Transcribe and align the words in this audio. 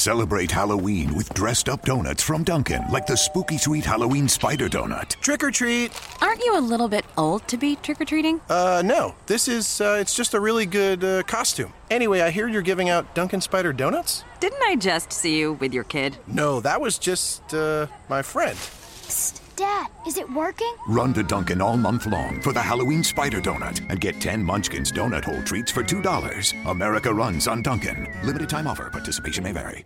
Celebrate 0.00 0.50
Halloween 0.50 1.14
with 1.14 1.28
dressed 1.34 1.68
up 1.68 1.84
donuts 1.84 2.22
from 2.22 2.42
Dunkin', 2.42 2.82
like 2.90 3.06
the 3.06 3.18
spooky 3.18 3.58
sweet 3.58 3.84
Halloween 3.84 4.28
spider 4.28 4.66
donut. 4.66 5.10
Trick 5.20 5.44
or 5.44 5.50
treat. 5.50 5.92
Aren't 6.22 6.42
you 6.42 6.56
a 6.56 6.58
little 6.58 6.88
bit 6.88 7.04
old 7.18 7.46
to 7.48 7.58
be 7.58 7.76
trick 7.76 8.00
or 8.00 8.06
treating? 8.06 8.40
Uh, 8.48 8.80
no. 8.82 9.14
This 9.26 9.46
is, 9.46 9.78
uh, 9.78 9.98
it's 10.00 10.16
just 10.16 10.32
a 10.32 10.40
really 10.40 10.64
good 10.64 11.04
uh, 11.04 11.22
costume. 11.24 11.74
Anyway, 11.90 12.22
I 12.22 12.30
hear 12.30 12.48
you're 12.48 12.62
giving 12.62 12.88
out 12.88 13.14
Dunkin' 13.14 13.42
Spider 13.42 13.74
donuts? 13.74 14.24
Didn't 14.40 14.62
I 14.62 14.76
just 14.76 15.12
see 15.12 15.38
you 15.38 15.52
with 15.52 15.74
your 15.74 15.84
kid? 15.84 16.16
No, 16.26 16.60
that 16.60 16.80
was 16.80 16.96
just, 16.96 17.52
uh, 17.52 17.86
my 18.08 18.22
friend. 18.22 18.56
Psst, 18.56 19.39
Dad, 19.60 19.88
is 20.06 20.16
it 20.16 20.26
working? 20.30 20.72
Run 20.88 21.12
to 21.12 21.22
Dunkin' 21.22 21.60
all 21.60 21.76
month 21.76 22.06
long 22.06 22.40
for 22.40 22.54
the 22.54 22.62
Halloween 22.62 23.04
spider 23.04 23.42
donut 23.42 23.78
and 23.90 24.00
get 24.00 24.18
10 24.18 24.42
Munchkins 24.42 24.90
donut 24.90 25.22
hole 25.22 25.42
treats 25.42 25.70
for 25.70 25.84
$2. 25.84 26.64
America 26.64 27.12
runs 27.12 27.46
on 27.46 27.60
Dunkin'. 27.60 28.10
Limited 28.24 28.48
time 28.48 28.66
offer. 28.66 28.88
Participation 28.88 29.44
may 29.44 29.52
vary. 29.52 29.84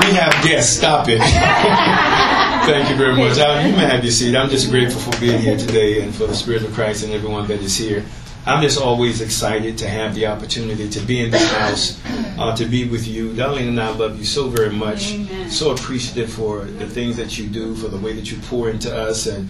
We 0.00 0.16
have 0.16 0.32
guests. 0.42 0.78
Stop 0.78 1.06
it. 1.10 1.20
Thank 2.66 2.88
you 2.88 2.96
very 2.96 3.14
much. 3.16 3.38
Uh, 3.38 3.62
you 3.66 3.76
may 3.76 3.84
have 3.84 4.02
your 4.02 4.12
seat. 4.12 4.34
I'm 4.34 4.48
just 4.48 4.70
grateful 4.70 5.12
for 5.12 5.20
being 5.20 5.42
here 5.42 5.58
today 5.58 6.00
and 6.00 6.14
for 6.14 6.26
the 6.26 6.34
Spirit 6.34 6.62
of 6.62 6.72
Christ 6.72 7.04
and 7.04 7.12
everyone 7.12 7.46
that 7.48 7.60
is 7.60 7.76
here. 7.76 8.02
I'm 8.46 8.62
just 8.62 8.80
always 8.80 9.20
excited 9.20 9.76
to 9.78 9.88
have 9.88 10.14
the 10.14 10.26
opportunity 10.26 10.88
to 10.88 11.00
be 11.00 11.20
in 11.20 11.30
this 11.30 11.52
house, 11.56 12.00
uh, 12.38 12.56
to 12.56 12.64
be 12.64 12.88
with 12.88 13.06
you. 13.06 13.30
Darlene 13.32 13.68
and 13.68 13.80
I 13.80 13.90
love 13.90 14.18
you 14.18 14.24
so 14.24 14.48
very 14.48 14.70
much. 14.72 15.12
Amen. 15.12 15.50
So 15.50 15.72
appreciative 15.72 16.32
for 16.32 16.64
the 16.64 16.86
things 16.86 17.16
that 17.18 17.38
you 17.38 17.46
do, 17.48 17.74
for 17.74 17.88
the 17.88 17.98
way 17.98 18.14
that 18.14 18.30
you 18.30 18.38
pour 18.48 18.70
into 18.70 18.94
us, 18.96 19.26
and 19.26 19.48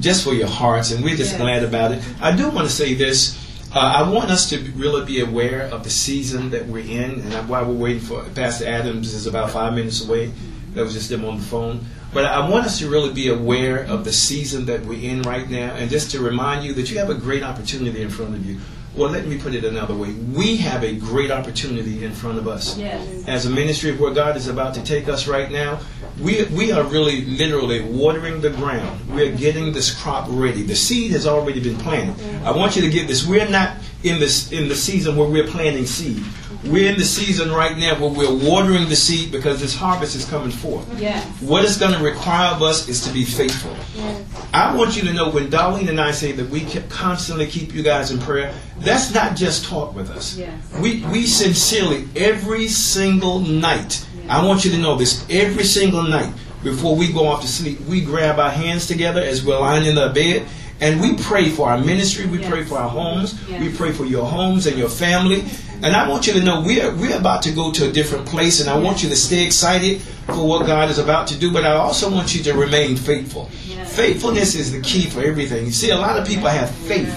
just 0.00 0.24
for 0.24 0.32
your 0.34 0.48
hearts. 0.48 0.90
And 0.90 1.04
we're 1.04 1.16
just 1.16 1.32
Yes. 1.32 1.40
glad 1.40 1.62
about 1.62 1.92
it. 1.92 2.02
I 2.20 2.34
do 2.34 2.48
want 2.50 2.68
to 2.68 2.74
say 2.74 2.94
this. 2.94 3.38
Uh, 3.74 3.78
I 3.78 4.10
want 4.10 4.30
us 4.30 4.50
to 4.50 4.58
really 4.76 5.04
be 5.06 5.20
aware 5.20 5.62
of 5.62 5.82
the 5.84 5.90
season 5.90 6.50
that 6.50 6.66
we're 6.66 6.84
in, 6.84 7.20
and 7.20 7.48
while 7.48 7.64
we're 7.64 7.72
waiting 7.74 8.02
for 8.02 8.22
Pastor 8.34 8.66
Adams 8.66 9.14
is 9.14 9.26
about 9.26 9.50
five 9.50 9.72
minutes 9.74 10.04
away. 10.06 10.32
That 10.74 10.82
was 10.84 10.94
just 10.94 11.10
them 11.10 11.24
on 11.24 11.36
the 11.36 11.42
phone. 11.44 11.84
But 12.12 12.26
I 12.26 12.48
want 12.48 12.66
us 12.66 12.78
to 12.80 12.90
really 12.90 13.12
be 13.12 13.28
aware 13.28 13.84
of 13.84 14.04
the 14.04 14.12
season 14.12 14.66
that 14.66 14.84
we're 14.84 15.02
in 15.02 15.22
right 15.22 15.48
now, 15.48 15.74
and 15.74 15.90
just 15.90 16.10
to 16.10 16.20
remind 16.20 16.64
you 16.64 16.74
that 16.74 16.90
you 16.90 16.98
have 16.98 17.08
a 17.08 17.14
great 17.14 17.42
opportunity 17.42 18.02
in 18.02 18.10
front 18.10 18.34
of 18.34 18.44
you. 18.44 18.58
Well, 18.94 19.10
let 19.10 19.26
me 19.26 19.38
put 19.38 19.54
it 19.54 19.64
another 19.64 19.94
way. 19.94 20.12
We 20.12 20.58
have 20.58 20.84
a 20.84 20.94
great 20.94 21.30
opportunity 21.30 22.04
in 22.04 22.12
front 22.12 22.36
of 22.36 22.46
us. 22.46 22.76
Yes. 22.76 23.26
As 23.26 23.46
a 23.46 23.50
ministry 23.50 23.88
of 23.88 23.98
where 23.98 24.12
God 24.12 24.36
is 24.36 24.48
about 24.48 24.74
to 24.74 24.82
take 24.82 25.08
us 25.08 25.26
right 25.26 25.50
now, 25.50 25.80
we, 26.20 26.44
we 26.44 26.72
are 26.72 26.84
really 26.84 27.24
literally 27.24 27.80
watering 27.80 28.42
the 28.42 28.50
ground. 28.50 29.00
We're 29.08 29.34
getting 29.34 29.72
this 29.72 29.98
crop 29.98 30.26
ready. 30.28 30.62
The 30.62 30.76
seed 30.76 31.12
has 31.12 31.26
already 31.26 31.60
been 31.60 31.78
planted. 31.78 32.22
I 32.44 32.54
want 32.54 32.76
you 32.76 32.82
to 32.82 32.90
get 32.90 33.08
this. 33.08 33.26
We're 33.26 33.48
not 33.48 33.78
in 34.02 34.20
this 34.20 34.52
in 34.52 34.68
the 34.68 34.76
season 34.76 35.16
where 35.16 35.28
we're 35.28 35.46
planting 35.46 35.86
seed. 35.86 36.22
We're 36.64 36.90
in 36.90 36.96
the 36.96 37.04
season 37.04 37.50
right 37.50 37.76
now 37.76 37.98
where 37.98 38.10
we're 38.10 38.48
watering 38.48 38.88
the 38.88 38.94
seed 38.94 39.32
because 39.32 39.60
this 39.60 39.74
harvest 39.74 40.14
is 40.14 40.24
coming 40.24 40.52
forth. 40.52 40.86
Yes. 41.00 41.26
What 41.40 41.64
it's 41.64 41.76
going 41.76 41.92
to 41.92 42.02
require 42.02 42.54
of 42.54 42.62
us 42.62 42.88
is 42.88 43.04
to 43.06 43.12
be 43.12 43.24
faithful. 43.24 43.74
I 44.54 44.74
want 44.76 44.96
you 44.96 45.02
to 45.02 45.12
know 45.12 45.30
when 45.30 45.48
Darlene 45.48 45.88
and 45.88 46.00
I 46.00 46.12
say 46.12 46.30
that 46.32 46.48
we 46.50 46.64
constantly 46.88 47.46
keep 47.46 47.74
you 47.74 47.82
guys 47.82 48.12
in 48.12 48.20
prayer, 48.20 48.54
that's 48.78 49.12
not 49.12 49.34
just 49.34 49.64
talk 49.64 49.94
with 49.94 50.10
us. 50.10 50.36
Yes. 50.36 50.54
We, 50.80 51.02
we 51.06 51.26
sincerely, 51.26 52.06
every 52.14 52.68
single 52.68 53.40
night, 53.40 54.06
I 54.28 54.46
want 54.46 54.64
you 54.64 54.70
to 54.70 54.78
know 54.78 54.94
this, 54.94 55.26
every 55.28 55.64
single 55.64 56.04
night 56.04 56.32
before 56.62 56.94
we 56.94 57.12
go 57.12 57.26
off 57.26 57.40
to 57.42 57.48
sleep, 57.48 57.80
we 57.82 58.04
grab 58.04 58.38
our 58.38 58.50
hands 58.50 58.86
together 58.86 59.20
as 59.20 59.44
we're 59.44 59.58
lying 59.58 59.84
in 59.84 59.96
the 59.96 60.10
bed 60.10 60.46
and 60.82 61.00
we 61.00 61.14
pray 61.14 61.48
for 61.48 61.68
our 61.70 61.78
ministry, 61.78 62.26
we 62.26 62.38
Yes. 62.40 62.50
pray 62.50 62.64
for 62.64 62.76
our 62.78 62.88
homes, 62.88 63.34
Yes. 63.48 63.60
we 63.60 63.68
pray 63.70 63.92
for 63.92 64.04
your 64.04 64.26
homes 64.26 64.66
and 64.66 64.76
your 64.76 64.88
family. 64.90 65.44
And 65.84 65.96
I 65.96 66.08
want 66.08 66.26
you 66.26 66.32
to 66.34 66.42
know 66.42 66.60
we're, 66.60 66.94
we're 66.94 67.16
about 67.16 67.42
to 67.42 67.50
go 67.52 67.72
to 67.72 67.88
a 67.88 67.92
different 67.92 68.26
place, 68.26 68.60
and 68.60 68.68
I 68.70 68.76
want 68.78 69.02
you 69.02 69.08
to 69.08 69.16
stay 69.16 69.44
excited 69.44 70.00
for 70.26 70.46
what 70.46 70.66
God 70.66 70.90
is 70.90 70.98
about 70.98 71.26
to 71.28 71.36
do, 71.36 71.50
but 71.52 71.64
I 71.64 71.72
also 71.72 72.08
want 72.10 72.34
you 72.34 72.42
to 72.44 72.52
remain 72.54 72.96
faithful. 72.96 73.50
Yes. 73.66 73.96
Faithfulness 73.96 74.54
is 74.54 74.70
the 74.70 74.80
key 74.80 75.06
for 75.06 75.22
everything. 75.22 75.64
You 75.66 75.72
see, 75.72 75.90
a 75.90 75.96
lot 75.98 76.18
of 76.18 76.26
people 76.26 76.48
have 76.48 76.70
faith, 76.70 77.12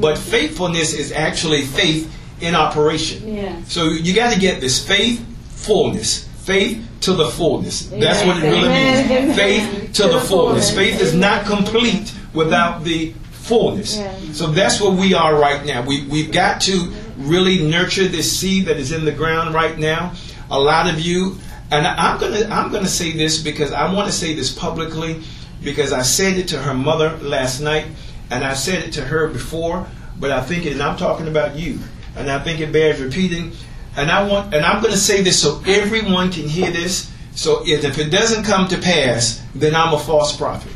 but 0.00 0.16
faithfulness 0.16 0.94
is 0.94 1.12
actually 1.12 1.62
faith 1.62 2.10
in 2.40 2.54
operation. 2.54 3.34
Yes. 3.34 3.72
So 3.72 3.84
you 3.84 4.14
got 4.14 4.32
to 4.32 4.38
get 4.40 4.60
this 4.60 4.78
faith, 4.86 5.24
fullness. 5.50 6.24
Faith 6.44 6.78
to 7.00 7.12
the 7.12 7.28
fullness. 7.28 7.86
That's 7.86 8.24
what 8.24 8.36
it 8.42 8.48
really 8.48 8.68
means. 8.68 9.36
Faith 9.36 9.92
to 9.94 10.04
the 10.08 10.20
fullness. 10.20 10.70
Faith 10.70 11.00
is 11.02 11.12
not 11.12 11.44
complete 11.44 12.12
without 12.36 12.84
the 12.84 13.12
fullness. 13.32 13.96
So 14.32 14.46
that's 14.48 14.80
where 14.80 14.90
we 14.92 15.14
are 15.14 15.34
right 15.38 15.64
now. 15.64 15.82
We, 15.84 16.06
we've 16.06 16.30
got 16.32 16.60
to 16.62 16.92
really 17.16 17.62
nurture 17.66 18.06
this 18.06 18.38
seed 18.38 18.66
that 18.66 18.76
is 18.76 18.92
in 18.92 19.04
the 19.04 19.12
ground 19.12 19.54
right 19.54 19.78
now. 19.78 20.12
A 20.50 20.60
lot 20.60 20.88
of 20.92 21.00
you, 21.00 21.38
and 21.70 21.86
I'm 21.86 22.20
gonna 22.20 22.46
I'm 22.48 22.70
gonna 22.70 22.86
say 22.86 23.12
this 23.12 23.42
because 23.42 23.72
I 23.72 23.92
want 23.92 24.06
to 24.06 24.12
say 24.12 24.34
this 24.34 24.52
publicly 24.52 25.22
because 25.62 25.92
I 25.92 26.02
said 26.02 26.36
it 26.36 26.48
to 26.48 26.58
her 26.58 26.74
mother 26.74 27.16
last 27.18 27.60
night 27.60 27.86
and 28.30 28.44
I 28.44 28.54
said 28.54 28.84
it 28.84 28.92
to 28.92 29.02
her 29.02 29.28
before, 29.28 29.86
but 30.20 30.30
I 30.30 30.40
think 30.42 30.66
it, 30.66 30.72
and 30.72 30.82
I'm 30.82 30.96
talking 30.96 31.28
about 31.28 31.56
you, 31.56 31.78
and 32.16 32.30
I 32.30 32.38
think 32.38 32.60
it 32.60 32.72
bears 32.72 33.00
repeating. 33.00 33.52
And 33.96 34.10
I 34.10 34.28
want, 34.28 34.52
and 34.52 34.64
I'm 34.64 34.82
going 34.82 34.92
to 34.92 34.98
say 35.00 35.22
this 35.22 35.40
so 35.40 35.62
everyone 35.66 36.30
can 36.30 36.46
hear 36.48 36.70
this. 36.70 37.10
So 37.34 37.62
if, 37.64 37.84
if 37.84 37.98
it 37.98 38.10
doesn't 38.10 38.44
come 38.44 38.68
to 38.68 38.78
pass, 38.78 39.42
then 39.54 39.74
I'm 39.74 39.94
a 39.94 39.98
false 39.98 40.36
prophet. 40.36 40.72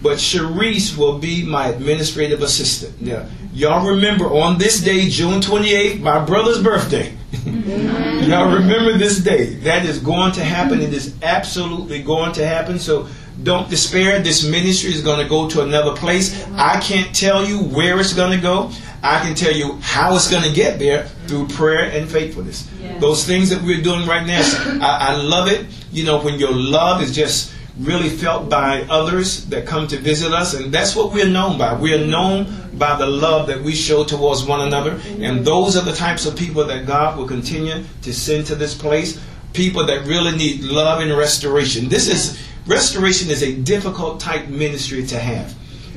But 0.00 0.18
Sharice 0.18 0.96
will 0.96 1.18
be 1.18 1.44
my 1.44 1.68
administrative 1.68 2.42
assistant. 2.42 2.94
Yeah. 3.00 3.28
Y'all 3.52 3.86
remember 3.86 4.26
on 4.26 4.58
this 4.58 4.80
day, 4.80 5.08
June 5.08 5.40
28th, 5.40 6.00
my 6.00 6.24
brother's 6.24 6.62
birthday. 6.62 7.12
Mm-hmm. 7.32 8.30
Y'all 8.30 8.54
remember 8.54 8.96
this 8.96 9.18
day. 9.18 9.54
That 9.60 9.84
is 9.84 9.98
going 9.98 10.32
to 10.32 10.44
happen. 10.44 10.80
It 10.80 10.94
is 10.94 11.14
absolutely 11.22 12.02
going 12.02 12.32
to 12.32 12.46
happen. 12.46 12.78
So 12.78 13.08
don't 13.42 13.68
despair. 13.68 14.20
This 14.20 14.44
ministry 14.44 14.92
is 14.92 15.02
going 15.02 15.20
to 15.20 15.28
go 15.28 15.48
to 15.48 15.62
another 15.62 15.94
place. 15.94 16.46
I 16.52 16.80
can't 16.80 17.14
tell 17.14 17.44
you 17.44 17.58
where 17.58 17.98
it's 17.98 18.12
going 18.12 18.36
to 18.36 18.42
go. 18.42 18.70
I 19.02 19.20
can 19.20 19.34
tell 19.34 19.52
you 19.52 19.78
how 19.80 20.14
it's 20.16 20.30
going 20.30 20.42
to 20.42 20.52
get 20.52 20.78
there 20.78 21.04
through 21.26 21.48
prayer 21.48 21.90
and 21.90 22.10
faithfulness. 22.10 22.68
Yes. 22.80 23.00
Those 23.00 23.24
things 23.24 23.48
that 23.50 23.62
we're 23.62 23.82
doing 23.82 24.08
right 24.08 24.26
now, 24.26 24.42
I, 24.82 25.12
I 25.12 25.22
love 25.22 25.48
it. 25.48 25.66
You 25.92 26.04
know, 26.04 26.20
when 26.20 26.38
your 26.38 26.52
love 26.52 27.00
is 27.00 27.14
just 27.14 27.52
really 27.78 28.08
felt 28.08 28.48
by 28.48 28.82
others 28.90 29.46
that 29.46 29.66
come 29.66 29.86
to 29.88 29.96
visit 29.96 30.32
us, 30.32 30.54
and 30.54 30.72
that's 30.72 30.96
what 30.96 31.12
we're 31.12 31.28
known 31.28 31.58
by. 31.58 31.74
We're 31.74 32.04
known 32.04 32.46
by 32.74 32.96
the 32.96 33.06
love 33.06 33.46
that 33.46 33.62
we 33.62 33.74
show 33.74 34.04
towards 34.04 34.44
one 34.44 34.60
another, 34.60 35.00
and 35.20 35.44
those 35.44 35.76
are 35.76 35.84
the 35.84 35.92
types 35.92 36.26
of 36.26 36.36
people 36.36 36.64
that 36.64 36.86
God 36.86 37.16
will 37.16 37.26
continue 37.26 37.84
to 38.02 38.12
send 38.12 38.46
to 38.46 38.54
this 38.54 38.74
place. 38.74 39.20
People 39.52 39.86
that 39.86 40.06
really 40.06 40.36
need 40.36 40.62
love 40.62 41.00
and 41.00 41.16
restoration. 41.16 41.88
This 41.88 42.08
is 42.08 42.38
restoration 42.66 43.30
is 43.30 43.42
a 43.42 43.54
difficult 43.54 44.20
type 44.20 44.48
ministry 44.48 45.06
to 45.06 45.18
have. 45.18 45.54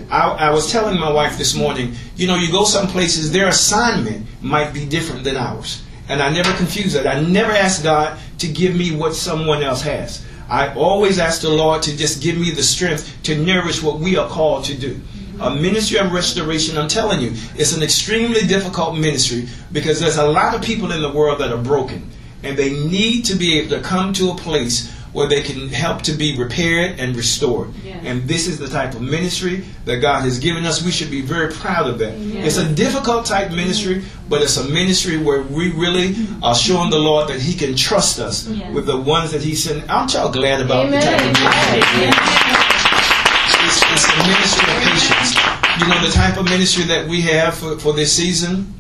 I, 0.10 0.30
I 0.30 0.50
was 0.52 0.72
telling 0.72 1.00
my 1.00 1.12
wife 1.12 1.38
this 1.38 1.56
morning, 1.56 1.94
you 2.16 2.28
know, 2.28 2.36
you 2.36 2.52
go 2.52 2.64
some 2.64 2.88
places, 2.88 3.32
their 3.32 3.48
assignment 3.48 4.26
might 4.42 4.74
be 4.74 4.86
different 4.86 5.24
than 5.24 5.36
ours. 5.36 5.84
And 6.10 6.22
I 6.22 6.30
never 6.30 6.52
confuse 6.54 6.96
it. 6.96 7.06
I 7.06 7.22
never 7.22 7.52
ask 7.52 7.84
God 7.84 8.20
to 8.40 8.48
give 8.48 8.76
me 8.76 8.96
what 8.96 9.16
someone 9.16 9.64
else 9.64 9.82
has. 9.84 10.26
I 10.52 10.74
always 10.74 11.18
ask 11.18 11.42
the 11.42 11.50
Lord 11.50 11.82
to 11.84 11.96
just 11.96 12.22
give 12.22 12.38
me 12.38 12.52
the 12.52 12.62
strength 12.62 13.24
to 13.24 13.42
nourish 13.42 13.82
what 13.82 14.00
we 14.00 14.18
are 14.18 14.28
called 14.28 14.66
to 14.66 14.78
do. 14.78 15.00
A 15.40 15.56
ministry 15.56 15.98
of 15.98 16.12
restoration, 16.12 16.78
I'm 16.78 16.90
telling 16.90 17.22
you, 17.22 17.32
it's 17.56 17.74
an 17.74 17.82
extremely 17.82 18.42
difficult 18.42 18.98
ministry 18.98 19.48
because 19.72 20.02
there's 20.02 20.18
a 20.18 20.28
lot 20.28 20.54
of 20.54 20.62
people 20.62 20.92
in 20.92 21.02
the 21.02 21.10
world 21.10 21.40
that 21.40 21.54
are 21.54 21.64
broken. 21.64 22.12
And 22.44 22.58
they 22.58 22.72
need 22.86 23.24
to 23.26 23.36
be 23.36 23.60
able 23.60 23.78
to 23.78 23.82
come 23.82 24.12
to 24.14 24.32
a 24.32 24.36
place 24.36 24.94
where 25.14 25.28
they 25.28 25.42
can 25.42 25.68
help 25.68 26.02
to 26.04 26.14
be 26.14 26.38
repaired 26.38 26.98
and 27.00 27.16
restored. 27.16 27.70
Yes. 27.84 28.02
And 28.06 28.24
this 28.30 28.48
is 28.48 28.58
the 28.60 28.68
type 28.70 28.94
of 28.94 29.02
ministry 29.02 29.66
that 29.86 29.98
God 29.98 30.22
has 30.22 30.40
given 30.40 30.66
us. 30.66 30.82
We 30.84 30.92
should 30.92 31.12
be 31.12 31.20
very 31.22 31.52
proud 31.52 31.88
of 31.90 32.00
that. 32.00 32.14
It's 32.18 32.56
a 32.58 32.74
difficult 32.74 33.26
type 33.26 33.52
ministry, 33.52 34.04
but 34.30 34.42
it's 34.42 34.56
a 34.56 34.64
ministry 34.70 35.18
where 35.18 35.42
we 35.42 35.72
really 35.74 36.16
are 36.42 36.56
showing 36.56 36.90
the 36.92 37.00
Lord 37.00 37.28
that 37.28 37.42
He 37.42 37.54
can 37.54 37.76
trust 37.76 38.20
us 38.20 38.48
Yes. 38.48 38.74
with 38.74 38.86
the 38.86 38.96
ones 38.98 39.32
that 39.34 39.42
He 39.42 39.54
sent. 39.56 39.90
Aren't 39.90 40.14
y'all 40.14 40.32
glad 40.32 40.62
about 40.62 40.90
the 40.90 41.00
type 41.02 41.20
of 41.20 41.26
ministry? 41.26 42.72
It's, 43.64 43.82
it's 43.92 44.06
a 44.08 44.18
ministry 44.28 44.74
of 44.74 44.82
patience. 44.84 45.36
You 45.80 45.88
know, 45.88 46.06
the 46.06 46.12
type 46.12 46.38
of 46.38 46.46
ministry 46.46 46.84
that 46.86 47.08
we 47.08 47.22
have 47.22 47.54
for, 47.56 47.78
for 47.80 47.94
this 47.94 48.12
season, 48.14 48.74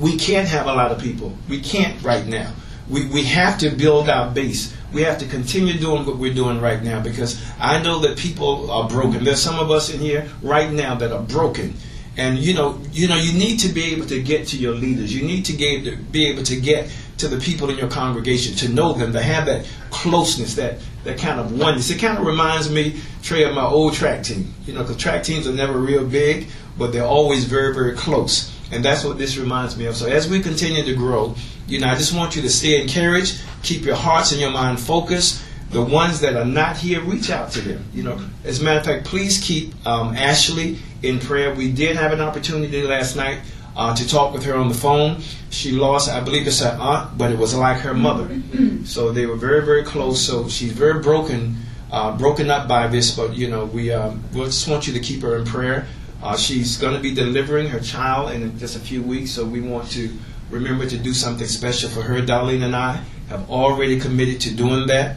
we 0.00 0.16
can't 0.16 0.48
have 0.48 0.66
a 0.66 0.72
lot 0.74 0.90
of 0.90 1.00
people. 1.00 1.36
We 1.48 1.60
can't 1.60 2.00
right 2.02 2.26
now. 2.26 2.52
We, 2.88 3.06
we 3.06 3.24
have 3.24 3.58
to 3.58 3.70
build 3.70 4.08
our 4.08 4.30
base. 4.30 4.74
We 4.92 5.02
have 5.02 5.18
to 5.18 5.26
continue 5.26 5.78
doing 5.78 6.04
what 6.04 6.16
we're 6.16 6.34
doing 6.34 6.60
right 6.60 6.82
now 6.82 7.00
because 7.00 7.40
I 7.60 7.82
know 7.82 8.00
that 8.00 8.18
people 8.18 8.70
are 8.70 8.88
broken. 8.88 9.24
There's 9.24 9.42
some 9.42 9.58
of 9.58 9.70
us 9.70 9.92
in 9.92 10.00
here 10.00 10.28
right 10.42 10.70
now 10.70 10.94
that 10.96 11.12
are 11.12 11.22
broken. 11.22 11.74
And 12.16 12.38
you 12.38 12.54
know, 12.54 12.80
you 12.92 13.08
know, 13.08 13.16
you 13.16 13.32
need 13.32 13.58
to 13.60 13.68
be 13.68 13.94
able 13.94 14.06
to 14.06 14.20
get 14.22 14.48
to 14.48 14.56
your 14.56 14.74
leaders. 14.74 15.14
You 15.14 15.26
need 15.26 15.44
to 15.46 15.52
be 15.52 16.26
able 16.26 16.42
to, 16.42 16.60
get 16.60 16.90
to 17.18 17.28
the 17.28 17.38
people 17.38 17.70
in 17.70 17.78
your 17.78 17.88
congregation, 17.88 18.56
to 18.56 18.68
know 18.68 18.92
them, 18.92 19.12
to 19.12 19.22
have 19.22 19.46
that 19.46 19.66
closeness, 19.90 20.56
that 20.56 20.78
that 21.04 21.18
kind 21.18 21.40
of 21.40 21.58
oneness. 21.58 21.90
It 21.90 21.98
kind 21.98 22.18
of 22.18 22.26
reminds 22.26 22.70
me, 22.70 23.00
Trey, 23.22 23.44
of 23.44 23.54
my 23.54 23.64
old 23.64 23.94
track 23.94 24.24
team. 24.24 24.52
You 24.66 24.74
know, 24.74 24.80
because 24.80 24.96
track 24.96 25.22
teams 25.22 25.46
are 25.46 25.52
never 25.52 25.78
real 25.78 26.04
big, 26.04 26.48
but 26.76 26.92
they're 26.92 27.04
always 27.04 27.44
very, 27.44 27.72
very 27.72 27.94
close. 27.94 28.54
And 28.72 28.84
that's 28.84 29.04
what 29.04 29.18
this 29.18 29.36
reminds 29.36 29.76
me 29.76 29.86
of. 29.86 29.96
So 29.96 30.06
as 30.06 30.28
we 30.28 30.40
continue 30.40 30.84
to 30.84 30.94
grow, 30.94 31.34
you 31.66 31.80
know, 31.80 31.88
I 31.88 31.94
just 31.94 32.14
want 32.14 32.36
you 32.36 32.42
to 32.42 32.50
stay 32.50 32.80
encouraged, 32.80 33.40
keep 33.62 33.84
your 33.84 33.96
hearts 33.96 34.32
and 34.32 34.40
your 34.40 34.50
mind 34.50 34.80
focused. 34.80 35.44
The 35.70 35.82
ones 35.82 36.20
that 36.20 36.34
are 36.34 36.44
not 36.44 36.76
here, 36.76 37.00
reach 37.00 37.30
out 37.30 37.52
to 37.52 37.60
them. 37.60 37.84
You 37.94 38.02
know, 38.02 38.20
as 38.42 38.60
a 38.60 38.64
matter 38.64 38.80
of 38.80 38.86
fact, 38.86 39.04
please 39.06 39.40
keep 39.40 39.74
um, 39.86 40.16
Ashley 40.16 40.78
in 41.02 41.20
prayer. 41.20 41.54
We 41.54 41.70
did 41.70 41.96
have 41.96 42.12
an 42.12 42.20
opportunity 42.20 42.82
last 42.82 43.14
night 43.14 43.38
uh, 43.76 43.94
to 43.94 44.08
talk 44.08 44.32
with 44.32 44.44
her 44.44 44.54
on 44.54 44.68
the 44.68 44.74
phone. 44.74 45.20
She 45.50 45.72
lost, 45.72 46.10
I 46.10 46.20
believe 46.20 46.46
it's 46.46 46.60
her 46.60 46.76
aunt, 46.80 47.16
but 47.16 47.30
it 47.30 47.38
was 47.38 47.54
like 47.54 47.78
her 47.78 47.94
mother. 47.94 48.28
So 48.84 49.12
they 49.12 49.26
were 49.26 49.36
very, 49.36 49.64
very 49.64 49.84
close. 49.84 50.20
So 50.20 50.48
she's 50.48 50.72
very 50.72 51.00
broken, 51.00 51.56
uh, 51.92 52.16
broken 52.16 52.50
up 52.50 52.66
by 52.66 52.88
this. 52.88 53.14
But 53.14 53.34
you 53.34 53.48
know, 53.48 53.66
we 53.66 53.92
um, 53.92 54.24
we 54.32 54.44
just 54.46 54.66
want 54.66 54.86
you 54.86 54.94
to 54.94 55.00
keep 55.00 55.22
her 55.22 55.36
in 55.36 55.44
prayer. 55.44 55.86
Uh, 56.22 56.36
she's 56.36 56.76
going 56.76 56.94
to 56.94 57.00
be 57.00 57.14
delivering 57.14 57.68
her 57.68 57.80
child 57.80 58.32
in 58.32 58.58
just 58.58 58.76
a 58.76 58.80
few 58.80 59.02
weeks, 59.02 59.30
so 59.30 59.44
we 59.44 59.60
want 59.60 59.90
to 59.90 60.10
remember 60.50 60.86
to 60.86 60.98
do 60.98 61.14
something 61.14 61.46
special 61.46 61.88
for 61.88 62.02
her. 62.02 62.20
Darlene 62.20 62.62
and 62.62 62.76
I 62.76 63.02
have 63.28 63.48
already 63.48 63.98
committed 63.98 64.40
to 64.42 64.54
doing 64.54 64.86
that. 64.88 65.16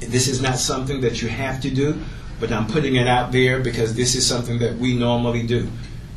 This 0.00 0.26
is 0.26 0.42
not 0.42 0.58
something 0.58 1.00
that 1.02 1.22
you 1.22 1.28
have 1.28 1.60
to 1.60 1.70
do, 1.70 2.00
but 2.40 2.50
I'm 2.50 2.66
putting 2.66 2.96
it 2.96 3.06
out 3.06 3.30
there 3.30 3.60
because 3.60 3.94
this 3.94 4.14
is 4.14 4.26
something 4.26 4.58
that 4.58 4.76
we 4.76 4.96
normally 4.96 5.46
do. 5.46 5.68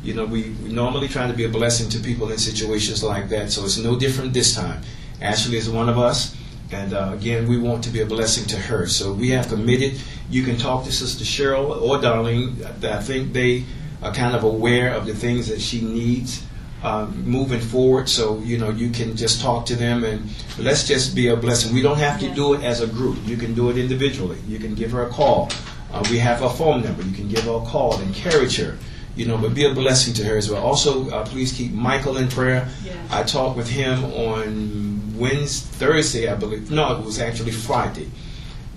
You 0.02 0.14
know, 0.14 0.24
we, 0.24 0.50
we 0.64 0.72
normally 0.72 1.06
try 1.06 1.28
to 1.28 1.32
be 1.32 1.44
a 1.44 1.48
blessing 1.48 1.88
to 1.90 1.98
people 2.00 2.30
in 2.32 2.38
situations 2.38 3.04
like 3.04 3.28
that, 3.28 3.52
so 3.52 3.64
it's 3.64 3.78
no 3.78 3.96
different 3.96 4.32
this 4.34 4.54
time. 4.54 4.82
Ashley 5.20 5.58
is 5.58 5.70
one 5.70 5.88
of 5.88 5.98
us, 5.98 6.36
and 6.72 6.92
uh, 6.92 7.10
again, 7.12 7.46
we 7.46 7.58
want 7.58 7.84
to 7.84 7.90
be 7.90 8.00
a 8.00 8.06
blessing 8.06 8.46
to 8.46 8.56
her. 8.56 8.86
So 8.88 9.12
we 9.12 9.28
have 9.30 9.46
committed. 9.48 10.00
You 10.28 10.42
can 10.42 10.56
talk 10.56 10.84
to 10.86 10.92
Sister 10.92 11.22
Cheryl 11.22 11.80
or 11.80 11.98
Darlene. 11.98 12.84
I 12.84 13.00
think 13.00 13.32
they 13.32 13.64
are 14.02 14.12
kind 14.12 14.34
of 14.34 14.44
aware 14.44 14.92
of 14.92 15.06
the 15.06 15.14
things 15.14 15.48
that 15.48 15.60
she 15.60 15.80
needs 15.80 16.44
um, 16.82 17.24
moving 17.24 17.60
forward. 17.60 18.08
So 18.08 18.40
you 18.40 18.58
know 18.58 18.70
you 18.70 18.90
can 18.90 19.16
just 19.16 19.40
talk 19.40 19.66
to 19.66 19.76
them 19.76 20.04
and 20.04 20.28
let's 20.58 20.86
just 20.86 21.14
be 21.14 21.28
a 21.28 21.36
blessing. 21.36 21.74
We 21.74 21.82
don't 21.82 21.98
have 21.98 22.20
to 22.20 22.34
do 22.34 22.54
it 22.54 22.62
as 22.62 22.80
a 22.80 22.86
group. 22.86 23.18
You 23.24 23.36
can 23.36 23.54
do 23.54 23.70
it 23.70 23.78
individually. 23.78 24.38
You 24.46 24.58
can 24.58 24.74
give 24.74 24.90
her 24.92 25.02
a 25.02 25.08
call. 25.08 25.50
Uh, 25.92 26.02
we 26.10 26.18
have 26.18 26.42
a 26.42 26.50
phone 26.50 26.82
number. 26.82 27.02
You 27.02 27.12
can 27.12 27.28
give 27.28 27.44
her 27.44 27.56
a 27.56 27.66
call, 27.66 27.98
and 27.98 28.14
encourage 28.14 28.56
her. 28.56 28.78
You 29.14 29.26
know, 29.26 29.36
but 29.36 29.54
be 29.54 29.66
a 29.66 29.74
blessing 29.74 30.14
to 30.14 30.24
her 30.24 30.38
as 30.38 30.50
well. 30.50 30.62
Also, 30.62 31.10
uh, 31.10 31.24
please 31.26 31.52
keep 31.52 31.72
Michael 31.72 32.16
in 32.16 32.28
prayer. 32.28 32.68
I 33.10 33.22
talked 33.22 33.58
with 33.58 33.68
him 33.68 34.04
on 34.04 35.18
Wednesday, 35.18 35.86
Thursday, 35.86 36.28
I 36.28 36.34
believe. 36.34 36.70
No, 36.70 36.98
it 36.98 37.04
was 37.04 37.20
actually 37.20 37.52
Friday 37.52 38.08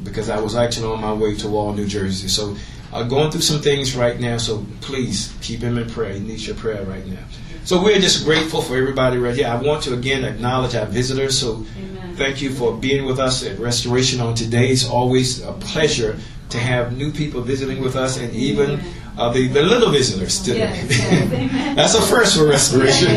because 0.04 0.30
I 0.30 0.40
was 0.42 0.56
actually 0.56 0.88
on 0.92 1.00
my 1.00 1.14
way 1.14 1.36
to 1.36 1.48
Wall, 1.48 1.72
New 1.74 1.88
Jersey. 1.88 2.28
So 2.28 2.58
uh, 2.96 3.04
going 3.04 3.30
through 3.30 3.42
some 3.42 3.62
things 3.62 3.96
right 3.96 4.20
now. 4.20 4.38
So 4.38 4.66
please 4.82 5.36
keep 5.42 5.60
him 5.60 5.78
in 5.78 5.90
prayer. 5.90 6.14
He 6.14 6.20
needs 6.22 6.48
your 6.48 6.56
prayer 6.56 6.84
right 6.86 7.06
now. 7.06 7.24
So 7.66 7.84
we're 7.84 8.00
just 8.00 8.24
grateful 8.26 8.62
for 8.62 8.78
everybody 8.78 9.18
right 9.18 9.36
here. 9.36 9.48
I 9.48 9.56
want 9.56 9.84
to 9.84 9.94
again 9.94 10.24
acknowledge 10.24 10.76
our 10.76 10.86
visitors. 10.86 11.38
So 11.38 11.66
Amen. 11.78 12.16
thank 12.16 12.42
you 12.42 12.54
for 12.54 12.78
being 12.78 13.06
with 13.06 13.20
us 13.20 13.46
at 13.46 13.60
Restoration 13.60 14.22
on 14.22 14.34
today. 14.36 14.70
It's 14.70 14.88
always 14.88 15.44
a 15.44 15.52
pleasure 15.54 16.18
to 16.50 16.60
have 16.60 16.96
new 16.96 17.12
people 17.12 17.42
visiting 17.42 17.82
with 17.82 17.96
us 17.96 18.18
and 18.18 18.34
even 18.34 18.80
uh, 19.18 19.32
the, 19.32 19.48
the 19.48 19.64
little 19.64 19.90
visitors 19.90 20.42
today. 20.42 20.86
Yes, 20.88 21.76
That's 21.76 21.96
a 21.96 22.02
first 22.02 22.38
for 22.38 22.48
Restoration. 22.48 23.10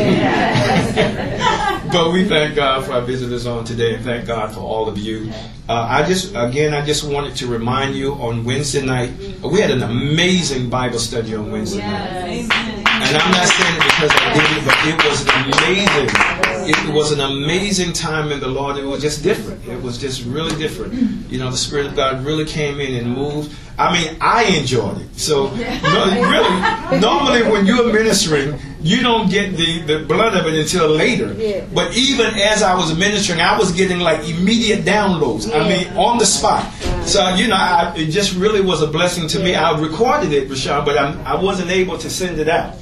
But 1.91 2.11
we 2.11 2.23
thank 2.25 2.55
God 2.55 2.85
for 2.85 2.93
our 2.93 3.01
visitors 3.01 3.45
on 3.45 3.63
today 3.63 3.95
and 3.95 4.03
thank 4.03 4.27
God 4.27 4.53
for 4.53 4.59
all 4.59 4.87
of 4.87 4.97
you. 4.97 5.31
Uh, 5.67 5.87
I 5.89 6.03
just, 6.03 6.35
again, 6.35 6.73
I 6.73 6.85
just 6.85 7.03
wanted 7.03 7.35
to 7.37 7.47
remind 7.47 7.95
you 7.95 8.13
on 8.13 8.43
Wednesday 8.43 8.85
night, 8.85 9.11
we 9.43 9.59
had 9.59 9.71
an 9.71 9.83
amazing 9.83 10.69
Bible 10.69 10.99
study 10.99 11.35
on 11.35 11.51
Wednesday 11.51 11.79
night. 11.79 12.49
And 13.01 13.17
I'm 13.17 13.31
not 13.31 13.47
saying 13.47 13.75
it 13.75 13.83
because 13.83 14.11
I 14.13 14.33
did 14.33 14.57
it, 14.57 14.65
but 14.65 14.77
it 14.87 14.97
was 15.07 15.21
amazing. 15.45 16.09
It 16.71 16.93
was 16.93 17.11
an 17.11 17.21
amazing 17.21 17.93
time 17.93 18.31
in 18.31 18.39
the 18.39 18.47
Lord. 18.47 18.77
It 18.77 18.83
was 18.83 19.01
just 19.01 19.23
different. 19.23 19.65
It 19.67 19.81
was 19.81 19.97
just 19.97 20.25
really 20.25 20.55
different. 20.57 20.93
You 21.31 21.39
know, 21.39 21.49
the 21.49 21.57
Spirit 21.57 21.87
of 21.87 21.95
God 21.95 22.23
really 22.25 22.45
came 22.45 22.79
in 22.79 22.95
and 22.95 23.15
moved. 23.15 23.55
I 23.77 23.93
mean, 23.93 24.17
I 24.19 24.43
enjoyed 24.43 24.99
it. 24.99 25.17
So, 25.17 25.47
no, 25.55 26.29
really, 26.29 26.99
normally 26.99 27.43
when 27.49 27.65
you're 27.65 27.91
ministering, 27.91 28.59
you 28.81 29.01
don't 29.01 29.29
get 29.29 29.57
the, 29.57 29.81
the 29.81 29.99
blood 30.05 30.35
of 30.35 30.45
it 30.47 30.53
until 30.59 30.89
later. 30.89 31.33
But 31.73 31.95
even 31.97 32.27
as 32.27 32.63
I 32.63 32.75
was 32.75 32.97
ministering, 32.97 33.41
I 33.41 33.57
was 33.57 33.71
getting 33.71 33.99
like 33.99 34.27
immediate 34.27 34.85
downloads. 34.85 35.53
I 35.53 35.67
mean, 35.67 35.87
on 35.97 36.17
the 36.17 36.25
spot. 36.25 36.71
So, 37.05 37.35
you 37.35 37.47
know, 37.47 37.55
I, 37.55 37.93
it 37.97 38.07
just 38.07 38.35
really 38.35 38.61
was 38.61 38.81
a 38.81 38.87
blessing 38.87 39.27
to 39.29 39.39
me. 39.39 39.55
I 39.55 39.77
recorded 39.79 40.31
it, 40.31 40.49
Rashawn, 40.49 40.85
but 40.85 40.97
I'm, 40.97 41.19
I 41.25 41.35
wasn't 41.41 41.71
able 41.71 41.97
to 41.97 42.09
send 42.09 42.39
it 42.39 42.47
out. 42.47 42.75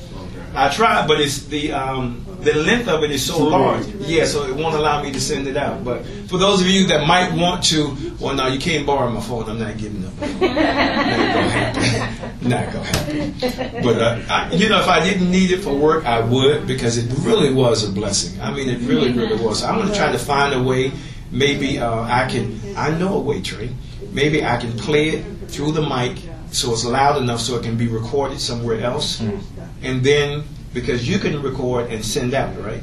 I 0.55 0.69
tried, 0.69 1.07
but 1.07 1.21
it's 1.21 1.45
the 1.45 1.71
um, 1.71 2.25
the 2.41 2.53
length 2.53 2.87
of 2.87 3.03
it 3.03 3.11
is 3.11 3.25
so 3.25 3.37
large. 3.43 3.85
Yeah, 3.99 4.25
so 4.25 4.47
it 4.47 4.55
won't 4.55 4.75
allow 4.75 5.03
me 5.03 5.11
to 5.11 5.21
send 5.21 5.47
it 5.47 5.55
out. 5.57 5.83
But 5.83 6.03
for 6.27 6.37
those 6.37 6.61
of 6.61 6.67
you 6.67 6.87
that 6.87 7.05
might 7.05 7.31
want 7.33 7.63
to, 7.65 7.95
well, 8.19 8.33
no, 8.33 8.47
you 8.47 8.59
can't 8.59 8.85
borrow 8.85 9.09
my 9.11 9.21
phone. 9.21 9.49
I'm 9.49 9.59
not 9.59 9.77
giving 9.77 10.05
up. 10.05 10.13
not 12.49 12.73
gonna 12.73 12.85
happen. 12.85 13.33
Gonna. 13.39 13.83
But 13.83 14.01
uh, 14.01 14.21
I, 14.29 14.53
you 14.53 14.69
know, 14.69 14.79
if 14.79 14.87
I 14.87 15.03
didn't 15.03 15.29
need 15.31 15.51
it 15.51 15.59
for 15.59 15.75
work, 15.75 16.05
I 16.05 16.21
would 16.21 16.67
because 16.67 16.97
it 16.97 17.11
really 17.25 17.53
was 17.53 17.87
a 17.87 17.91
blessing. 17.91 18.39
I 18.41 18.53
mean, 18.53 18.69
it 18.69 18.79
really, 18.81 19.11
really 19.11 19.43
was. 19.43 19.59
So 19.59 19.67
I'm 19.67 19.79
gonna 19.79 19.95
try 19.95 20.11
to 20.11 20.19
find 20.19 20.53
a 20.53 20.61
way. 20.61 20.91
Maybe 21.31 21.79
uh, 21.79 22.01
I 22.03 22.27
can. 22.29 22.59
I 22.77 22.91
know 22.97 23.15
a 23.15 23.21
way, 23.21 23.41
Trey. 23.41 23.69
Maybe 24.11 24.43
I 24.43 24.57
can 24.57 24.71
play 24.77 25.09
it 25.09 25.25
through 25.49 25.73
the 25.73 25.81
mic 25.81 26.17
so 26.51 26.71
it's 26.71 26.85
loud 26.85 27.21
enough 27.21 27.39
so 27.39 27.57
it 27.57 27.63
can 27.63 27.77
be 27.77 27.87
recorded 27.87 28.39
somewhere 28.39 28.81
else. 28.81 29.19
Mm. 29.19 29.41
And 29.81 30.03
then, 30.03 30.43
because 30.73 31.07
you 31.07 31.19
can 31.19 31.41
record 31.41 31.91
and 31.91 32.03
send 32.03 32.33
out, 32.33 32.57
right? 32.63 32.81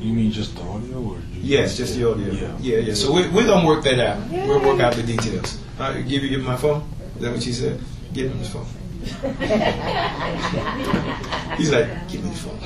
You 0.00 0.12
mean 0.12 0.30
just 0.30 0.54
the 0.56 0.62
audio? 0.62 1.02
or 1.02 1.18
Yes, 1.32 1.76
just 1.76 1.96
the 1.96 2.10
audio. 2.10 2.32
Yeah, 2.32 2.56
yeah. 2.60 2.78
yeah. 2.78 2.94
So 2.94 3.12
we, 3.12 3.28
we're 3.28 3.46
going 3.46 3.62
to 3.62 3.66
work 3.66 3.84
that 3.84 3.98
out. 3.98 4.30
We'll 4.30 4.60
work 4.60 4.80
out 4.80 4.94
the 4.94 5.02
details. 5.02 5.58
All 5.78 5.90
right, 5.90 6.06
give 6.06 6.22
you 6.22 6.28
give 6.28 6.42
my 6.42 6.56
phone? 6.56 6.88
Is 7.16 7.22
that 7.22 7.32
what 7.32 7.46
you 7.46 7.52
said? 7.52 7.80
Give 8.14 8.30
him 8.30 8.38
his 8.38 8.48
phone. 8.48 8.64
He's 11.58 11.70
like, 11.72 11.88
give 12.08 12.22
me 12.22 12.30
the 12.30 12.36
phone. 12.36 12.60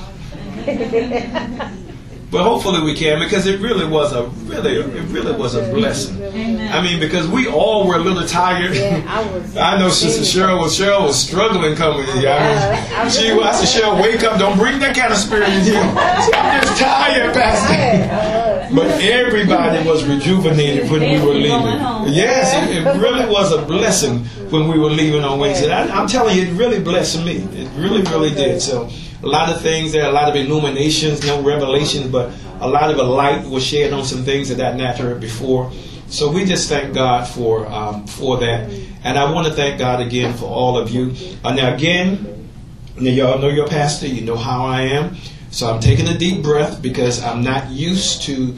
But 2.30 2.42
hopefully 2.42 2.82
we 2.82 2.94
can 2.94 3.20
because 3.20 3.46
it 3.46 3.58
really 3.60 3.86
was 3.86 4.12
a 4.12 4.24
really 4.44 4.76
it 4.76 5.04
really 5.08 5.32
was 5.32 5.54
a 5.54 5.62
blessing. 5.72 6.22
Amen. 6.22 6.72
I 6.72 6.82
mean 6.82 7.00
because 7.00 7.26
we 7.26 7.48
all 7.48 7.86
were 7.86 7.96
a 7.96 8.00
little 8.00 8.26
tired. 8.28 8.76
Yeah, 8.76 9.02
I, 9.08 9.32
was 9.32 9.56
I 9.70 9.78
know 9.78 9.88
Sister 9.88 10.22
Cheryl 10.22 10.60
was 10.60 10.78
Cheryl 10.78 11.06
was 11.06 11.18
struggling 11.18 11.74
coming 11.74 12.04
here. 12.18 12.28
I 12.28 13.02
mean, 13.02 13.10
she 13.10 13.30
I 13.30 13.52
said 13.52 13.82
Cheryl 13.82 14.02
wake 14.02 14.22
up 14.24 14.38
don't 14.38 14.58
bring 14.58 14.78
that 14.80 14.94
kind 14.94 15.10
of 15.10 15.18
spirit 15.18 15.48
in 15.48 15.62
here. 15.62 15.80
I'm 15.82 16.62
just 16.62 16.80
tired, 16.80 17.34
Pastor. 17.34 18.74
But 18.74 19.02
everybody 19.02 19.88
was 19.88 20.04
rejuvenated 20.04 20.90
when 20.90 21.00
we 21.00 21.18
were 21.26 21.32
leaving. 21.32 22.12
Yes, 22.12 22.52
it, 22.68 22.86
it 22.86 23.00
really 23.00 23.24
was 23.30 23.52
a 23.52 23.64
blessing 23.64 24.24
when 24.50 24.68
we 24.68 24.78
were 24.78 24.90
leaving 24.90 25.24
on 25.24 25.38
Wednesday. 25.38 25.72
I, 25.72 25.88
I'm 25.88 26.06
telling 26.06 26.36
you, 26.36 26.42
it 26.42 26.52
really 26.52 26.78
blessed 26.78 27.24
me. 27.24 27.36
It 27.36 27.70
really, 27.76 28.02
really 28.02 28.34
did. 28.34 28.60
So 28.60 28.90
a 29.22 29.26
lot 29.26 29.48
of 29.48 29.60
things 29.60 29.92
there, 29.92 30.04
are 30.04 30.10
a 30.10 30.12
lot 30.12 30.28
of 30.28 30.36
illuminations, 30.36 31.26
no 31.26 31.42
revelations, 31.42 32.06
but 32.06 32.32
a 32.60 32.68
lot 32.68 32.90
of 32.90 32.98
a 32.98 33.02
light 33.02 33.44
was 33.46 33.64
shed 33.64 33.92
on 33.92 34.04
some 34.04 34.22
things 34.22 34.50
of 34.50 34.58
that 34.58 34.76
nature 34.76 35.14
before. 35.14 35.72
So 36.08 36.30
we 36.30 36.44
just 36.44 36.68
thank 36.68 36.94
God 36.94 37.28
for 37.28 37.66
um, 37.66 38.06
for 38.06 38.38
that, 38.38 38.70
and 39.04 39.18
I 39.18 39.30
want 39.30 39.46
to 39.46 39.52
thank 39.52 39.78
God 39.78 40.00
again 40.00 40.34
for 40.34 40.46
all 40.46 40.78
of 40.78 40.90
you. 40.90 41.14
Uh, 41.44 41.54
now 41.54 41.74
again, 41.74 42.48
now 42.96 43.10
y'all 43.10 43.38
know 43.38 43.48
your 43.48 43.68
pastor, 43.68 44.06
you 44.06 44.22
know 44.22 44.36
how 44.36 44.64
I 44.64 44.82
am. 44.82 45.16
So 45.50 45.70
I'm 45.70 45.80
taking 45.80 46.08
a 46.08 46.16
deep 46.16 46.42
breath 46.42 46.80
because 46.80 47.22
I'm 47.22 47.42
not 47.42 47.70
used 47.70 48.22
to 48.22 48.56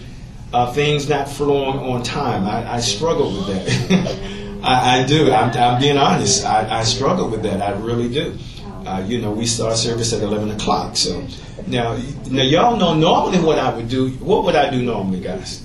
uh, 0.53 0.73
things 0.73 1.09
not 1.09 1.29
flowing 1.29 1.79
on 1.79 2.03
time. 2.03 2.45
I, 2.45 2.75
I 2.75 2.81
struggle 2.81 3.33
with 3.33 3.47
that. 3.47 4.61
I, 4.63 5.01
I, 5.01 5.07
do. 5.07 5.33
I'm, 5.33 5.57
I'm, 5.57 5.81
being 5.81 5.97
honest. 5.97 6.45
I, 6.45 6.81
I 6.81 6.85
struggle 6.85 7.31
with 7.31 7.43
that. 7.45 7.63
I 7.63 7.71
really 7.73 8.13
do 8.13 8.37
uh, 8.91 9.01
you 9.07 9.21
know, 9.21 9.31
we 9.31 9.47
start 9.47 9.77
service 9.77 10.13
at 10.13 10.23
11 10.23 10.51
o'clock. 10.51 10.97
So 10.97 11.25
now, 11.67 11.97
now 12.29 12.43
y'all 12.43 12.77
know 12.77 12.95
normally 12.95 13.39
what 13.39 13.59
I 13.59 13.75
would 13.75 13.89
do. 13.89 14.11
What 14.11 14.45
would 14.45 14.57
I 14.57 14.71
do 14.71 14.83
normally, 14.83 15.21
guys? 15.21 15.65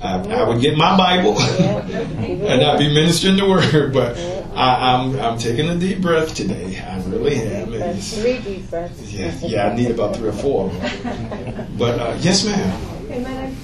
I, 0.00 0.18
I 0.18 0.48
would 0.48 0.60
get 0.60 0.76
my 0.76 0.96
Bible 0.96 1.38
and 1.40 2.62
I'd 2.62 2.78
be 2.78 2.92
ministering 2.92 3.36
the 3.36 3.48
word, 3.48 3.92
but 3.92 4.16
I, 4.56 4.94
am 4.94 5.10
I'm, 5.10 5.20
I'm 5.20 5.38
taking 5.38 5.68
a 5.68 5.78
deep 5.78 6.00
breath 6.00 6.34
today. 6.34 6.80
I 6.80 7.00
really 7.04 7.36
am. 7.36 8.00
Three 8.00 8.38
deep 8.38 8.68
breaths. 8.70 9.12
Yeah, 9.12 9.38
yeah, 9.42 9.68
I 9.68 9.76
need 9.76 9.90
about 9.90 10.16
three 10.16 10.30
or 10.30 10.32
four. 10.32 10.70
But 11.78 12.00
uh, 12.00 12.16
yes, 12.20 12.44
ma'am. 12.44 13.12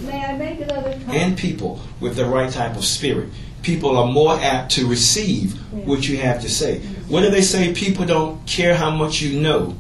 may 0.07 0.25
I 0.25 0.37
make 0.37 0.61
another 0.61 0.93
comment? 0.93 1.11
And 1.11 1.37
people 1.37 1.81
with 1.99 2.15
the 2.15 2.27
right 2.27 2.53
type 2.53 2.77
of 2.77 2.85
spirit 2.85 3.31
people 3.63 3.97
are 3.97 4.07
more 4.07 4.35
apt 4.41 4.73
to 4.73 4.87
receive 4.87 5.55
what 5.87 6.09
you 6.09 6.19
have 6.19 6.41
to 6.41 6.49
say. 6.49 6.81
What 7.09 7.23
do 7.23 7.31
they 7.31 7.43
say? 7.43 7.73
People 7.73 8.05
don't 8.05 8.47
care 8.47 8.75
how 8.75 8.91
much 8.91 9.23
you 9.23 9.41
know 9.41 9.75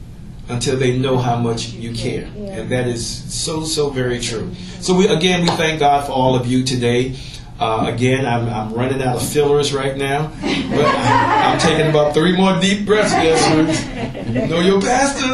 until 0.49 0.79
they 0.79 0.97
know 0.97 1.19
how 1.19 1.37
much 1.37 1.69
you 1.69 1.93
care. 1.93 2.25
And 2.25 2.71
that 2.71 2.87
is 2.87 3.07
so, 3.07 3.65
so 3.65 3.91
very 3.91 4.19
true. 4.19 4.55
So, 4.81 4.95
we, 4.95 5.09
again, 5.09 5.43
we 5.43 5.49
thank 5.49 5.81
God 5.81 6.07
for 6.07 6.13
all 6.13 6.35
of 6.35 6.47
you 6.47 6.65
today. 6.65 7.17
Uh, 7.61 7.91
again, 7.93 8.25
I'm, 8.25 8.49
I'm, 8.49 8.73
running 8.73 9.03
out 9.03 9.17
of 9.17 9.29
fillers 9.29 9.75
right 9.75 9.97
now, 9.97 10.29
but 10.41 10.87
I'm, 10.87 11.53
I'm 11.53 11.59
taking 11.59 11.91
about 11.91 12.15
three 12.15 12.37
more 12.37 12.59
deep 12.61 12.87
breaths, 12.87 13.13
yes, 13.13 14.29
You 14.29 14.47
know 14.47 14.61
your 14.61 14.81
pastor, 14.81 15.27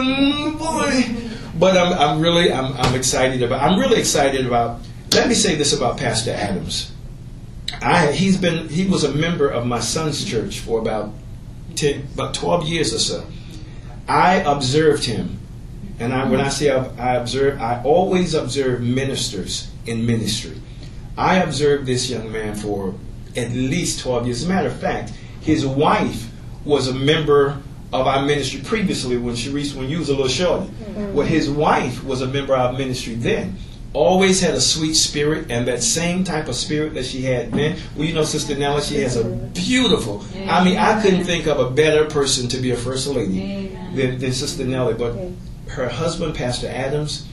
boy. 0.59 1.21
But 1.59 1.77
I'm, 1.77 1.93
I'm 1.93 2.21
really, 2.21 2.51
I'm, 2.51 2.73
I'm 2.79 2.95
excited 2.95 3.43
about. 3.43 3.63
I'm 3.63 3.79
really 3.79 4.01
excited 4.01 4.47
about. 4.47 4.81
Let 5.13 5.29
me 5.29 5.35
say 5.35 5.55
this 5.55 5.75
about 5.75 5.99
Pastor 5.99 6.33
Adams. 6.33 6.93
I, 7.83 8.11
he's 8.13 8.39
been, 8.39 8.69
he 8.69 8.87
was 8.87 9.05
a 9.05 9.13
member 9.15 9.49
of 9.49 9.67
my 9.67 9.81
son's 9.81 10.25
church 10.25 10.61
for 10.61 10.81
about 10.81 11.13
10, 11.77 12.09
about 12.15 12.35
12 12.35 12.67
years 12.67 12.95
or 12.95 12.99
so. 12.99 13.27
I 14.09 14.37
observed 14.37 15.05
him, 15.05 15.39
and 15.99 16.13
I, 16.13 16.29
when 16.29 16.41
I 16.41 16.49
say 16.49 16.71
I, 16.71 17.13
I 17.13 17.15
observe, 17.17 17.61
I 17.61 17.83
always 17.83 18.35
observe 18.35 18.83
ministers 18.83 19.71
in 19.87 20.05
ministry. 20.07 20.61
I 21.17 21.37
observed 21.37 21.87
this 21.87 22.11
young 22.11 22.31
man 22.33 22.55
for 22.55 22.95
at 23.37 23.51
least 23.53 24.01
12 24.01 24.27
years. 24.27 24.43
As 24.43 24.47
a 24.47 24.49
matter 24.49 24.69
of 24.69 24.79
fact, 24.79 25.13
his 25.41 25.65
wife 25.67 26.31
was 26.65 26.89
a 26.89 26.95
member 26.95 27.61
of 27.93 28.07
our 28.07 28.27
ministry 28.27 28.61
previously 28.65 29.17
when 29.17 29.37
she 29.37 29.51
reached 29.51 29.77
when 29.77 29.89
you 29.89 29.99
was 29.99 30.09
a 30.09 30.13
little 30.13 30.29
shorty. 30.29 30.67
Mm-hmm. 30.67 31.15
Well, 31.15 31.27
his 31.27 31.49
wife 31.49 32.03
was 32.03 32.23
a 32.23 32.27
member 32.27 32.55
of 32.55 32.61
our 32.61 32.73
ministry 32.73 33.15
then. 33.15 33.57
Always 33.95 34.41
had 34.41 34.55
a 34.55 34.61
sweet 34.61 34.95
spirit, 34.95 35.53
and 35.53 35.69
that 35.69 35.81
same 35.83 36.25
type 36.25 36.49
of 36.49 36.57
spirit 36.57 36.95
that 36.95 37.07
she 37.07 37.23
had 37.23 37.53
then. 37.53 37.79
Well, 37.95 38.07
you 38.07 38.13
know, 38.13 38.25
Sister 38.25 38.57
Nellie, 38.57 38.83
she 38.83 38.97
has 39.01 39.17
a 39.17 39.25
beautiful. 39.25 40.25
I 40.49 40.65
mean, 40.65 40.77
I 40.77 41.01
couldn't 41.01 41.25
think 41.25 41.47
of 41.47 41.61
a 41.61 41.71
better 41.71 42.07
person 42.07 42.49
to 42.49 42.57
be 42.57 42.73
a 42.73 42.77
first 42.77 43.07
lady 43.07 43.69
than, 43.95 44.19
than 44.19 44.33
Sister 44.33 44.65
Nellie. 44.65 44.95
But 44.95 45.17
her 45.69 45.89
husband, 45.89 46.35
Pastor 46.35 46.67
Adams, 46.67 47.29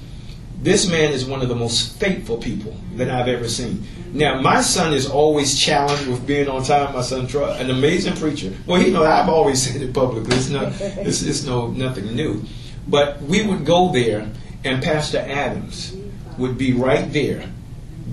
this 0.62 0.88
man 0.88 1.12
is 1.12 1.26
one 1.26 1.42
of 1.42 1.50
the 1.50 1.56
most 1.56 2.00
faithful 2.00 2.38
people 2.38 2.76
that 2.96 3.10
I've 3.10 3.28
ever 3.28 3.50
seen. 3.50 3.84
Now, 4.14 4.40
my 4.40 4.62
son 4.62 4.94
is 4.94 5.10
always 5.10 5.58
challenged 5.58 6.08
with 6.08 6.28
being 6.28 6.48
on 6.48 6.64
time. 6.64 6.94
My 6.94 7.02
son 7.02 7.26
Troy, 7.26 7.50
an 7.54 7.72
amazing 7.72 8.14
preacher. 8.14 8.54
Well, 8.68 8.80
he 8.80 8.92
know 8.92 9.04
I've 9.04 9.30
always 9.30 9.64
said 9.64 9.82
it 9.82 9.94
publicly. 9.94 10.36
It's 10.36 10.50
not, 10.50 10.74
it's, 10.80 11.24
it's 11.24 11.44
no 11.44 11.68
nothing 11.68 12.16
new. 12.16 12.44
But 12.88 13.20
we 13.24 13.42
would 13.42 13.66
go 13.66 13.92
there, 13.92 14.30
and 14.64 14.84
Pastor 14.84 15.18
Adams 15.18 15.96
would 16.42 16.58
be 16.58 16.74
right 16.74 17.12
there, 17.14 17.50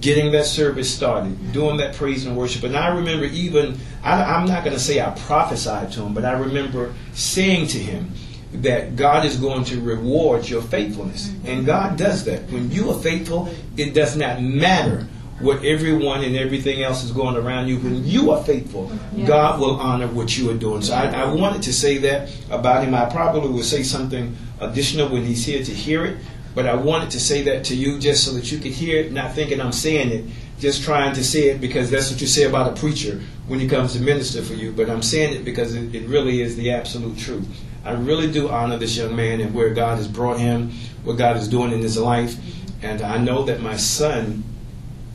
getting 0.00 0.32
that 0.32 0.46
service 0.46 0.94
started, 0.94 1.52
doing 1.52 1.78
that 1.78 1.94
praise 1.96 2.24
and 2.24 2.36
worship. 2.36 2.62
And 2.62 2.76
I 2.76 2.88
remember 2.88 3.24
even, 3.24 3.78
I, 4.02 4.22
I'm 4.22 4.46
not 4.46 4.64
going 4.64 4.76
to 4.76 4.82
say 4.82 5.00
I 5.00 5.10
prophesied 5.10 5.92
to 5.92 6.02
him, 6.02 6.14
but 6.14 6.24
I 6.24 6.32
remember 6.32 6.94
saying 7.12 7.68
to 7.68 7.78
him 7.78 8.12
that 8.52 8.96
God 8.96 9.26
is 9.26 9.36
going 9.36 9.64
to 9.64 9.80
reward 9.80 10.48
your 10.48 10.62
faithfulness. 10.62 11.28
Mm-hmm. 11.28 11.46
And 11.46 11.66
God 11.66 11.98
does 11.98 12.24
that. 12.24 12.42
When 12.50 12.70
you 12.70 12.90
are 12.90 12.98
faithful, 12.98 13.52
it 13.76 13.94
does 13.94 14.16
not 14.16 14.42
matter 14.42 15.06
what 15.40 15.64
everyone 15.64 16.24
and 16.24 16.36
everything 16.36 16.82
else 16.82 17.04
is 17.04 17.12
going 17.12 17.36
around 17.36 17.68
you. 17.68 17.78
When 17.78 18.04
you 18.04 18.32
are 18.32 18.42
faithful, 18.42 18.90
yeah. 19.14 19.26
God 19.26 19.60
will 19.60 19.76
honor 19.76 20.08
what 20.08 20.36
you 20.36 20.50
are 20.50 20.54
doing. 20.54 20.82
So 20.82 20.94
I, 20.94 21.06
I, 21.06 21.32
wanted 21.32 21.62
to 21.62 21.72
say 21.72 21.98
that 21.98 22.30
about 22.50 22.82
him. 22.82 22.94
I 22.94 23.04
probably 23.04 23.50
will 23.50 23.62
say 23.62 23.84
something 23.84 24.36
additional 24.60 25.08
when 25.08 25.24
he's 25.24 25.44
here 25.44 25.62
to 25.62 25.72
hear 25.72 26.04
it, 26.04 26.18
but 26.58 26.66
I 26.66 26.74
wanted 26.74 27.12
to 27.12 27.20
say 27.20 27.42
that 27.42 27.62
to 27.66 27.76
you 27.76 28.00
just 28.00 28.24
so 28.24 28.32
that 28.32 28.50
you 28.50 28.58
could 28.58 28.72
hear 28.72 28.98
it, 28.98 29.12
not 29.12 29.32
thinking 29.32 29.60
I'm 29.60 29.70
saying 29.70 30.10
it, 30.10 30.24
just 30.58 30.82
trying 30.82 31.14
to 31.14 31.22
say 31.22 31.50
it 31.50 31.60
because 31.60 31.88
that's 31.88 32.10
what 32.10 32.20
you 32.20 32.26
say 32.26 32.46
about 32.46 32.76
a 32.76 32.80
preacher 32.80 33.20
when 33.46 33.60
he 33.60 33.68
comes 33.68 33.92
to 33.92 34.00
minister 34.00 34.42
for 34.42 34.54
you. 34.54 34.72
But 34.72 34.90
I'm 34.90 35.00
saying 35.00 35.36
it 35.36 35.44
because 35.44 35.76
it, 35.76 35.94
it 35.94 36.08
really 36.08 36.40
is 36.40 36.56
the 36.56 36.72
absolute 36.72 37.16
truth. 37.16 37.46
I 37.84 37.92
really 37.92 38.28
do 38.28 38.48
honor 38.48 38.76
this 38.76 38.96
young 38.96 39.14
man 39.14 39.40
and 39.40 39.54
where 39.54 39.72
God 39.72 39.98
has 39.98 40.08
brought 40.08 40.40
him, 40.40 40.72
what 41.04 41.16
God 41.16 41.36
is 41.36 41.46
doing 41.46 41.70
in 41.70 41.78
his 41.78 41.96
life. 41.96 42.34
And 42.82 43.02
I 43.02 43.18
know 43.18 43.44
that 43.44 43.60
my 43.60 43.76
son, 43.76 44.42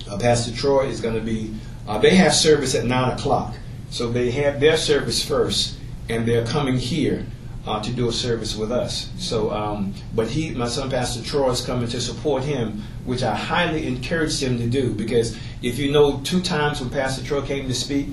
uh, 0.09 0.17
Pastor 0.17 0.55
Troy, 0.55 0.85
is 0.85 1.01
going 1.01 1.15
to 1.15 1.21
be, 1.21 1.53
uh, 1.89 1.97
they 1.97 2.15
have 2.15 2.33
service 2.33 2.73
at 2.73 2.85
9 2.85 3.17
o'clock. 3.17 3.53
So 3.89 4.09
they 4.09 4.31
have 4.31 4.61
their 4.61 4.77
service 4.77 5.21
first, 5.21 5.77
and 6.07 6.25
they're 6.25 6.45
coming 6.45 6.77
here 6.77 7.25
uh, 7.65 7.81
to 7.81 7.91
do 7.91 8.09
a 8.09 8.11
service 8.11 8.55
with 8.55 8.71
us. 8.71 9.09
So, 9.17 9.51
um, 9.51 9.93
but 10.13 10.27
he, 10.27 10.51
my 10.51 10.67
son, 10.67 10.89
Pastor 10.89 11.23
Troy, 11.23 11.49
is 11.51 11.65
coming 11.65 11.87
to 11.89 12.01
support 12.01 12.43
him, 12.43 12.83
which 13.05 13.23
I 13.23 13.35
highly 13.35 13.87
encouraged 13.87 14.41
him 14.41 14.57
to 14.57 14.67
do 14.67 14.93
because 14.93 15.37
if 15.61 15.79
you 15.79 15.91
know, 15.91 16.19
two 16.23 16.41
times 16.41 16.81
when 16.81 16.89
Pastor 16.89 17.23
Troy 17.23 17.41
came 17.41 17.67
to 17.67 17.73
speak, 17.73 18.07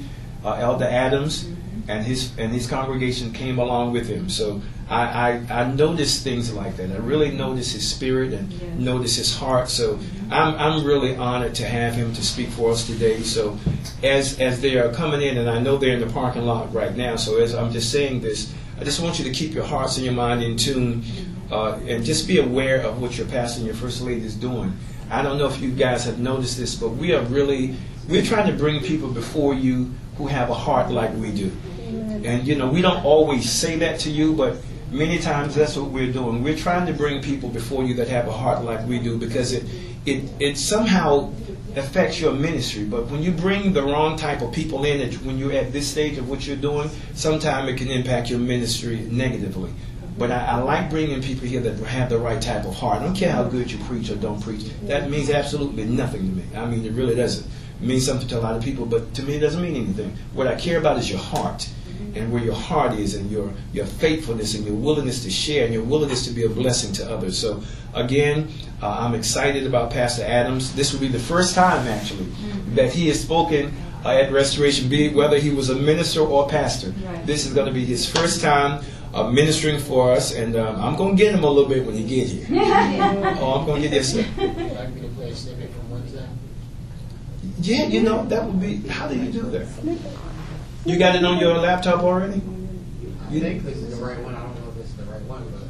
uh, 0.45 0.55
Elder 0.55 0.87
Adams 0.87 1.49
and 1.89 2.07
his 2.07 2.37
and 2.39 2.53
his 2.53 2.67
congregation 2.67 3.33
came 3.33 3.59
along 3.59 3.93
with 3.93 4.09
him. 4.09 4.29
So 4.29 4.63
I, 4.89 5.03
I, 5.51 5.61
I 5.63 5.73
noticed 5.73 6.25
things 6.25 6.53
like 6.53 6.77
that. 6.77 6.91
I 6.91 6.97
really 6.97 7.31
noticed 7.31 7.73
his 7.73 7.89
spirit 7.89 8.33
and 8.33 8.53
yes. 8.53 8.79
noticed 8.79 9.17
his 9.17 9.37
heart. 9.37 9.69
So 9.69 9.99
I'm 10.31 10.55
I'm 10.55 10.85
really 10.85 11.17
honored 11.17 11.55
to 11.57 11.67
have 11.67 11.95
him 11.95 12.13
to 12.15 12.25
speak 12.25 12.49
for 12.49 12.71
us 12.71 12.87
today. 12.87 13.23
So 13.23 13.59
as 14.03 14.39
as 14.41 14.61
they 14.61 14.79
are 14.79 14.93
coming 14.93 15.23
in, 15.23 15.39
and 15.39 15.51
I 15.51 15.59
know 15.59 15.77
they're 15.77 15.95
in 15.95 16.01
the 16.01 16.13
parking 16.13 16.43
lot 16.43 16.73
right 16.73 16.97
now. 16.97 17.17
So 17.17 17.39
as 17.39 17.55
I'm 17.55 17.73
just 17.73 17.91
saying 17.91 18.21
this, 18.21 18.53
I 18.81 18.85
just 18.85 19.03
want 19.03 19.19
you 19.19 19.27
to 19.27 19.31
keep 19.31 19.53
your 19.53 19.65
hearts 19.65 19.99
and 19.99 20.07
your 20.07 20.15
mind 20.15 20.43
in 20.43 20.57
tune, 20.57 21.05
uh, 21.51 21.79
and 21.87 22.03
just 22.03 22.27
be 22.27 22.39
aware 22.39 22.81
of 22.81 23.03
what 23.03 23.19
your 23.19 23.27
pastor 23.27 23.59
and 23.59 23.67
your 23.67 23.77
first 23.77 24.01
lady 24.01 24.25
is 24.25 24.35
doing. 24.35 24.73
I 25.11 25.21
don't 25.21 25.37
know 25.37 25.47
if 25.47 25.61
you 25.61 25.71
guys 25.71 26.05
have 26.05 26.19
noticed 26.19 26.57
this, 26.57 26.75
but 26.77 26.89
we 26.89 27.13
are 27.13 27.23
really 27.25 27.75
we're 28.09 28.25
trying 28.25 28.51
to 28.51 28.57
bring 28.57 28.83
people 28.83 29.11
before 29.11 29.53
you 29.53 29.93
who 30.17 30.29
have 30.29 30.49
a 30.49 30.55
heart 30.55 30.91
like 30.91 31.13
we 31.15 31.31
do. 31.31 31.53
And 32.25 32.47
you 32.49 32.57
know, 32.57 32.69
we 32.69 32.81
don't 32.81 33.05
always 33.05 33.51
say 33.51 33.77
that 33.81 34.01
to 34.01 34.11
you, 34.11 34.33
but 34.33 34.57
many 34.91 35.19
times 35.19 35.55
that's 35.55 35.77
what 35.77 35.91
we're 35.91 36.13
doing. 36.13 36.43
We're 36.43 36.57
trying 36.57 36.87
to 36.87 36.95
bring 36.95 37.21
people 37.21 37.51
before 37.51 37.85
you 37.85 37.93
that 37.95 38.09
have 38.09 38.29
a 38.29 38.33
heart 38.33 38.65
like 38.65 38.87
we 38.87 38.99
do 38.99 39.19
because 39.19 39.53
it 39.53 39.65
it 40.07 40.25
it 40.41 40.57
somehow 40.57 41.33
affects 41.77 42.21
your 42.21 42.33
ministry. 42.33 42.85
But 42.85 43.07
when 43.09 43.23
you 43.23 43.33
bring 43.33 43.73
the 43.73 43.83
wrong 43.83 44.17
type 44.17 44.43
of 44.43 44.53
people 44.53 44.85
in, 44.85 45.13
when 45.25 45.39
you're 45.39 45.53
at 45.53 45.73
this 45.73 45.89
stage 45.89 46.19
of 46.19 46.29
what 46.29 46.47
you're 46.47 46.57
doing, 46.57 46.91
sometimes 47.15 47.69
it 47.69 47.77
can 47.77 47.89
impact 47.89 48.31
your 48.31 48.39
ministry 48.39 49.07
negatively. 49.11 49.73
But 50.19 50.31
I, 50.31 50.45
I, 50.45 50.57
like 50.57 50.91
bringing 50.91 51.23
people 51.23 51.47
here 51.47 51.61
that 51.63 51.79
have 51.87 52.11
the 52.11 52.19
right 52.19 52.43
type 52.43 52.65
of 52.65 52.75
heart. 52.75 53.01
I 53.01 53.05
don't 53.05 53.15
care 53.15 53.33
how 53.33 53.45
good 53.45 53.71
you 53.71 53.79
preach 53.85 54.11
or 54.11 54.17
don't 54.17 54.41
preach. 54.43 54.65
That 54.83 55.09
means 55.09 55.31
absolutely 55.31 55.85
nothing 55.85 56.21
to 56.21 56.37
me. 56.37 56.45
I 56.55 56.67
mean, 56.67 56.85
it 56.85 56.93
really 56.93 57.15
doesn't. 57.15 57.47
It 57.81 57.87
means 57.87 58.05
something 58.05 58.29
to 58.29 58.39
a 58.39 58.41
lot 58.41 58.57
of 58.57 58.63
people, 58.63 58.85
but 58.85 59.15
to 59.15 59.23
me, 59.23 59.37
it 59.37 59.41
doesn't 59.41 59.63
mean 59.63 59.77
anything. 59.77 60.15
What 60.35 60.47
I 60.47 60.57
care 60.57 60.79
about 60.79 60.99
is 60.99 61.09
your 61.09 61.21
heart 61.21 61.69
and 62.15 62.33
where 62.33 62.43
your 62.43 62.55
heart 62.55 62.95
is 62.95 63.15
and 63.15 63.31
your, 63.31 63.53
your 63.73 63.87
faithfulness 63.87 64.55
and 64.55 64.65
your 64.65 64.75
willingness 64.75 65.23
to 65.25 65.31
share 65.31 65.65
and 65.65 65.75
your 65.75 65.85
willingness 65.85 66.27
to 66.27 66.33
be 66.33 66.45
a 66.45 66.49
blessing 66.49 66.93
to 66.95 67.11
others. 67.11 67.39
So, 67.39 67.63
again, 67.95 68.49
uh, 68.83 68.99
I'm 69.01 69.15
excited 69.15 69.67
about 69.67 69.91
Pastor 69.91 70.25
Adams. 70.25 70.75
This 70.75 70.93
will 70.93 71.01
be 71.01 71.09
the 71.09 71.19
first 71.19 71.55
time, 71.55 71.87
actually, 71.87 72.25
mm-hmm. 72.25 72.75
that 72.75 72.93
he 72.93 73.09
has 73.09 73.21
spoken 73.21 73.73
uh, 74.05 74.11
at 74.11 74.33
Restoration, 74.33 74.89
be 74.89 75.07
it 75.07 75.15
whether 75.15 75.39
he 75.39 75.51
was 75.51 75.71
a 75.71 75.77
minister 75.77 76.21
or 76.21 76.47
a 76.47 76.49
pastor. 76.49 76.91
Right. 76.91 77.27
This 77.27 77.47
is 77.47 77.55
going 77.55 77.67
to 77.67 77.73
be 77.73 77.85
his 77.85 78.11
first 78.11 78.41
time 78.41 78.83
uh, 79.13 79.31
ministering 79.31 79.79
for 79.79 80.13
us, 80.13 80.35
and 80.35 80.57
um, 80.57 80.81
I'm 80.81 80.97
going 80.97 81.17
to 81.17 81.23
get 81.23 81.35
him 81.35 81.45
a 81.45 81.51
little 81.51 81.69
bit 81.69 81.85
when 81.85 81.97
he 81.97 82.05
get 82.05 82.29
here. 82.29 82.47
oh, 83.41 83.59
I'm 83.59 83.67
going 83.67 83.83
to 83.83 83.89
get 83.89 83.95
this. 83.95 84.15
Yeah, 87.61 87.87
you 87.87 88.03
know, 88.03 88.25
that 88.27 88.45
would 88.45 88.61
be, 88.61 88.89
how 88.89 89.07
do 89.07 89.19
you 89.19 89.31
do 89.31 89.43
that? 89.51 89.67
You 90.85 90.99
got 90.99 91.15
it 91.15 91.25
on 91.25 91.39
your 91.39 91.59
laptop 91.59 92.01
already? 92.01 92.41
You 93.31 93.41
think 93.41 93.65
this 93.65 93.77
is 93.77 93.99
the 93.99 94.05
right 94.05 94.19
one? 94.23 94.35
I 94.35 94.43
don't 94.43 94.55
know 94.57 94.71
if 94.71 94.79
it's 94.79 94.93
the 94.95 95.05
right 95.05 95.23
one, 95.23 95.45
but. 95.51 95.61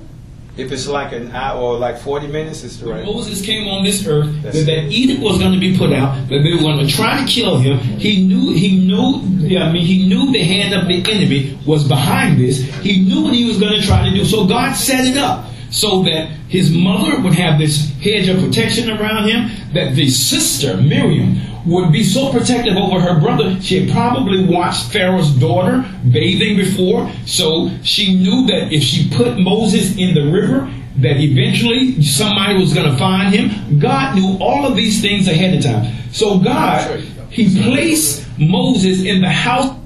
If 0.57 0.73
it's 0.73 0.87
like 0.87 1.13
an 1.13 1.31
hour 1.33 1.61
or 1.61 1.79
like 1.79 1.99
40 1.99 2.27
minutes, 2.29 2.65
it's 2.65 2.77
the 2.77 2.91
right 2.91 3.05
When 3.05 3.17
Moses 3.17 3.45
came 3.45 3.67
on 3.69 3.85
this 3.85 4.07
earth, 4.07 4.43
that, 4.43 4.53
that 4.53 4.91
edict 4.91 5.21
was 5.21 5.39
going 5.39 5.53
to 5.53 5.61
be 5.61 5.77
put 5.77 5.93
out, 5.93 6.29
that 6.29 6.43
they 6.43 6.53
were 6.53 6.61
going 6.61 6.87
to 6.87 6.93
try 6.93 7.25
to 7.25 7.27
kill 7.27 7.59
him. 7.59 7.79
He 7.79 8.27
knew, 8.27 8.53
he 8.53 8.87
knew, 8.87 9.21
yeah, 9.47 9.65
I 9.65 9.73
mean, 9.73 9.87
he 9.87 10.09
knew 10.09 10.33
the 10.33 10.43
hand 10.43 10.75
of 10.75 10.87
the 10.87 11.11
enemy 11.11 11.59
was 11.67 11.87
behind 11.87 12.41
this. 12.41 12.63
He 12.81 13.05
knew 13.05 13.25
what 13.25 13.35
he 13.35 13.47
was 13.47 13.59
going 13.59 13.81
to 13.81 13.87
try 13.87 14.09
to 14.09 14.11
do. 14.11 14.25
So 14.25 14.47
God 14.47 14.75
set 14.75 15.07
it 15.07 15.17
up 15.17 15.47
so 15.71 16.03
that 16.03 16.29
his 16.49 16.75
mother 16.75 17.21
would 17.21 17.35
have 17.35 17.59
this 17.59 17.91
hedge 18.01 18.29
of 18.29 18.41
protection 18.41 18.91
around 18.91 19.29
him, 19.29 19.51
that 19.73 19.95
the 19.95 20.09
sister, 20.09 20.77
Miriam, 20.77 21.37
would 21.67 21.93
be 21.93 22.03
so 22.03 22.31
protective 22.33 22.77
over 22.77 23.01
her 23.01 23.21
brother. 23.21 23.61
She 23.61 23.81
had 23.81 23.93
probably 23.93 24.45
watched 24.45 24.93
Pharaoh's 24.93 25.31
daughter 25.39 25.85
bathing 26.11 26.57
before, 26.57 27.11
so 27.27 27.71
she 27.83 28.15
knew 28.15 28.47
that 28.47 28.73
if 28.73 28.83
she 28.83 29.09
put 29.11 29.39
Moses 29.39 29.97
in 29.97 30.15
the 30.15 30.31
river, 30.33 30.71
that 30.97 31.17
eventually 31.19 32.03
somebody 32.03 32.59
was 32.59 32.75
going 32.75 32.91
to 32.91 32.97
find 32.99 33.35
him. 33.35 33.79
God 33.79 34.17
knew 34.17 34.37
all 34.41 34.67
of 34.67 34.77
these 34.77 35.01
things 35.01 35.29
ahead 35.29 35.55
of 35.55 35.63
time. 35.63 35.95
So 36.13 36.39
God, 36.39 37.01
He 37.31 37.63
placed 37.63 38.27
Moses 38.39 39.05
in 39.05 39.21
the 39.21 39.31
house. 39.31 39.77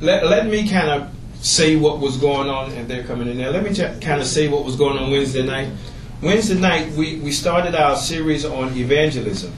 Let, 0.00 0.26
let 0.26 0.46
me 0.46 0.68
kind 0.68 0.88
of 0.90 1.10
say 1.40 1.76
what 1.76 1.98
was 1.98 2.16
going 2.18 2.48
on, 2.48 2.72
and 2.72 2.88
they're 2.88 3.04
coming 3.04 3.28
in 3.28 3.38
there. 3.38 3.50
Let 3.50 3.64
me 3.64 3.72
t- 3.72 3.82
kind 4.00 4.20
of 4.20 4.26
say 4.26 4.48
what 4.48 4.64
was 4.64 4.76
going 4.76 4.98
on 4.98 5.10
Wednesday 5.10 5.44
night. 5.44 5.68
Wednesday 6.22 6.58
night, 6.58 6.92
we, 6.92 7.18
we 7.20 7.32
started 7.32 7.74
our 7.74 7.96
series 7.96 8.44
on 8.44 8.76
evangelism. 8.76 9.52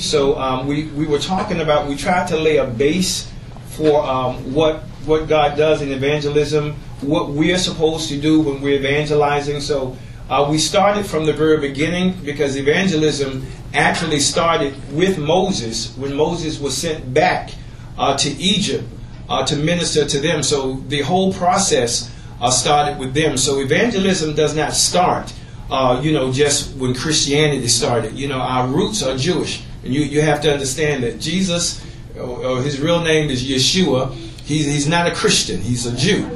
So 0.00 0.38
um, 0.38 0.66
we, 0.66 0.84
we 0.84 1.06
were 1.06 1.18
talking 1.18 1.60
about, 1.60 1.86
we 1.86 1.94
tried 1.94 2.26
to 2.28 2.36
lay 2.36 2.56
a 2.56 2.64
base 2.66 3.30
for 3.66 4.02
um, 4.02 4.54
what, 4.54 4.80
what 5.04 5.28
God 5.28 5.58
does 5.58 5.82
in 5.82 5.92
evangelism, 5.92 6.72
what 7.02 7.28
we're 7.28 7.58
supposed 7.58 8.08
to 8.08 8.18
do 8.18 8.40
when 8.40 8.62
we're 8.62 8.78
evangelizing. 8.78 9.60
So 9.60 9.96
uh, 10.30 10.48
we 10.50 10.56
started 10.56 11.04
from 11.04 11.26
the 11.26 11.34
very 11.34 11.60
beginning 11.60 12.14
because 12.24 12.56
evangelism 12.56 13.46
actually 13.74 14.20
started 14.20 14.74
with 14.92 15.18
Moses 15.18 15.94
when 15.96 16.14
Moses 16.14 16.58
was 16.58 16.74
sent 16.76 17.12
back 17.12 17.50
uh, 17.98 18.16
to 18.16 18.30
Egypt 18.30 18.84
uh, 19.28 19.44
to 19.46 19.56
minister 19.56 20.06
to 20.06 20.18
them. 20.18 20.42
So 20.42 20.74
the 20.88 21.02
whole 21.02 21.32
process 21.32 22.10
uh, 22.40 22.50
started 22.50 22.98
with 22.98 23.12
them. 23.12 23.36
So 23.36 23.60
evangelism 23.60 24.34
does 24.34 24.56
not 24.56 24.72
start, 24.72 25.32
uh, 25.70 26.00
you 26.02 26.12
know, 26.12 26.32
just 26.32 26.74
when 26.76 26.94
Christianity 26.94 27.68
started. 27.68 28.14
You 28.14 28.28
know, 28.28 28.38
our 28.40 28.66
roots 28.66 29.02
are 29.02 29.16
Jewish, 29.16 29.62
and 29.84 29.94
you 29.94 30.02
you 30.02 30.20
have 30.20 30.40
to 30.42 30.52
understand 30.52 31.04
that 31.04 31.20
Jesus, 31.20 31.84
or, 32.18 32.62
his 32.62 32.80
real 32.80 33.00
name 33.00 33.30
is 33.30 33.42
Yeshua. 33.48 34.12
He's 34.44 34.66
he's 34.66 34.88
not 34.88 35.06
a 35.06 35.14
Christian. 35.14 35.60
He's 35.60 35.86
a 35.86 35.96
Jew, 35.96 36.28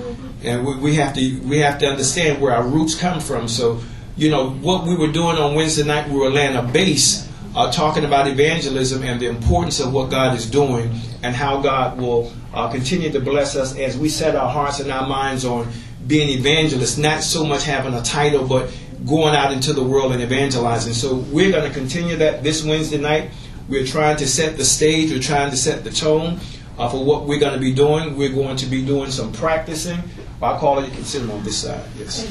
and 0.43 0.67
we, 0.67 0.77
we 0.77 0.95
have 0.95 1.15
to 1.15 1.41
we 1.41 1.59
have 1.59 1.79
to 1.79 1.87
understand 1.87 2.41
where 2.41 2.55
our 2.55 2.67
roots 2.67 2.95
come 2.95 3.21
from. 3.21 3.49
So, 3.49 3.81
you 4.17 4.31
know, 4.31 4.51
what 4.51 4.87
we 4.87 4.97
were 4.97 5.13
doing 5.13 5.37
on 5.37 5.55
Wednesday 5.55 5.85
night, 5.85 6.09
we 6.09 6.19
were 6.19 6.31
laying 6.31 6.57
a 6.57 6.63
base 6.63 7.29
uh, 7.55 7.71
talking 7.71 8.05
about 8.05 8.27
evangelism 8.27 9.03
and 9.03 9.21
the 9.21 9.29
importance 9.29 9.81
of 9.81 9.93
what 9.93 10.11
God 10.11 10.37
is 10.37 10.51
doing 10.51 10.93
and 11.23 11.35
how 11.35 11.61
God 11.61 11.99
will 11.99 12.33
uh, 12.53 12.71
continue 12.71 13.11
to 13.13 13.21
bless 13.21 13.57
us 13.57 13.77
as 13.79 13.97
we 13.97 14.09
set 14.09 14.35
our 14.35 14.51
hearts 14.51 14.81
and 14.81 14.91
our 14.91 15.07
minds 15.07 15.45
on 15.45 15.69
being 16.07 16.29
evangelists, 16.29 16.99
not 16.99 17.23
so 17.23 17.45
much 17.45 17.65
having 17.65 17.95
a 17.95 18.03
title, 18.03 18.47
but 18.47 18.71
going 19.07 19.35
out 19.35 19.53
into 19.53 19.73
the 19.73 19.83
world 19.83 20.13
and 20.13 20.23
evangelizing. 20.23 20.95
So 20.95 21.17
we're 21.17 21.51
going 21.51 21.71
to 21.71 21.77
continue 21.77 22.17
that 22.17 22.43
this 22.43 22.65
Wednesday 22.65 22.99
night. 22.99 23.31
We're 23.69 23.87
trying 23.87 24.17
to 24.19 24.27
set 24.27 24.57
the 24.57 24.65
stage, 24.65 25.11
we're 25.11 25.21
trying 25.21 25.51
to 25.51 25.57
set 25.57 25.85
the 25.85 25.91
tone 25.91 26.39
uh, 26.79 26.89
for 26.89 27.03
what 27.05 27.27
we're 27.27 27.41
going 27.41 27.55
to 27.55 27.61
be 27.61 27.73
doing. 27.73 28.17
We're 28.17 28.33
going 28.33 28.57
to 28.57 28.67
be 28.67 28.85
doing 28.85 29.11
some 29.11 29.33
practicing. 29.33 29.99
I 30.43 30.59
call 30.59 30.79
it, 30.81 30.89
you 30.89 30.93
can 30.93 31.05
sit 31.05 31.29
on 31.31 31.43
this 31.43 31.63
side, 31.63 31.83
yes. 31.97 32.29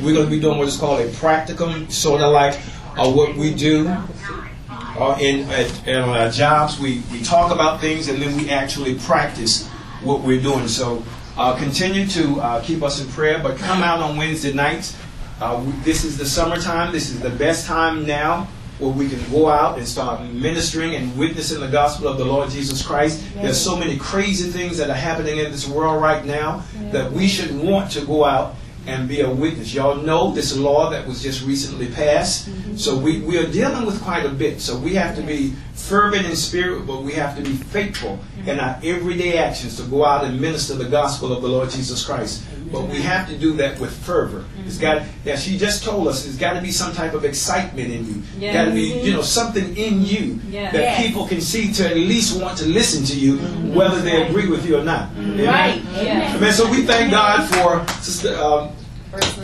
We're 0.00 0.12
going 0.14 0.26
to 0.26 0.30
be 0.30 0.38
doing 0.38 0.58
what 0.58 0.68
is 0.68 0.76
called 0.76 1.00
a 1.00 1.08
practicum, 1.08 1.90
sort 1.90 2.20
of 2.20 2.32
like 2.32 2.54
uh, 2.96 3.10
what 3.10 3.34
we 3.34 3.52
do 3.52 3.88
uh, 3.88 5.18
in 5.20 5.48
at 5.50 5.88
our 5.88 6.30
jobs. 6.30 6.78
We, 6.78 7.02
we 7.10 7.20
talk 7.22 7.50
about 7.52 7.80
things 7.80 8.06
and 8.06 8.22
then 8.22 8.36
we 8.36 8.48
actually 8.50 8.94
practice 8.96 9.66
what 10.02 10.20
we're 10.20 10.40
doing. 10.40 10.68
So 10.68 11.04
uh, 11.36 11.56
continue 11.56 12.06
to 12.08 12.40
uh, 12.40 12.62
keep 12.62 12.82
us 12.82 13.00
in 13.00 13.08
prayer, 13.08 13.40
but 13.42 13.56
come 13.56 13.82
out 13.82 14.00
on 14.00 14.16
Wednesday 14.16 14.52
nights. 14.52 14.96
Uh, 15.42 15.60
this 15.82 16.04
is 16.04 16.16
the 16.16 16.24
summertime. 16.24 16.92
This 16.92 17.10
is 17.10 17.18
the 17.18 17.30
best 17.30 17.66
time 17.66 18.06
now 18.06 18.46
where 18.78 18.92
we 18.92 19.08
can 19.08 19.18
go 19.28 19.48
out 19.48 19.76
and 19.76 19.88
start 19.88 20.22
ministering 20.30 20.94
and 20.94 21.18
witnessing 21.18 21.58
the 21.58 21.66
gospel 21.66 22.06
of 22.06 22.16
the 22.16 22.24
Lord 22.24 22.48
Jesus 22.48 22.86
Christ. 22.86 23.24
There's 23.34 23.60
so 23.60 23.76
many 23.76 23.96
crazy 23.96 24.52
things 24.52 24.78
that 24.78 24.88
are 24.88 24.94
happening 24.94 25.38
in 25.38 25.50
this 25.50 25.66
world 25.66 26.00
right 26.00 26.24
now 26.24 26.62
that 26.92 27.10
we 27.10 27.26
should 27.26 27.58
want 27.58 27.90
to 27.90 28.06
go 28.06 28.24
out 28.24 28.54
and 28.86 29.08
be 29.08 29.20
a 29.20 29.28
witness. 29.28 29.74
Y'all 29.74 29.96
know 29.96 30.30
this 30.30 30.56
law 30.56 30.90
that 30.90 31.08
was 31.08 31.24
just 31.24 31.44
recently 31.44 31.88
passed. 31.88 32.48
Mm-hmm. 32.48 32.76
So 32.76 32.96
we, 32.96 33.20
we 33.22 33.36
are 33.38 33.50
dealing 33.50 33.84
with 33.84 34.00
quite 34.02 34.24
a 34.24 34.28
bit. 34.28 34.60
So 34.60 34.78
we 34.78 34.94
have 34.94 35.16
to 35.16 35.22
be 35.22 35.54
fervent 35.74 36.26
in 36.26 36.36
spirit, 36.36 36.86
but 36.86 37.02
we 37.02 37.12
have 37.14 37.36
to 37.36 37.42
be 37.42 37.54
faithful 37.54 38.18
mm-hmm. 38.18 38.48
in 38.48 38.60
our 38.60 38.78
everyday 38.82 39.38
actions 39.38 39.76
to 39.78 39.82
go 39.84 40.04
out 40.04 40.24
and 40.24 40.40
minister 40.40 40.74
the 40.74 40.88
gospel 40.88 41.32
of 41.32 41.42
the 41.42 41.48
Lord 41.48 41.70
Jesus 41.70 42.04
Christ. 42.04 42.44
But 42.72 42.88
we 42.88 43.02
have 43.02 43.28
to 43.28 43.36
do 43.36 43.52
that 43.54 43.78
with 43.78 43.92
fervor. 43.92 44.44
It's 44.64 44.78
got 44.78 45.02
yeah, 45.24 45.36
she 45.36 45.58
just 45.58 45.84
told 45.84 46.08
us 46.08 46.24
there's 46.24 46.38
got 46.38 46.54
to 46.54 46.62
be 46.62 46.70
some 46.70 46.94
type 46.94 47.12
of 47.12 47.24
excitement 47.24 47.92
in 47.92 48.06
you. 48.06 48.22
Yes. 48.38 48.54
Got 48.54 48.64
to 48.64 48.70
be, 48.72 49.00
you 49.02 49.12
know, 49.12 49.22
something 49.22 49.76
in 49.76 50.02
you 50.02 50.40
yes. 50.48 50.72
that 50.72 50.80
yes. 50.80 51.06
people 51.06 51.26
can 51.26 51.40
see 51.40 51.72
to 51.74 51.90
at 51.90 51.96
least 51.96 52.40
want 52.40 52.56
to 52.58 52.66
listen 52.66 53.04
to 53.04 53.18
you, 53.18 53.36
mm-hmm. 53.36 53.74
whether 53.74 54.00
they 54.00 54.26
agree 54.26 54.48
with 54.48 54.66
you 54.66 54.78
or 54.78 54.84
not. 54.84 55.10
Mm-hmm. 55.10 55.44
Right. 55.44 55.82
Amen. 55.98 56.36
Amen. 56.36 56.52
So 56.52 56.70
we 56.70 56.82
thank 56.86 57.10
God 57.10 57.46
for 57.48 57.86
Sister 58.00 58.34
um, 58.38 58.72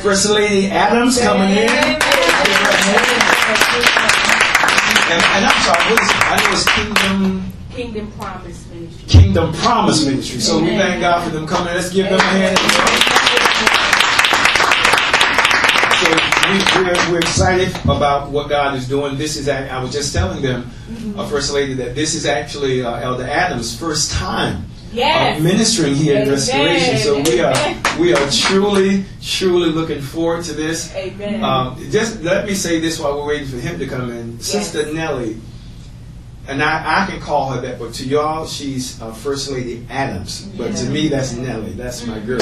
First 0.00 0.30
Lady 0.30 0.68
Adams 0.68 1.20
coming 1.20 1.50
in. 1.50 1.68
And, 5.10 5.22
and 5.24 5.44
I'm 5.44 5.62
sorry, 5.62 5.84
what 5.90 6.02
is 6.02 6.10
it? 6.10 6.16
I 6.24 6.36
know 6.42 6.52
it's 6.52 6.66
Kingdom. 6.74 7.52
Kingdom 7.70 8.12
Promise 8.12 8.66
Ministry. 8.68 9.08
Kingdom 9.08 9.52
Promise 9.52 10.04
Ministry. 10.06 10.40
So 10.40 10.60
we 10.60 10.68
thank 10.68 11.00
God 11.00 11.22
for 11.24 11.30
them 11.30 11.46
coming. 11.46 11.74
Let's 11.74 11.92
give 11.92 12.06
them 12.06 12.18
a 12.18 12.22
hand. 12.22 13.17
We, 16.50 16.58
we're, 16.82 17.12
we're 17.12 17.18
excited 17.18 17.74
about 17.84 18.30
what 18.30 18.48
God 18.48 18.76
is 18.76 18.88
doing. 18.88 19.16
This 19.18 19.36
is, 19.36 19.48
I 19.48 19.82
was 19.82 19.92
just 19.92 20.12
telling 20.12 20.42
them, 20.42 20.70
uh, 21.16 21.26
First 21.28 21.52
Lady, 21.52 21.74
that 21.74 21.94
this 21.94 22.14
is 22.14 22.26
actually 22.26 22.82
uh, 22.82 22.96
Elder 22.96 23.24
Adams' 23.24 23.78
first 23.78 24.12
time 24.12 24.64
yes. 24.92 25.38
uh, 25.38 25.42
ministering 25.42 25.94
here 25.94 26.22
in 26.22 26.28
Restoration. 26.28 26.98
So 26.98 27.20
we 27.20 27.40
are 27.40 27.54
we 27.98 28.14
are 28.14 28.30
truly, 28.30 29.04
truly 29.20 29.70
looking 29.70 30.00
forward 30.00 30.44
to 30.44 30.52
this. 30.54 30.94
Amen. 30.94 31.44
Um, 31.44 31.78
just 31.90 32.22
let 32.22 32.46
me 32.46 32.54
say 32.54 32.80
this 32.80 32.98
while 32.98 33.18
we're 33.18 33.26
waiting 33.28 33.48
for 33.48 33.58
him 33.58 33.78
to 33.78 33.86
come 33.86 34.10
in. 34.10 34.32
Yes. 34.32 34.46
Sister 34.46 34.92
Nellie 34.92 35.40
and 36.48 36.62
I, 36.62 37.02
I 37.02 37.06
can 37.06 37.20
call 37.20 37.50
her 37.50 37.60
that, 37.60 37.78
but 37.78 37.92
to 37.94 38.06
y'all, 38.06 38.46
she's 38.46 39.00
uh, 39.02 39.12
First 39.12 39.50
Lady 39.50 39.86
Adams. 39.90 40.46
But 40.56 40.74
to 40.76 40.88
me, 40.88 41.08
that's 41.08 41.34
Nellie. 41.34 41.72
That's 41.72 42.06
my 42.06 42.18
girl. 42.20 42.40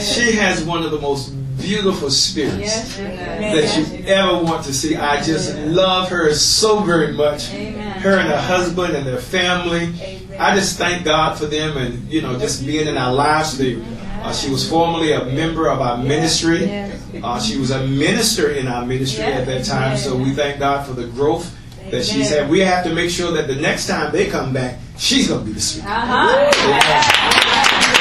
she 0.00 0.32
has 0.32 0.64
one 0.64 0.82
of 0.84 0.90
the 0.90 0.98
most 1.02 1.34
beautiful 1.60 2.10
spirits 2.10 2.96
that 2.96 3.76
you 3.76 4.04
ever 4.06 4.42
want 4.42 4.64
to 4.64 4.74
see. 4.74 4.96
I 4.96 5.22
just 5.22 5.56
love 5.58 6.08
her 6.10 6.32
so 6.34 6.80
very 6.80 7.12
much. 7.12 7.48
Her 7.48 8.18
and 8.18 8.28
her 8.28 8.40
husband 8.40 8.94
and 8.94 9.06
their 9.06 9.18
family. 9.18 9.92
I 10.38 10.54
just 10.54 10.78
thank 10.78 11.04
God 11.04 11.38
for 11.38 11.46
them 11.46 11.76
and, 11.76 12.10
you 12.10 12.22
know, 12.22 12.38
just 12.38 12.64
being 12.64 12.86
in 12.86 12.96
our 12.96 13.12
lives. 13.12 13.60
Uh, 13.60 14.32
she 14.32 14.50
was 14.50 14.68
formerly 14.68 15.12
a 15.12 15.24
member 15.26 15.68
of 15.68 15.80
our 15.80 15.98
ministry. 15.98 16.70
Uh, 17.22 17.40
she 17.40 17.58
was 17.58 17.70
a 17.70 17.86
minister 17.86 18.50
in 18.50 18.68
our 18.68 18.84
ministry 18.84 19.24
at 19.24 19.46
that 19.46 19.64
time. 19.64 19.96
So 19.96 20.16
we 20.16 20.32
thank 20.32 20.58
God 20.58 20.86
for 20.86 20.92
the 20.92 21.06
growth 21.08 21.54
that 21.90 22.04
she 22.04 22.20
had. 22.20 22.48
we 22.50 22.60
have 22.60 22.84
to 22.84 22.94
make 22.94 23.10
sure 23.10 23.32
that 23.32 23.46
the 23.46 23.56
next 23.56 23.86
time 23.86 24.12
they 24.12 24.28
come 24.28 24.52
back, 24.52 24.78
she's 24.98 25.28
going 25.28 25.40
to 25.40 25.46
be 25.46 25.52
the 25.52 25.60
speaker. 25.60 25.88
Uh-huh. 25.88 26.50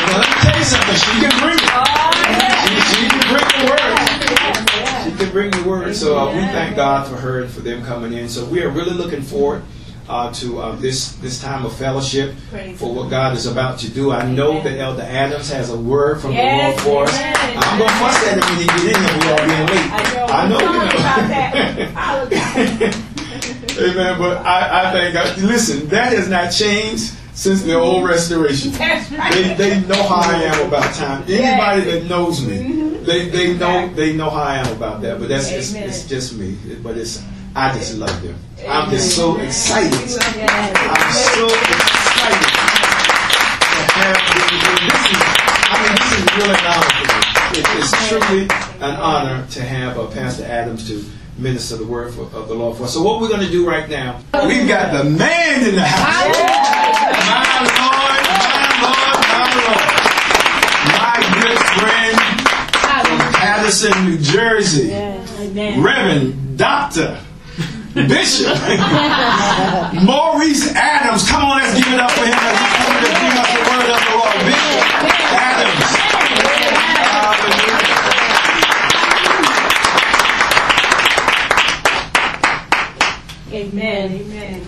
Let 0.08 0.24
me 0.24 0.34
tell 0.42 0.58
you 0.58 0.66
something. 0.66 0.96
She 0.96 1.12
can 1.22 1.32
bring 1.40 1.58
it. 1.58 1.68
She, 2.68 2.76
she 2.92 3.08
can 3.08 3.24
bring 3.32 3.48
the 3.48 3.62
word. 3.70 3.98
She 5.04 5.12
can 5.18 5.27
bring 5.38 5.52
the 5.52 5.70
word. 5.70 5.96
So 5.96 6.18
uh, 6.18 6.34
we 6.34 6.40
thank 6.40 6.76
God 6.76 7.08
for 7.08 7.16
her 7.16 7.44
and 7.44 7.52
for 7.52 7.62
them 7.62 7.86
coming 7.86 8.12
in. 8.14 8.28
So 8.28 8.44
we 8.46 8.64
are 8.64 8.70
really 8.70 8.96
looking 8.96 9.22
forward. 9.22 9.64
Uh, 10.10 10.32
to 10.32 10.62
uh, 10.62 10.74
this 10.78 11.18
this 11.18 11.42
time 11.42 11.66
of 11.66 11.76
fellowship 11.76 12.34
for 12.78 12.94
what 12.96 13.10
God 13.10 13.36
is 13.36 13.46
about 13.46 13.78
to 13.80 13.90
do. 13.90 14.10
I 14.10 14.26
know 14.26 14.64
that 14.64 14.80
Elder 14.80 15.02
Adams 15.02 15.52
has 15.52 15.70
a 15.70 15.76
word 15.78 16.22
from 16.22 16.32
yes, 16.32 16.82
the 16.82 16.90
Lord 16.90 17.10
for 17.10 17.14
us. 17.14 17.20
I'm 17.20 17.78
going 17.78 17.90
to 17.90 17.96
fuss 17.98 18.26
at 18.26 18.38
him 18.38 18.46
when 18.48 18.58
he 18.62 18.68
get 18.68 18.96
in 18.96 19.04
here. 19.04 19.18
We 19.20 19.28
all 19.28 19.44
being 19.44 19.68
late. 19.68 19.92
I 19.92 20.08
know. 20.16 20.26
I 20.32 20.48
know 20.48 20.62
you 22.80 22.88
know. 22.88 23.92
Amen. 23.92 24.18
But 24.18 24.46
I, 24.46 24.90
I 24.90 24.92
think, 24.94 25.44
listen, 25.44 25.90
that 25.90 26.14
has 26.14 26.30
not 26.30 26.52
changed 26.52 27.14
since 27.38 27.62
the 27.62 27.76
old 27.76 28.04
restoration. 28.04 28.74
They, 29.32 29.54
they 29.54 29.80
know 29.82 30.02
how 30.04 30.22
I 30.22 30.44
am 30.44 30.68
about 30.68 30.94
time. 30.96 31.24
Anybody 31.28 31.82
that 31.92 32.06
knows 32.10 32.46
me, 32.46 32.58
mm-hmm. 32.58 33.06
they, 33.06 33.30
they 33.30 33.58
know 33.58 33.94
they 33.94 34.16
know 34.16 34.30
how 34.30 34.42
I 34.42 34.58
am 34.58 34.76
about 34.76 35.02
that. 35.02 35.20
But 35.20 35.30
that's 35.30 35.50
just, 35.50 35.76
it's 35.76 36.08
just 36.08 36.34
me. 36.36 36.58
But 36.82 36.98
it's 36.98 37.24
I 37.56 37.74
just 37.78 37.98
love 37.98 38.22
them. 38.22 38.36
I'm 38.68 38.90
just 38.90 39.16
so 39.16 39.38
excited. 39.38 39.94
I'm 39.94 41.14
so 41.14 41.46
excited 41.46 42.48
to 43.74 43.82
have 43.98 44.18
this. 44.34 44.52
Is, 45.08 45.22
I 45.70 45.76
mean, 45.84 45.94
this 45.98 46.12
is 46.18 46.26
really 46.38 46.54
an 46.54 46.66
honor 46.66 46.92
for 46.94 47.08
me. 47.14 47.28
It 47.60 47.68
is 47.78 47.90
truly 48.10 48.44
an 48.82 48.96
honor 49.00 49.48
to 49.52 49.62
have 49.62 49.98
uh, 49.98 50.08
Pastor 50.08 50.46
Adams 50.46 50.88
to 50.88 51.04
minister 51.38 51.76
of 51.76 51.82
the 51.82 51.86
word 51.88 52.14
for, 52.14 52.24
of 52.36 52.48
the 52.48 52.54
Lord 52.56 52.78
for 52.78 52.84
us. 52.84 52.94
So 52.94 53.04
what 53.04 53.22
we're 53.22 53.30
going 53.30 53.46
to 53.46 53.52
do 53.52 53.68
right 53.68 53.90
now, 53.90 54.20
we've 54.46 54.68
got 54.68 54.92
the 54.92 55.04
man 55.10 55.68
in 55.68 55.76
the 55.76 55.82
house. 55.82 56.04
My 56.08 56.26
Lord, 56.26 56.50
my 57.28 57.46
Lord, 58.82 59.20
my 59.32 59.46
Lord. 59.62 59.88
My 60.98 61.18
good 61.42 61.60
friend 61.78 62.16
from 63.08 63.20
Paterson, 63.34 63.94
New 64.06 64.18
Jersey, 64.18 64.90
Reverend 65.80 66.58
Dr. 66.58 67.20
Bishop 67.94 68.58
Maurice 70.04 70.72
Adams. 70.76 71.28
Come 71.30 71.44
on, 71.44 71.62
let's 71.62 71.74
give 71.78 71.94
it 71.94 72.00
up 72.00 72.12
for 72.12 72.26
him 72.26 72.34
as 72.34 72.58
he's 72.60 72.78
coming 72.78 73.04
to 73.04 73.10
bring 73.18 73.34
us 73.38 73.50
the 73.54 73.62
word 73.66 73.90
of 73.90 74.00
the 74.06 74.12
Lord. 74.18 74.38
Bishop 74.46 74.86
Adams. 75.34 76.08
Amen. 83.58 84.12
Amen. 84.12 84.62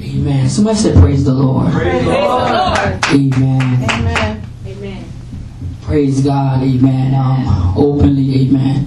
Amen. 0.00 0.48
Somebody 0.48 0.78
said, 0.78 1.02
Praise 1.02 1.24
the 1.24 1.34
Lord. 1.34 1.72
Praise, 1.72 2.04
the 2.04 2.10
Lord. 2.10 2.78
Amen. 3.06 3.90
Amen. 3.90 4.42
Amen. 4.64 5.04
Praise 5.82 6.20
God. 6.20 6.62
Amen. 6.62 7.12
Um, 7.12 7.74
openly, 7.76 8.46
amen. 8.46 8.86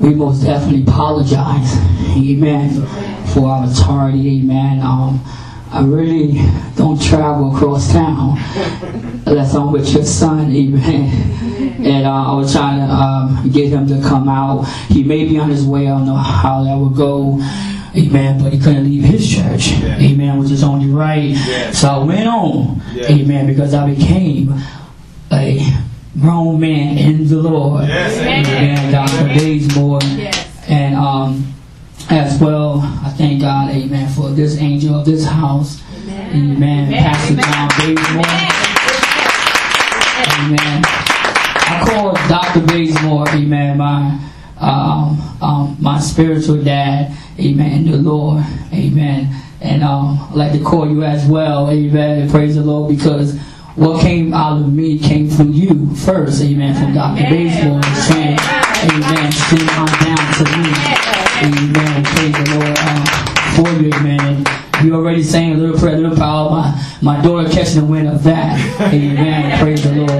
We 0.00 0.14
most 0.16 0.42
definitely 0.42 0.82
apologize. 0.82 1.76
Amen. 2.16 2.84
For 3.28 3.48
our 3.48 3.72
tardy. 3.72 4.40
Amen. 4.40 4.80
Um, 4.80 5.20
I 5.70 5.84
really 5.84 6.40
don't 6.74 7.00
travel 7.00 7.54
across 7.54 7.92
town 7.92 8.36
unless 9.26 9.54
I'm 9.54 9.70
with 9.70 9.88
your 9.94 10.04
son. 10.04 10.50
Amen. 10.50 11.84
And 11.86 12.04
uh, 12.04 12.32
I 12.32 12.34
was 12.34 12.52
trying 12.52 12.80
to 12.80 12.92
um, 12.92 13.50
get 13.52 13.68
him 13.68 13.86
to 13.86 14.00
come 14.02 14.28
out. 14.28 14.64
He 14.88 15.04
may 15.04 15.24
be 15.24 15.38
on 15.38 15.50
his 15.50 15.64
way. 15.64 15.86
I 15.86 15.90
don't 15.90 16.06
know 16.06 16.16
how 16.16 16.64
that 16.64 16.76
would 16.76 16.96
go. 16.96 17.38
Amen. 17.96 18.42
But 18.42 18.52
he 18.52 18.58
couldn't 18.58 18.84
leave 18.84 19.04
his 19.04 19.28
church. 19.28 19.68
Yeah. 19.68 19.98
Amen. 19.98 20.38
Which 20.38 20.62
only 20.62 20.90
right. 20.90 21.30
Yeah. 21.30 21.70
So 21.70 21.88
I 21.88 21.98
went 21.98 22.26
on. 22.26 22.82
Yeah. 22.92 23.12
Amen. 23.12 23.46
Because 23.46 23.74
I 23.74 23.94
became 23.94 24.54
a 25.30 25.60
grown 26.18 26.60
man 26.60 26.98
in 26.98 27.28
the 27.28 27.36
Lord. 27.36 27.84
Amen. 27.84 28.92
Dr. 28.92 29.28
Bazemore. 29.28 30.00
And 30.66 30.94
um, 30.96 31.54
as 32.10 32.40
well, 32.40 32.80
I 32.80 33.10
thank 33.16 33.40
God, 33.40 33.70
amen, 33.70 34.08
for 34.10 34.30
this 34.30 34.58
angel 34.58 34.94
of 34.94 35.04
this 35.04 35.24
house. 35.26 35.82
Amen. 36.08 36.92
Pastor 36.92 37.36
John 37.36 37.68
Bazemore. 37.78 38.24
Amen. 40.38 40.58
amen. 40.58 40.82
I 41.66 41.84
call 41.86 42.12
Dr. 42.28 42.60
Bazemore, 42.66 43.28
amen, 43.30 43.78
my 43.78 44.18
um, 44.58 45.20
um, 45.40 45.76
my 45.80 45.98
spiritual 46.00 46.62
dad, 46.62 47.16
amen, 47.38 47.90
the 47.90 47.96
Lord, 47.96 48.44
amen. 48.72 49.34
And 49.60 49.82
um, 49.82 50.18
I'd 50.30 50.36
like 50.36 50.52
to 50.52 50.62
call 50.62 50.88
you 50.88 51.02
as 51.02 51.26
well, 51.26 51.70
amen, 51.70 52.22
and 52.22 52.30
praise 52.30 52.54
the 52.54 52.62
Lord 52.62 52.96
because 52.96 53.38
what 53.76 54.00
came 54.00 54.32
out 54.32 54.60
of 54.60 54.72
me 54.72 54.98
came 54.98 55.28
from 55.28 55.52
you 55.52 55.94
first, 55.96 56.42
amen, 56.42 56.74
from 56.74 56.94
Dr. 56.94 57.22
Bazemore, 57.22 57.82
saying, 57.82 58.38
amen, 58.84 59.32
send 59.32 59.70
on 59.70 59.88
down 60.00 60.32
to 60.34 60.44
me, 60.56 60.70
amen, 61.42 62.04
praise 62.04 62.34
the 62.34 62.58
Lord 62.58 62.78
um, 62.78 63.04
for 63.56 63.82
you, 63.82 63.92
amen. 63.94 64.44
You 64.82 64.94
already 64.96 65.22
sang 65.22 65.54
a 65.54 65.56
little 65.56 65.78
prayer, 65.78 65.94
a 65.94 65.98
little 65.98 66.16
power. 66.16 66.50
My, 66.50 66.82
my 67.00 67.22
daughter 67.22 67.48
catching 67.48 67.80
the 67.80 67.86
wind 67.86 68.08
of 68.08 68.22
that. 68.24 68.60
Amen. 68.92 69.58
Praise 69.58 69.82
the 69.82 69.94
Lord. 69.94 70.10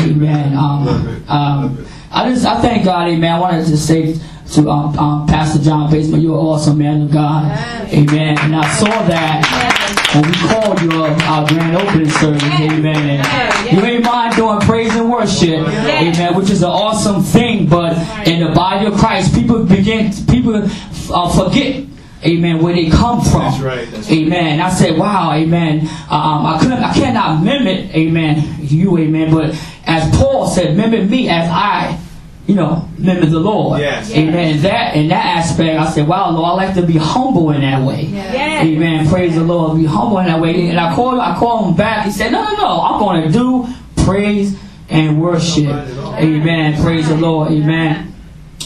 Amen. 0.00 0.56
Um, 0.56 1.24
um, 1.28 1.86
I 2.10 2.28
just 2.28 2.44
I 2.44 2.60
thank 2.60 2.84
God, 2.84 3.08
Amen. 3.08 3.32
I 3.32 3.38
wanted 3.38 3.66
to 3.66 3.76
say 3.76 4.18
to 4.52 4.68
um, 4.68 4.98
um, 4.98 5.26
Pastor 5.28 5.62
John 5.62 5.90
Bazemore, 5.90 6.18
you're 6.18 6.32
an 6.32 6.44
awesome 6.44 6.78
man 6.78 7.02
of 7.02 7.10
God. 7.12 7.44
Amen. 7.92 8.36
And 8.40 8.56
I 8.56 8.74
saw 8.74 8.86
that 9.06 9.70
when 10.14 10.26
we 10.26 10.34
called 10.48 10.80
you 10.82 11.04
uh, 11.04 11.30
our 11.30 11.46
grand 11.46 11.76
opening 11.76 12.10
service. 12.10 12.42
Amen. 12.42 12.96
And 12.96 13.78
you 13.78 13.84
ain't 13.84 14.04
mind 14.04 14.34
doing 14.34 14.58
praise 14.60 14.94
and 14.96 15.08
worship. 15.08 15.68
Amen. 15.68 16.34
Which 16.34 16.50
is 16.50 16.62
an 16.62 16.70
awesome 16.70 17.22
thing. 17.22 17.68
But 17.68 17.96
in 18.26 18.44
the 18.44 18.52
body 18.52 18.86
of 18.86 18.94
Christ, 18.94 19.32
people 19.32 19.64
begin 19.64 20.12
people 20.26 20.68
uh, 21.14 21.44
forget 21.44 21.84
Amen. 22.22 22.62
Where 22.62 22.74
they 22.74 22.90
come 22.90 23.22
from. 23.22 23.40
That's 23.40 23.62
right, 23.62 23.90
that's 23.90 24.10
amen. 24.10 24.60
I 24.60 24.68
said, 24.68 24.98
wow. 24.98 25.32
Amen. 25.32 25.80
Um, 26.10 26.44
I 26.44 26.58
couldn't. 26.60 26.84
I 26.84 26.92
cannot 26.92 27.42
mimic. 27.42 27.94
Amen. 27.94 28.56
You. 28.60 28.98
Amen. 28.98 29.32
But 29.32 29.54
as 29.90 30.16
Paul 30.16 30.46
said, 30.48 30.68
remember 30.68 31.02
me 31.02 31.28
as 31.28 31.48
I. 31.50 31.98
You 32.46 32.56
know, 32.56 32.88
remember 32.98 33.26
the 33.26 33.38
Lord. 33.38 33.80
Yes. 33.80 34.10
Amen. 34.12 34.56
In 34.56 34.62
that 34.62 34.96
in 34.96 35.08
that 35.08 35.24
aspect, 35.24 35.78
I 35.78 35.88
said, 35.88 36.08
"Wow, 36.08 36.30
Lord, 36.30 36.50
I 36.50 36.64
like 36.64 36.74
to 36.74 36.82
be 36.82 36.96
humble 36.96 37.50
in 37.52 37.60
that 37.60 37.80
way." 37.82 38.06
Yes. 38.06 38.64
Amen. 38.64 39.08
Praise 39.08 39.36
the 39.36 39.44
Lord. 39.44 39.78
Be 39.78 39.84
humble 39.84 40.18
in 40.18 40.26
that 40.26 40.40
way. 40.40 40.68
And 40.68 40.80
I 40.80 40.92
called 40.94 41.20
I 41.20 41.36
called 41.36 41.68
him 41.68 41.76
back. 41.76 42.06
He 42.06 42.10
said, 42.10 42.32
"No, 42.32 42.42
no, 42.42 42.56
no. 42.56 42.80
I'm 42.80 42.98
going 42.98 43.22
to 43.22 43.30
do 43.30 43.68
praise 44.04 44.58
and 44.88 45.20
worship." 45.20 45.68
Amen. 45.68 46.82
Praise 46.82 47.08
the 47.08 47.16
Lord. 47.16 47.52
Amen. 47.52 48.12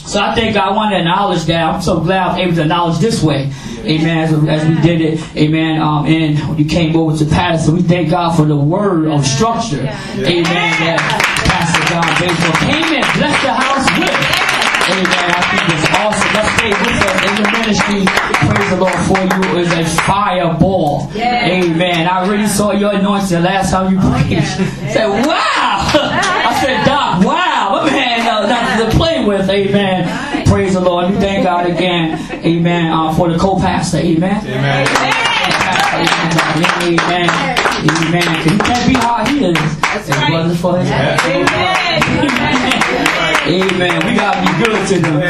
So 0.07 0.21
I 0.21 0.35
think 0.35 0.57
I 0.57 0.71
want 0.71 0.93
to 0.93 0.99
acknowledge 0.99 1.45
that. 1.45 1.65
I'm 1.65 1.81
so 1.81 2.01
glad 2.01 2.23
I 2.23 2.29
was 2.29 2.39
able 2.39 2.55
to 2.57 2.63
acknowledge 2.63 2.99
this 2.99 3.23
way. 3.23 3.51
Amen. 3.85 4.19
As, 4.19 4.33
as 4.33 4.69
we 4.69 4.81
did 4.83 5.01
it. 5.01 5.37
Amen. 5.37 5.81
Um, 5.81 6.07
and 6.07 6.39
when 6.49 6.59
you 6.59 6.67
came 6.67 6.95
over 6.95 7.17
to 7.17 7.25
Paterson, 7.25 7.75
we 7.75 7.83
thank 7.83 8.11
God 8.11 8.37
for 8.37 8.45
the 8.45 8.57
word 8.57 9.09
of 9.09 9.25
structure. 9.27 9.81
Amen. 9.81 10.45
That 10.45 11.01
Pastor 11.49 11.83
John 11.89 12.05
Bazemore 12.21 12.61
came 12.69 13.01
in, 13.01 13.05
blessed 13.17 13.43
the 13.45 13.53
house 13.53 13.89
with. 13.97 14.45
Amen. 14.85 15.29
I 15.33 15.43
think 15.49 15.65
it's 15.73 15.89
awesome. 15.97 16.33
Let's 16.37 16.53
stay 16.61 16.73
with 16.77 17.01
us 17.01 17.19
in 17.25 17.33
the 17.41 17.47
ministry. 17.57 18.03
Praise 18.05 18.71
the 18.71 18.77
Lord 18.77 19.01
for 19.09 19.21
you 19.25 19.59
is 19.59 19.73
a 19.73 20.03
fireball. 20.03 21.11
Amen. 21.17 22.07
I 22.07 22.29
really 22.29 22.47
saw 22.47 22.73
your 22.73 22.93
anointing 22.93 23.29
the 23.29 23.41
last 23.41 23.71
time 23.71 23.95
you 23.95 23.99
preached. 23.99 24.61
I 24.61 24.93
Said, 24.93 25.09
wow. 25.27 25.89
I 25.97 26.61
said, 26.61 26.85
Doc, 26.85 27.25
wow. 27.25 27.81
My 27.85 27.91
man, 27.91 28.21
uh, 28.29 28.47
nothing 29.25 29.47
with. 29.47 29.51
Amen. 29.51 30.47
Praise 30.47 30.75
the 30.75 30.81
Lord. 30.81 31.11
We 31.11 31.17
thank 31.17 31.45
God 31.45 31.67
again. 31.67 32.19
Amen. 32.45 32.93
Uh, 32.93 33.15
for 33.15 33.31
the 33.33 33.39
co-pastor. 33.39 33.99
Amen. 33.99 34.45
Amen. 34.47 34.87
Amen. 36.83 37.31
Amen. 37.85 38.49
He 38.49 38.59
can't 38.59 38.89
be 38.89 38.95
how 38.95 39.25
he 39.25 39.45
is. 39.47 39.57
If 39.57 40.09
it 40.11 40.33
wasn't 40.33 40.61
for 40.61 40.79
his 40.79 40.91
Amen. 43.47 44.07
We 44.07 44.15
gotta 44.15 44.41
be 44.41 44.65
good 44.65 44.89
to 44.89 44.99
them. 45.01 45.23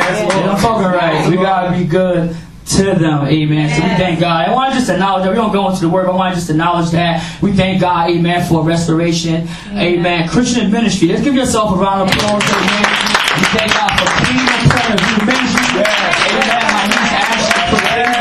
I'm 0.48 0.60
talking 0.60 0.86
right. 0.86 1.28
We 1.28 1.36
gotta 1.36 1.76
be 1.76 1.84
good 1.84 2.36
to 2.66 2.82
them. 2.94 3.26
Amen. 3.26 3.68
So 3.68 3.82
we 3.82 3.88
thank 3.96 4.20
God. 4.20 4.48
I 4.48 4.52
want 4.52 4.72
to 4.72 4.78
just 4.78 4.90
acknowledge 4.90 5.24
that. 5.24 5.30
We 5.30 5.36
don't 5.36 5.52
go 5.52 5.68
into 5.68 5.80
the 5.80 5.88
word, 5.88 6.06
but 6.06 6.12
I 6.12 6.16
want 6.16 6.34
to 6.34 6.40
just 6.40 6.50
acknowledge 6.50 6.90
that. 6.92 7.42
We 7.42 7.52
thank 7.52 7.80
God, 7.80 8.10
amen, 8.10 8.48
for 8.48 8.62
restoration. 8.62 9.48
Amen. 9.72 10.28
Christian 10.28 10.70
ministry. 10.70 11.08
Let's 11.08 11.22
give 11.22 11.34
yourself 11.34 11.76
a 11.76 11.80
round 11.80 12.08
of 12.08 12.16
applause. 12.16 12.42
Amen. 12.44 13.13
We 13.34 13.42
thank 13.50 13.72
God 13.74 13.90
for 13.98 14.06
Kingdom 14.22 14.62
of 14.62 14.98
View 15.02 15.26
Amen. 15.26 16.62
My 16.70 16.86
niece 16.86 17.14
Ashley 17.18 17.66
put 17.70 17.82
it. 17.82 18.14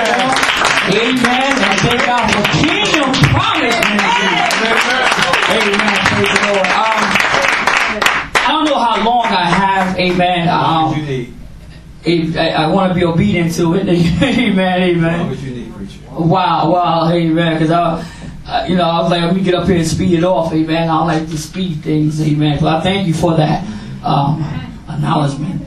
Amen. 0.90 1.54
And 1.54 1.80
thank 1.86 2.02
God 2.02 2.26
for 2.34 2.44
Kingdom 2.58 3.14
Promise 3.30 3.78
Ministry. 3.94 4.44
Amen. 5.54 5.98
Praise 6.10 6.34
the 6.34 6.50
Lord. 6.50 6.66
Um, 6.66 7.02
I 8.36 8.48
don't 8.50 8.66
know 8.66 8.80
how 8.80 9.06
long 9.06 9.26
I 9.26 9.46
have. 9.46 10.00
Amen. 10.00 10.50
Um, 10.50 10.96
I, 12.06 12.50
I 12.50 12.68
want 12.68 12.90
to 12.92 12.96
be 12.96 13.06
obedient 13.06 13.54
to 13.56 13.76
it. 13.76 13.88
amen, 13.88 14.82
amen. 14.82 15.30
much 15.30 15.40
you 15.40 15.52
need, 15.52 15.74
preacher? 15.74 16.00
Wow, 16.10 16.72
wow, 16.72 17.12
amen. 17.12 17.54
Because 17.54 17.70
I, 17.70 18.04
uh, 18.48 18.66
you 18.68 18.76
know, 18.76 18.84
I 18.84 19.02
was 19.04 19.12
like, 19.12 19.22
let 19.22 19.36
me 19.36 19.44
get 19.44 19.54
up 19.54 19.68
here 19.68 19.78
and 19.78 19.88
speed 19.88 20.18
it 20.18 20.24
off, 20.24 20.52
amen. 20.52 20.90
I 20.90 21.06
like 21.06 21.30
to 21.30 21.38
speed 21.38 21.84
things, 21.84 22.20
amen. 22.20 22.60
So 22.60 22.68
I 22.68 22.82
thank 22.82 23.08
you 23.08 23.14
for 23.14 23.38
that 23.38 23.64
um, 24.04 24.42
acknowledgement, 24.96 25.62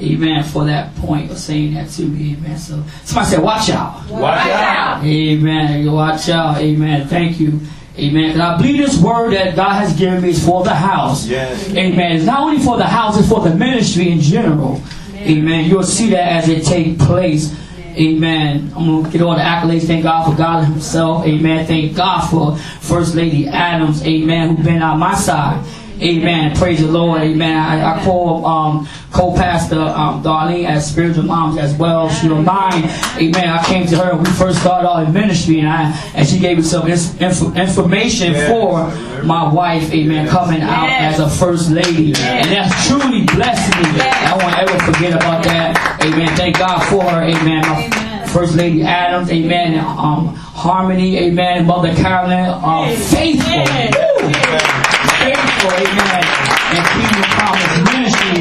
amen, 0.00 0.44
for 0.44 0.64
that 0.66 0.94
point 0.96 1.30
of 1.30 1.38
saying 1.38 1.74
that 1.74 1.88
to 1.90 2.02
me, 2.02 2.34
amen. 2.34 2.58
So 2.58 2.82
somebody 3.04 3.30
said, 3.30 3.42
watch 3.42 3.70
out. 3.70 4.08
Watch 4.10 4.46
out. 4.46 5.04
Amen. 5.04 5.90
Watch 5.92 6.28
out. 6.28 6.58
Amen. 6.58 7.06
Thank 7.08 7.40
you. 7.40 7.60
Amen. 7.98 8.30
'Cause 8.32 8.40
I 8.40 8.56
believe 8.56 8.76
this 8.78 8.96
word 8.98 9.32
that 9.32 9.56
God 9.56 9.72
has 9.72 9.92
given 9.94 10.22
me 10.22 10.30
is 10.30 10.44
for 10.44 10.62
the 10.62 10.74
house. 10.74 11.26
Yes. 11.26 11.68
Amen. 11.70 12.12
It's 12.12 12.24
not 12.24 12.40
only 12.40 12.58
for 12.60 12.76
the 12.76 12.84
house, 12.86 13.18
it's 13.18 13.28
for 13.28 13.40
the 13.40 13.54
ministry 13.54 14.12
in 14.12 14.20
general. 14.20 14.80
Amen. 15.16 15.64
You'll 15.64 15.82
see 15.82 16.10
that 16.10 16.44
as 16.44 16.48
it 16.48 16.64
take 16.64 16.96
place. 17.00 17.52
Amen. 17.96 18.70
I'm 18.76 18.86
going 18.86 19.04
to 19.04 19.10
get 19.10 19.22
all 19.22 19.34
the 19.34 19.40
accolades. 19.42 19.82
Thank 19.88 20.04
God 20.04 20.30
for 20.30 20.36
God 20.36 20.64
Himself. 20.64 21.26
Amen. 21.26 21.66
Thank 21.66 21.96
God 21.96 22.20
for 22.30 22.56
First 22.56 23.16
Lady 23.16 23.48
Adams. 23.48 24.04
Amen. 24.06 24.54
Who's 24.54 24.64
been 24.64 24.80
on 24.80 25.00
my 25.00 25.16
side. 25.16 25.64
Amen. 26.00 26.56
Praise 26.56 26.80
the 26.80 26.86
Lord. 26.90 27.20
Amen. 27.22 27.56
I, 27.56 27.96
I 28.00 28.04
call 28.04 28.44
um, 28.46 28.88
co-pastor 29.12 29.80
um, 29.80 30.22
Darlene 30.22 30.66
as 30.68 30.88
spiritual 30.90 31.24
moms 31.24 31.58
as 31.58 31.74
well. 31.74 32.08
She 32.10 32.28
don't 32.28 32.44
mind. 32.44 32.84
Amen. 33.16 33.48
I 33.48 33.64
came 33.64 33.86
to 33.88 33.96
her 33.96 34.14
when 34.14 34.24
we 34.24 34.30
first 34.30 34.60
started 34.60 34.88
out 34.88 35.04
in 35.06 35.12
ministry, 35.12 35.58
and 35.60 35.68
I 35.68 35.90
and 36.14 36.26
she 36.28 36.38
gave 36.38 36.58
me 36.58 36.62
some 36.62 36.86
ins- 36.88 37.20
inf- 37.20 37.56
information 37.56 38.32
Yes. 38.32 38.48
for 38.48 39.22
my 39.24 39.52
wife. 39.52 39.92
Amen. 39.92 40.28
Coming 40.28 40.62
out 40.62 40.88
as 40.88 41.18
a 41.20 41.28
first 41.28 41.70
lady, 41.70 42.12
and 42.16 42.50
that's 42.50 42.86
truly 42.86 43.24
blessed 43.24 43.74
me. 43.76 44.00
I 44.00 44.36
won't 44.40 44.56
ever 44.58 44.78
forget 44.92 45.12
about 45.14 45.42
that. 45.44 45.98
Amen. 46.02 46.28
Thank 46.36 46.58
God 46.58 46.80
for 46.88 47.02
her. 47.02 47.22
Amen. 47.22 47.62
My 47.62 48.26
First 48.28 48.54
Lady 48.56 48.82
Adams. 48.82 49.30
Amen. 49.30 49.78
Um, 49.78 50.34
Harmony. 50.34 51.16
Amen. 51.18 51.66
Mother 51.66 51.94
Carolyn. 51.94 52.50
Um, 52.62 52.94
faithful. 52.94 54.87
Faithful, 55.28 55.72
amen, 55.72 56.24
and 56.72 56.86
Kingdom 56.96 57.30
Promise 57.36 57.92
Ministry. 57.92 58.40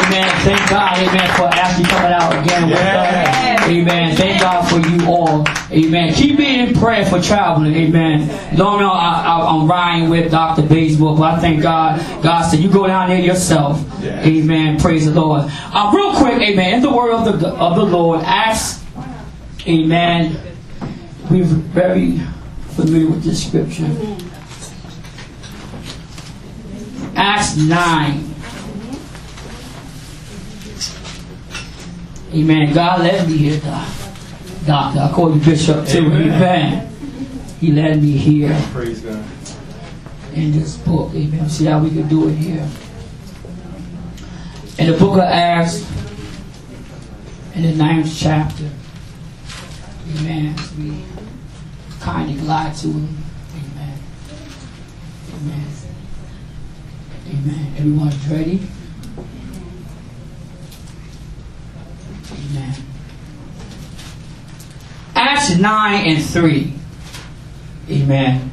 Amen. 0.00 0.30
Thank 0.40 0.70
God, 0.70 0.96
amen, 0.96 1.36
for 1.36 1.44
actually 1.52 1.84
coming 1.84 2.12
out 2.12 2.32
again 2.42 2.70
with 2.70 2.78
us. 2.78 3.68
Amen. 3.68 4.16
Thank 4.16 4.40
God 4.40 4.66
for 4.66 4.78
you 4.88 5.06
all. 5.06 5.46
Amen. 5.70 6.14
Keep 6.14 6.38
me 6.38 6.60
in 6.60 6.74
prayer 6.74 7.04
for 7.04 7.20
traveling. 7.20 7.74
Amen. 7.74 8.20
Normally 8.56 8.86
I, 8.86 9.24
I, 9.26 9.46
I'm 9.46 9.68
riding 9.68 10.08
with 10.08 10.30
Dr. 10.30 10.62
Bazemore, 10.62 11.18
but 11.18 11.34
I 11.34 11.40
thank 11.40 11.62
God. 11.62 12.00
God 12.22 12.48
said, 12.48 12.60
you 12.60 12.70
go 12.70 12.86
down 12.86 13.10
there 13.10 13.20
yourself. 13.20 13.78
Amen. 14.02 14.80
Praise 14.80 15.04
the 15.04 15.12
Lord. 15.12 15.42
Uh, 15.46 15.92
real 15.94 16.14
quick, 16.14 16.40
amen. 16.40 16.76
In 16.76 16.80
the 16.80 16.90
word 16.90 17.12
of 17.12 17.40
the, 17.40 17.48
of 17.48 17.76
the 17.76 17.84
Lord, 17.84 18.22
Acts, 18.24 18.82
amen. 19.66 20.40
We're 21.30 21.44
very 21.44 22.20
familiar 22.70 23.10
with 23.10 23.22
this 23.22 23.46
scripture. 23.46 23.90
Acts 27.14 27.56
9. 27.56 28.28
Amen. 32.34 32.72
God 32.72 33.00
led 33.00 33.28
me 33.28 33.36
here, 33.36 33.60
doc- 33.60 33.88
Doctor. 34.66 35.00
I 35.00 35.12
call 35.12 35.34
you 35.34 35.40
Bishop 35.44 35.86
too. 35.86 36.06
Amen. 36.06 36.88
He 37.60 37.72
led 37.72 38.02
me 38.02 38.12
here 38.16 38.56
Praise 38.72 39.00
God. 39.00 39.22
in 40.34 40.52
this 40.52 40.76
book. 40.78 41.10
Amen. 41.14 41.48
See 41.48 41.66
how 41.66 41.78
we 41.80 41.90
can 41.90 42.08
do 42.08 42.28
it 42.28 42.34
here. 42.36 42.66
In 44.78 44.90
the 44.90 44.96
book 44.98 45.14
of 45.14 45.20
Acts, 45.24 45.84
in 47.54 47.62
the 47.62 47.74
ninth 47.74 48.12
chapter. 48.16 48.70
Amen. 50.18 50.54
We 50.78 51.04
kindly 52.00 52.40
glide 52.40 52.74
to 52.76 52.86
him. 52.88 53.16
Amen. 53.54 53.98
Amen. 55.34 55.66
Amen. 57.32 57.74
Everyone's 57.78 58.28
ready? 58.28 58.60
Amen. 62.50 62.74
Acts 65.14 65.56
9 65.56 66.06
and 66.06 66.22
3. 66.22 66.72
Amen. 67.90 68.50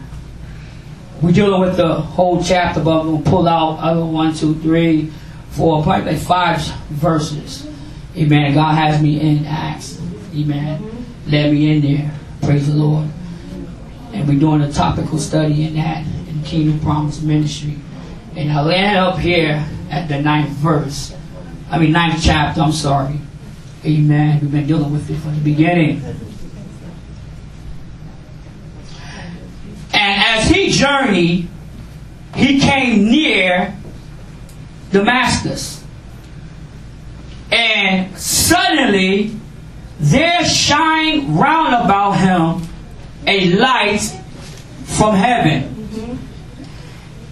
We're 1.21 1.33
dealing 1.33 1.59
with 1.59 1.75
the 1.75 1.95
whole 1.95 2.41
chapter, 2.41 2.81
but 2.81 3.03
we'll 3.05 3.21
pull 3.21 3.49
out 3.49 3.79
other 3.79 4.05
one, 4.05 4.33
two, 4.33 4.55
three, 4.61 5.11
four, 5.49 5.83
probably 5.83 6.15
five 6.15 6.61
verses. 6.89 7.67
Amen. 8.15 8.53
God 8.53 8.75
has 8.75 9.01
me 9.01 9.19
in 9.19 9.45
Acts. 9.45 10.01
Amen. 10.33 11.05
Let 11.27 11.51
me 11.51 11.75
in 11.75 11.81
there. 11.81 12.11
Praise 12.41 12.67
the 12.67 12.73
Lord. 12.73 13.09
And 14.13 14.27
we're 14.27 14.39
doing 14.39 14.61
a 14.61 14.71
topical 14.71 15.17
study 15.17 15.65
in 15.65 15.73
that 15.75 16.05
in 16.29 16.41
Kingdom 16.43 16.79
Promise 16.79 17.21
Ministry. 17.21 17.75
And 18.39 18.54
I 18.54 18.62
land 18.62 18.97
up 18.97 19.19
here 19.19 19.67
at 19.91 20.08
the 20.08 20.21
ninth 20.21 20.52
verse. 20.52 21.13
I 21.69 21.78
mean 21.78 21.91
ninth 21.91 22.23
chapter, 22.23 22.62
I'm 22.62 22.71
sorry. 22.71 23.19
Amen. 23.84 24.39
We've 24.39 24.49
been 24.49 24.65
dealing 24.65 24.93
with 24.93 25.10
it 25.10 25.17
from 25.17 25.36
the 25.36 25.41
beginning. 25.41 26.02
And 29.93 30.23
as 30.23 30.47
he 30.47 30.69
journeyed, 30.69 31.49
he 32.34 32.62
came 32.62 33.12
near 33.12 33.78
Damascus. 34.93 35.84
And 37.52 38.17
suddenly 38.17 39.38
there 39.99 40.45
shined 40.45 41.38
round 41.38 41.73
about 41.73 42.12
him 42.13 42.69
a 43.28 43.54
light 43.58 44.17
from 44.86 45.15
heaven. 45.15 45.78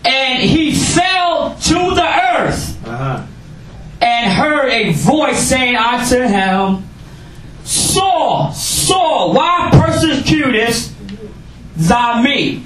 And 0.05 0.43
he 0.43 0.73
fell 0.73 1.55
to 1.55 1.95
the 1.95 2.07
earth 2.33 2.87
uh-huh. 2.87 3.25
and 4.01 4.31
heard 4.31 4.69
a 4.69 4.93
voice 4.93 5.39
saying 5.39 5.75
unto 5.75 6.21
him, 6.21 6.87
Saul, 7.63 8.53
Saul, 8.53 9.33
why 9.33 9.69
persecutest 9.73 10.93
thou 11.75 12.21
me? 12.21 12.63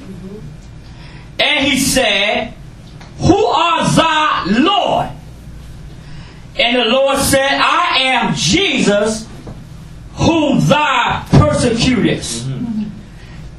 And 1.40 1.66
he 1.66 1.80
said, 1.80 2.54
Who 3.20 3.46
art 3.46 3.96
thou, 3.96 4.46
Lord? 4.48 5.10
And 6.60 6.78
the 6.78 6.86
Lord 6.86 7.18
said, 7.18 7.50
I 7.52 7.98
am 8.02 8.36
Jesus 8.36 9.28
whom 10.14 10.60
thou 10.68 11.26
persecutest. 11.32 12.46
Mm-hmm. 12.48 12.84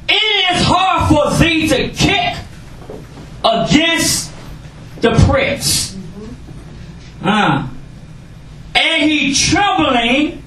It 0.07 0.55
is 0.55 0.63
hard 0.65 1.09
for 1.09 1.43
thee 1.43 1.67
to 1.67 1.89
kick 1.89 2.37
against 3.43 4.31
the 5.01 5.11
pricks. 5.27 5.97
Uh. 7.23 7.67
And 8.75 9.09
he 9.09 9.33
trembling 9.33 10.43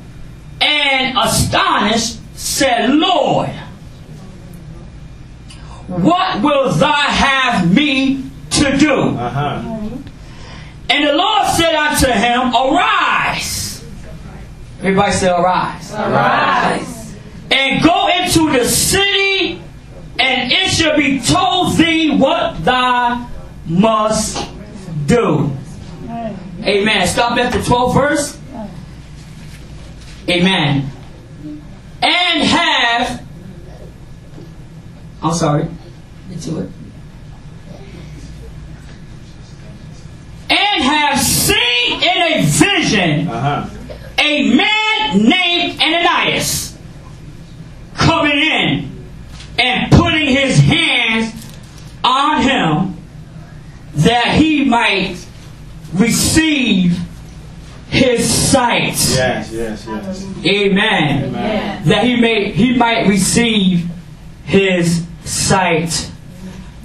and 0.61 1.19
astonished 1.19 2.19
said, 2.35 2.91
Lord, 2.91 3.51
what 5.87 6.43
will 6.43 6.73
thou 6.73 6.93
have 6.93 7.73
me 7.73 8.25
to 8.51 8.77
do? 8.77 9.17
And 10.89 11.07
the 11.07 11.13
Lord 11.13 11.47
said 11.49 11.75
unto 11.75 12.07
him, 12.07 12.55
Arise. 12.55 13.85
Everybody 14.79 15.13
say, 15.13 15.31
Arise. 15.31 15.93
Arise. 15.93 17.17
And 17.51 17.83
go 17.83 18.09
into 18.09 18.53
the 18.53 18.65
city, 18.65 19.61
and 20.19 20.53
it 20.53 20.71
shall 20.71 20.97
be 20.97 21.21
told 21.21 21.77
thee 21.77 22.17
what 22.17 22.65
thou 22.65 23.29
must 23.67 24.49
do. 25.07 25.53
Amen. 26.63 27.07
Stop 27.07 27.39
at 27.39 27.53
the 27.53 27.59
12th 27.59 27.95
verse. 27.95 28.39
Amen. 30.29 30.91
And 32.03 32.43
have. 32.43 33.25
I'm 35.23 35.35
sorry. 35.35 35.69
Get 36.29 36.41
to 36.43 36.61
it. 36.61 36.71
And 40.49 40.83
have 40.83 41.21
seen 41.21 42.03
in 42.03 42.23
a 42.23 42.43
vision 42.43 43.29
uh-huh. 43.29 43.69
a 44.19 44.55
man 44.57 45.23
named 45.23 45.81
Ananias 45.81 46.77
coming 47.95 48.39
in 48.39 48.96
and 49.59 49.91
putting 49.93 50.29
his 50.29 50.59
hands 50.59 51.33
on 52.05 52.43
him 52.43 52.97
that 53.95 54.37
he 54.37 54.65
might 54.65 55.17
receive 55.95 56.99
his 57.89 58.33
sight. 58.33 58.93
Yes, 58.93 59.53
yes, 59.53 59.87
yes. 59.87 60.25
Amen. 60.45 61.25
Amen. 61.25 61.89
That 61.89 62.05
he 62.05 62.17
may 62.21 62.53
he 62.53 62.77
might 62.77 63.07
receive 63.07 63.89
his 64.45 65.07
sight. 65.25 66.11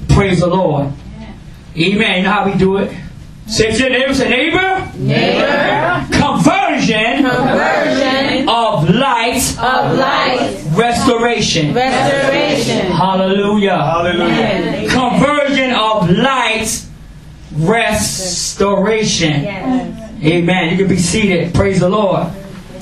Praise 0.10 0.40
the 0.40 0.48
Lord. 0.48 0.94
Amen. 1.78 2.18
You 2.18 2.24
know 2.24 2.32
how 2.32 2.46
we 2.46 2.58
do 2.58 2.78
it? 2.78 2.96
Say 3.48 3.72
to 3.72 3.78
your 3.78 3.90
neighbor, 3.90 4.14
say 4.14 4.30
neighbor. 4.30 4.92
Neighbor. 4.98 6.08
Conversion. 6.12 7.26
Conversion. 7.26 8.48
Of 8.48 8.90
light. 8.90 9.58
Of 9.60 9.98
light. 9.98 10.61
Restoration. 10.82 11.76
Restoration. 11.76 12.92
Hallelujah. 12.92 13.78
Hallelujah. 13.78 14.90
Conversion 14.90 15.74
of 15.74 16.10
light. 16.10 16.86
Restoration. 17.54 19.44
Yes. 19.44 20.24
Amen. 20.24 20.72
You 20.72 20.78
can 20.78 20.88
be 20.88 20.98
seated. 20.98 21.54
Praise 21.54 21.82
the 21.82 21.90
Lord. 21.90 22.28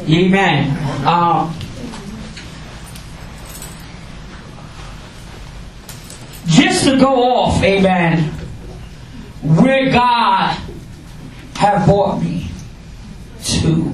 Amen. 0.08 1.06
Um, 1.06 1.54
just 6.48 6.86
to 6.86 6.98
go 6.98 7.22
off, 7.22 7.62
amen, 7.62 8.32
where 9.44 9.92
God 9.92 10.58
have 11.56 11.86
brought 11.86 12.22
me 12.22 12.50
to. 13.44 13.94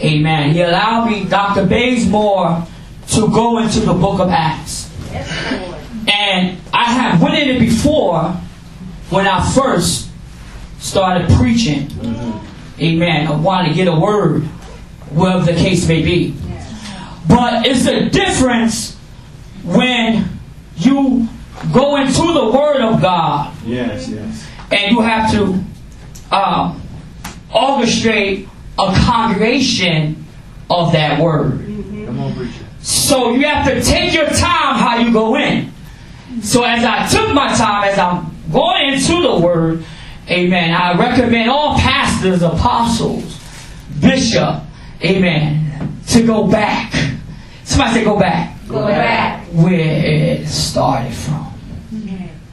Amen. 0.00 0.52
He 0.52 0.60
allowed 0.60 1.06
me, 1.06 1.24
Dr. 1.24 1.66
Bazemore, 1.66 2.66
to 3.14 3.28
go 3.28 3.58
into 3.58 3.80
the 3.80 3.92
book 3.94 4.20
of 4.20 4.28
Acts. 4.30 4.90
And 6.06 6.58
I 6.72 6.84
have 6.84 7.22
went 7.22 7.36
in 7.36 7.56
it 7.56 7.58
before 7.60 8.30
when 9.10 9.26
I 9.26 9.48
first 9.52 10.10
started 10.78 11.28
preaching. 11.38 11.88
Amen. 12.80 13.26
I 13.26 13.30
wanted 13.36 13.68
to 13.70 13.74
get 13.74 13.86
a 13.88 13.94
word, 13.98 14.42
whatever 15.10 15.44
the 15.46 15.54
case 15.54 15.86
may 15.88 16.02
be. 16.02 16.34
But 17.28 17.66
it's 17.66 17.86
a 17.86 18.10
difference 18.10 18.96
when 19.62 20.28
you 20.76 21.28
go 21.72 21.96
into 21.96 22.20
the 22.32 22.50
Word 22.52 22.80
of 22.82 23.00
God 23.00 23.54
Yes, 23.64 24.08
yes. 24.08 24.46
and 24.70 24.90
you 24.92 25.00
have 25.00 25.30
to 25.32 25.54
um, 26.34 26.82
orchestrate 27.50 28.48
a 28.78 28.94
congregation 29.06 30.26
of 30.68 30.92
that 30.92 31.18
Word. 31.20 31.60
Come 32.06 32.20
on, 32.20 32.34
preacher. 32.34 32.63
So 32.84 33.34
you 33.34 33.46
have 33.46 33.66
to 33.66 33.82
take 33.82 34.12
your 34.12 34.26
time 34.26 34.74
how 34.76 34.98
you 34.98 35.10
go 35.10 35.36
in. 35.36 35.72
So 36.42 36.64
as 36.64 36.84
I 36.84 37.08
took 37.08 37.34
my 37.34 37.48
time, 37.54 37.84
as 37.84 37.98
I'm 37.98 38.30
going 38.52 38.92
into 38.92 39.22
the 39.22 39.38
Word, 39.40 39.84
Amen. 40.28 40.70
I 40.70 40.92
recommend 40.98 41.50
all 41.50 41.78
pastors, 41.78 42.42
apostles, 42.42 43.40
bishop, 44.00 44.62
Amen, 45.02 45.98
to 46.08 46.26
go 46.26 46.46
back. 46.46 46.92
Somebody 47.64 47.94
say 47.94 48.04
go 48.04 48.18
back. 48.18 48.56
Go 48.68 48.86
back. 48.86 49.46
Where 49.48 49.72
it 49.72 50.46
started 50.46 51.12
from. 51.14 51.52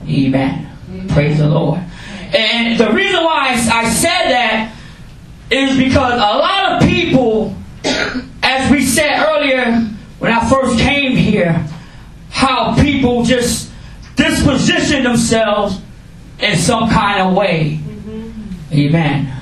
Amen. 0.08 0.70
Praise 1.10 1.39
the 1.39 1.50
Lord. 1.50 1.82
And 2.34 2.80
the 2.80 2.91
reason 2.91 3.24
why 3.24 3.50
I 3.50 3.89
said 3.89 4.30
that 4.30 4.74
is 5.50 5.78
because 5.78 6.13
a 6.13 6.38
lot 6.38 6.72
of 6.72 6.88
people, 6.88 7.54
as 8.44 8.72
we 8.72 8.86
said 8.86 9.26
earlier 9.28 9.90
when 10.22 10.32
I 10.32 10.48
first 10.48 10.78
came 10.80 11.16
here, 11.16 11.66
how 12.30 12.76
people 12.76 13.24
just 13.24 13.72
disposition 14.16 15.04
themselves 15.04 15.82
in 16.40 16.56
some 16.58 16.90
kind 16.90 17.28
of 17.28 17.34
way. 17.36 17.80
Amen. 18.72 19.34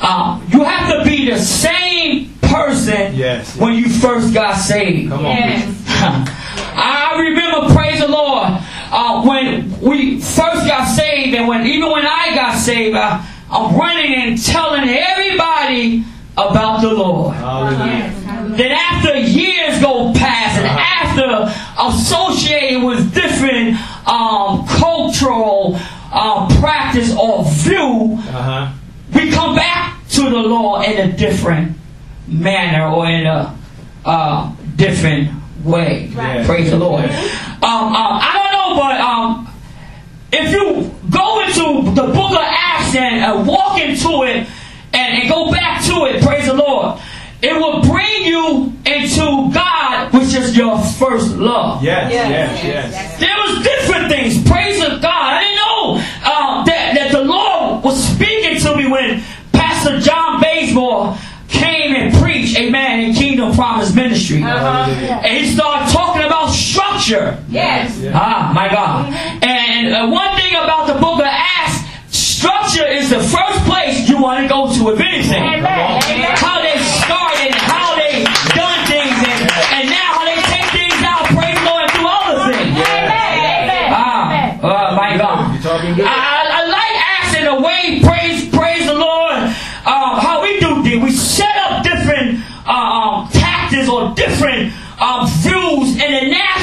Uh, 0.00 0.40
you 0.50 0.62
have 0.62 0.92
to 0.94 1.04
be 1.08 1.30
the 1.30 1.38
same 1.38 2.34
person 2.42 3.14
Yes. 3.14 3.56
when 3.56 3.74
you 3.74 3.88
first 3.88 4.34
got 4.34 4.56
saved. 4.56 5.10
Come 5.10 5.24
on, 5.24 5.36
preacher. 5.36 5.74
I 6.76 7.16
remember, 7.18 7.74
praise 7.74 8.00
the 8.00 8.08
Lord, 8.08 8.48
uh, 8.92 9.22
when 9.26 9.80
we 9.80 10.20
first 10.20 10.66
got 10.66 10.84
saved, 10.84 11.34
and 11.34 11.48
when 11.48 11.66
even 11.66 11.90
when 11.90 12.04
I 12.06 12.32
got 12.34 12.58
saved, 12.58 12.94
I, 12.94 13.26
I'm 13.50 13.74
running 13.74 14.14
and 14.14 14.42
telling 14.44 14.86
everybody 14.86 16.04
about 16.36 16.82
the 16.82 16.92
Lord. 16.92 17.36
Hallelujah 17.36 18.14
that 18.60 18.72
after 18.72 19.16
years 19.16 19.80
go 19.80 20.12
past 20.12 20.58
and 20.58 20.66
uh-huh. 20.66 21.00
after 21.00 21.88
associated 21.88 22.84
with 22.84 23.14
different 23.14 23.76
um, 24.06 24.66
cultural 24.66 25.78
uh, 26.12 26.46
practice 26.60 27.16
or 27.16 27.44
view, 27.46 28.18
uh-huh. 28.18 28.70
we 29.14 29.30
come 29.30 29.54
back 29.54 30.06
to 30.10 30.22
the 30.24 30.36
law 30.36 30.82
in 30.82 31.08
a 31.08 31.16
different 31.16 31.74
manner 32.28 32.86
or 32.86 33.08
in 33.08 33.26
a 33.26 33.56
uh, 34.04 34.54
different 34.76 35.30
way. 35.64 36.10
Right. 36.14 36.44
Praise 36.44 36.66
yeah. 36.66 36.70
the 36.70 36.84
Lord. 36.84 37.04
Um, 37.04 37.64
um, 37.64 38.18
I 38.20 38.40
don't 38.42 38.52
know, 38.52 38.82
but 38.82 39.00
um, 39.00 39.48
if 40.32 40.52
you 40.52 40.94
go 41.10 41.40
into 41.46 41.90
the 41.92 42.12
book 42.12 42.32
of 42.32 42.38
Acts 42.42 42.94
and 42.94 43.24
uh, 43.24 43.42
walk 43.42 43.80
into 43.80 44.24
it 44.24 44.46
and, 44.92 45.22
and 45.22 45.30
go 45.30 45.50
back 45.50 45.82
to 45.86 46.04
it, 46.06 46.22
praise 46.22 46.46
the 46.46 46.54
Lord 46.54 47.00
it 47.42 47.54
will 47.54 47.82
bring 47.82 48.22
you 48.24 48.72
into 48.84 49.50
God, 49.52 50.12
which 50.12 50.34
is 50.34 50.56
your 50.56 50.78
first 51.00 51.36
love. 51.36 51.82
Yes, 51.82 52.12
yes, 52.12 52.62
yes. 52.62 52.92
yes. 52.92 53.20
There 53.20 53.36
was 53.38 53.64
different 53.64 54.10
things. 54.10 54.42
Praise 54.48 54.82
of 54.82 55.00
God. 55.00 55.34
I 55.34 55.40
didn't 55.40 55.56
know 55.56 55.96
uh, 56.24 56.64
that, 56.64 56.94
that 56.94 57.12
the 57.12 57.24
Lord 57.24 57.84
was 57.84 58.02
speaking 58.02 58.60
to 58.60 58.76
me 58.76 58.86
when 58.88 59.22
Pastor 59.52 60.00
John 60.00 60.40
Bazemore 60.40 61.16
came 61.48 61.94
and 61.96 62.14
preached, 62.22 62.58
amen, 62.58 63.00
in 63.00 63.14
Kingdom 63.14 63.54
Promise 63.54 63.94
Ministry. 63.94 64.42
Uh-huh. 64.42 64.90
And 65.24 65.44
he 65.44 65.52
started 65.54 65.90
talking 65.92 66.22
about 66.22 66.50
structure. 66.50 67.42
Yes. 67.48 67.98
yes. 67.98 68.12
Ah, 68.14 68.52
my 68.54 68.68
God. 68.68 69.12
And 69.42 69.94
uh, 69.94 70.08
one 70.08 70.36
thing 70.36 70.52
about 70.52 70.86
the 70.86 70.94
book 70.94 71.18
of 71.18 71.26
Acts, 71.26 71.80
structure 72.16 72.86
is 72.86 73.10
the 73.10 73.20
first 73.20 73.58
place 73.64 74.08
you 74.08 74.20
want 74.20 74.42
to 74.42 74.48
go 74.48 74.72
to, 74.72 74.94
if 74.94 75.00
anything. 75.00 75.42
Amen. 75.42 76.02
Amen. 76.04 76.36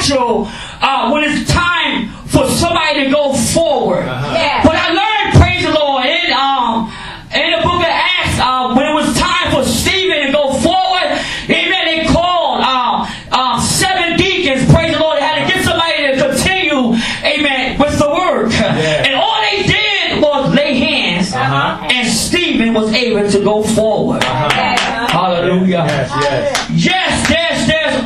natural 0.08 0.48
uh, 0.82 1.10
when 1.12 1.24
it's 1.24 1.50
time 1.52 2.10
for 2.28 2.48
somebody 2.48 3.06
to 3.06 3.12
go 3.12 3.34
forward. 3.34 4.04
Uh-huh. 4.04 4.34
Yeah. 4.34 4.64
But 4.64 4.76
I 4.76 4.90
learned, 4.90 5.40
praise 5.40 5.64
the 5.66 5.74
Lord, 5.74 6.06
in, 6.06 6.32
um, 6.32 6.92
in 7.34 7.52
the 7.52 7.64
book 7.64 7.80
of 7.80 7.88
Acts, 7.88 8.40
uh, 8.40 8.74
when 8.76 8.86
it 8.86 8.94
was 8.94 9.18
time 9.18 9.52
for 9.52 9.64
Stephen 9.64 10.28
to 10.28 10.32
go 10.32 10.54
forward, 10.60 11.08
amen, 11.50 11.86
they 11.86 12.06
called 12.06 12.62
uh, 12.62 13.08
uh 13.32 13.62
seven 13.62 14.18
deacons, 14.18 14.70
praise 14.72 14.94
the 14.94 15.00
Lord, 15.00 15.18
they 15.18 15.24
had 15.24 15.48
to 15.48 15.54
get 15.54 15.66
somebody 15.66 15.96
to 16.08 16.28
continue, 16.28 16.96
amen, 17.24 17.80
with 17.80 17.98
the 18.00 18.10
work. 18.10 18.52
Yeah. 18.52 19.08
And 19.08 19.16
all 19.16 19.42
they 19.42 19.64
did 19.64 20.22
was 20.22 20.54
lay 20.54 20.78
hands, 20.78 21.34
uh-huh. 21.34 21.88
and 21.92 22.08
Stephen 22.08 22.74
was 22.74 22.94
able 22.94 23.30
to 23.30 23.44
go 23.44 23.64
forward. 23.64 24.24
Uh-huh. 24.24 25.08
Hallelujah. 25.08 25.86
Yes, 25.88 26.12
yes. 26.22 26.70
Yes, 26.86 27.30
there's, 27.30 27.68
there's 27.68 28.06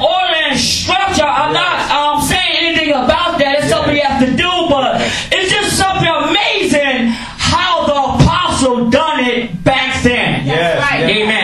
about 1.12 1.18
y'all. 1.18 1.48
I'm 1.48 1.54
not 1.54 1.92
um, 1.92 2.22
saying 2.28 2.56
anything 2.58 2.90
about 2.92 3.38
that. 3.40 3.60
It's 3.60 3.70
something 3.70 3.96
you 3.96 4.02
have 4.02 4.24
to 4.26 4.32
do, 4.36 4.50
but 4.70 5.02
it's 5.32 5.52
just 5.52 5.78
something 5.78 6.08
amazing 6.08 7.08
how 7.38 7.86
the 7.86 8.24
apostle 8.24 8.90
done 8.90 9.26
it 9.26 9.64
back 9.64 10.02
then. 10.04 10.46
Yes. 10.46 10.80
Right. 10.80 11.10
Amen. 11.10 11.41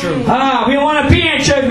True. 0.00 0.24
Ah, 0.26 0.64
we 0.68 0.76
want 0.76 1.06
to 1.06 1.12
be 1.12 1.20
in 1.20 1.38
church. 1.40 1.64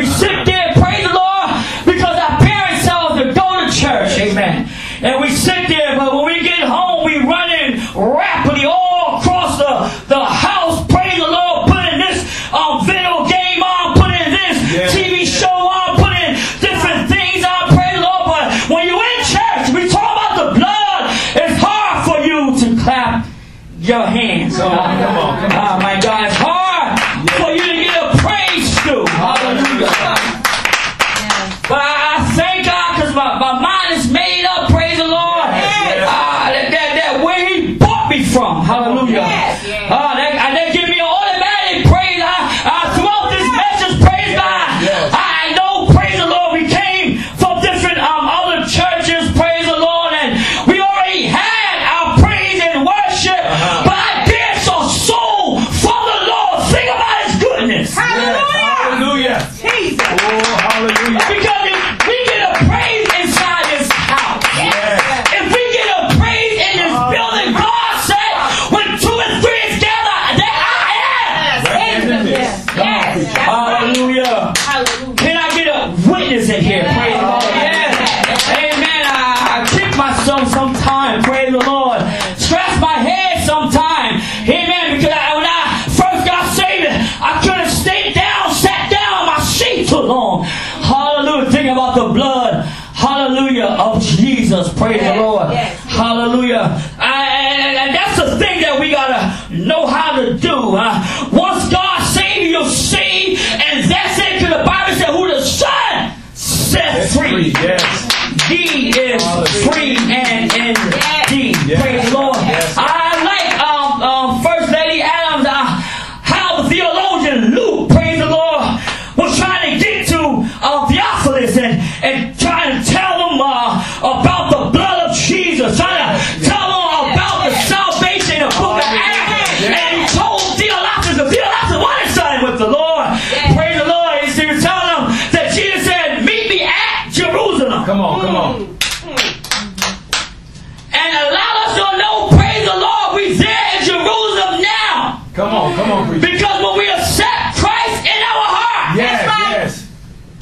Come 145.33 145.55
on, 145.55 145.75
come 145.75 145.91
on, 145.91 146.07
preacher. 146.09 146.27
Because 146.27 146.63
when 146.63 146.77
we 146.77 146.91
accept 146.91 147.55
Christ 147.55 148.03
in 148.03 148.19
our 148.19 148.47
heart, 148.51 148.97
yes, 148.97 149.27
like, 149.27 149.47
yes. 149.55 149.87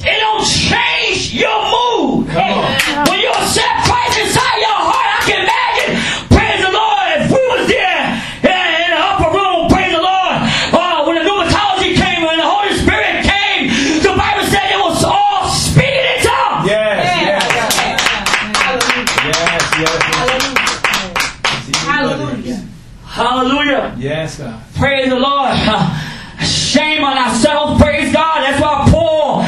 it 0.02 0.18
don't 0.18 0.42
change 0.42 1.32
your 1.32 1.62
mood. 1.70 2.26
Come 2.30 2.58
on. 2.58 3.06
When 3.06 3.20
you 3.20 3.30
accept 3.30 3.86
Praise 24.80 25.10
the 25.10 25.18
Lord. 25.20 25.52
Shame 26.40 27.04
on 27.04 27.18
ourselves. 27.18 27.82
Praise 27.82 28.10
God. 28.14 28.40
That's 28.40 28.62
why 28.62 28.88
Paul 28.90 29.40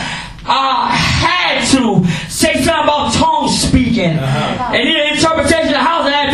uh, 0.44 0.88
had 0.92 1.64
to 1.72 2.04
say 2.28 2.52
something 2.60 2.84
about 2.84 3.14
tongue 3.14 3.48
speaking. 3.48 4.18
Uh-huh. 4.18 4.74
And 4.74 4.86
in 4.86 4.92
the 4.92 5.14
interpretation 5.14 5.72
of 5.72 5.80
how 5.80 6.02
that 6.02 6.31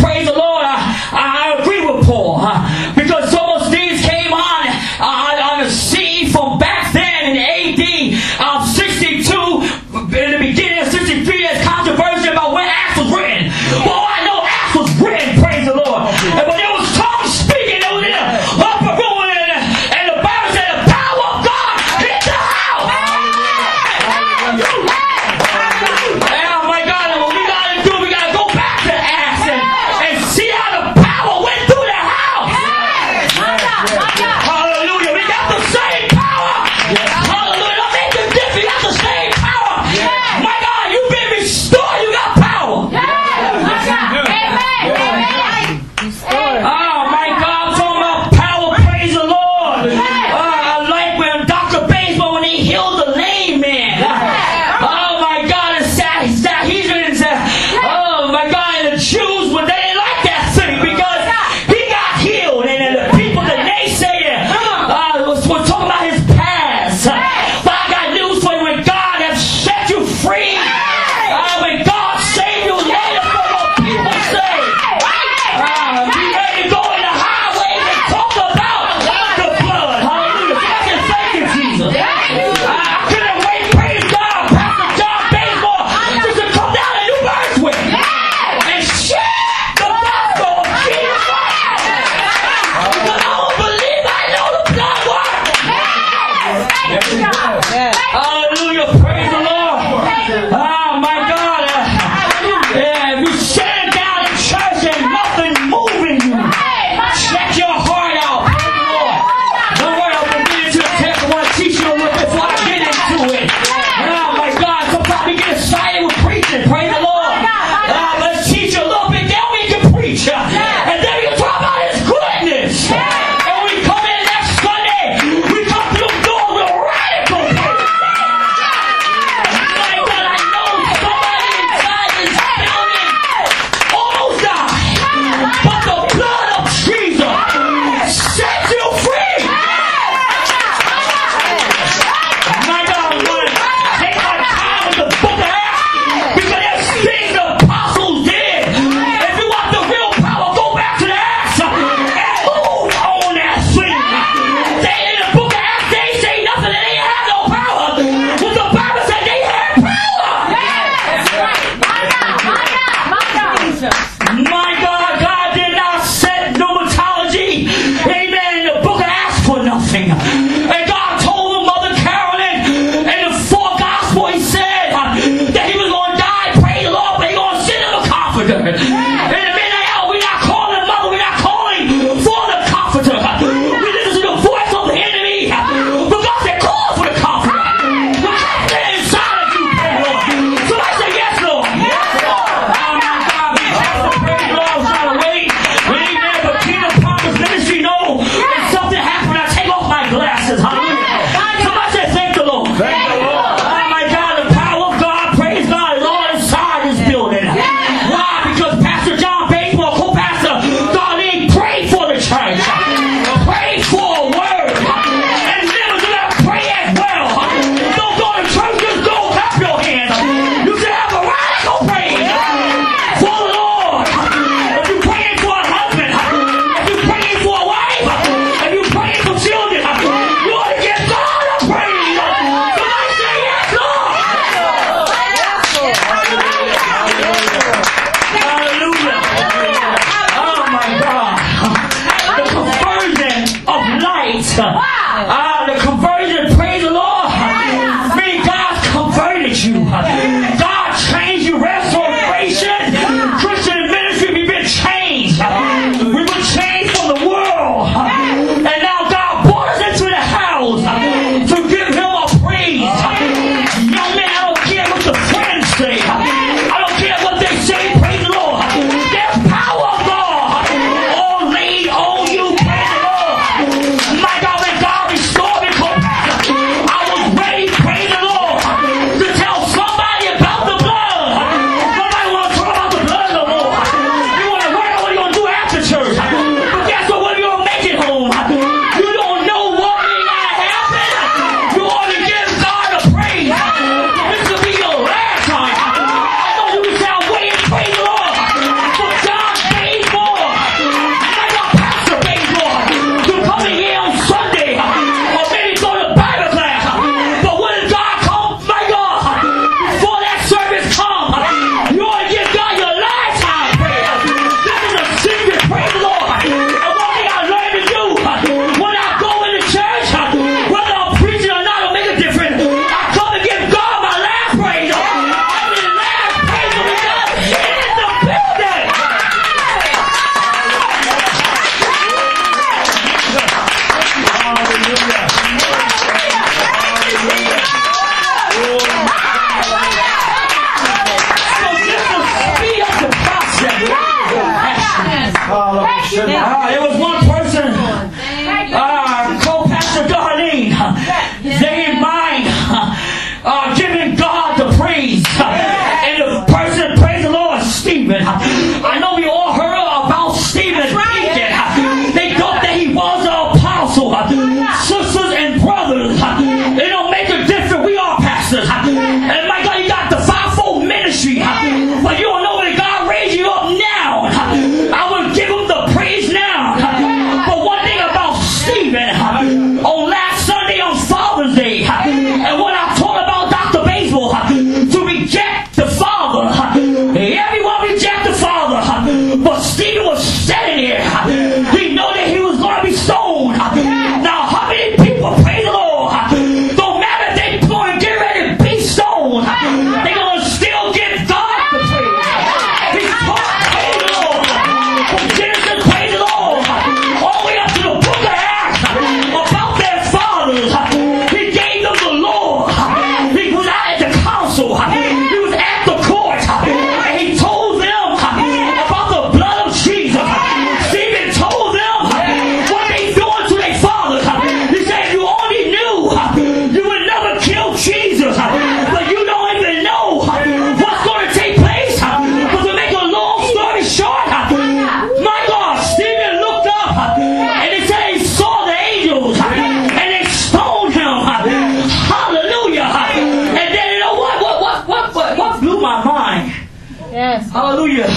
Hallelujah. 447.51 448.09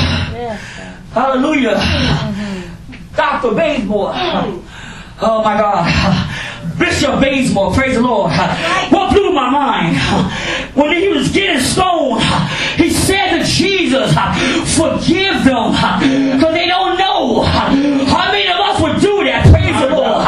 Hallelujah. 1.14 1.76
Mm-hmm. 1.76 3.16
Dr. 3.16 3.52
Bazemore. 3.56 4.14
Oh 5.22 5.42
my 5.44 5.58
God. 5.58 5.86
Bishop 6.80 7.20
Bazemore, 7.20 7.74
praise 7.74 7.96
the 7.96 8.02
Lord. 8.02 8.32
What 8.32 9.12
blew 9.14 9.34
my 9.34 9.50
mind? 9.50 9.98
When 10.74 10.96
he 10.96 11.10
was 11.10 11.30
getting 11.32 11.62
stoned, 11.62 12.24
he 12.78 12.90
said 12.90 13.38
to 13.38 13.44
Jesus, 13.44 14.14
forgive 14.76 15.44
them, 15.44 15.72
because 15.72 16.54
they 16.54 16.68
don't 16.68 16.98
know. 16.98 17.44
How 17.44 18.32
many 18.32 18.48
of 18.48 18.58
us 18.58 18.82
would 18.82 19.00
do 19.02 19.24
that? 19.26 19.46
Praise 19.52 19.78
the 19.80 19.96
Lord. 19.96 20.26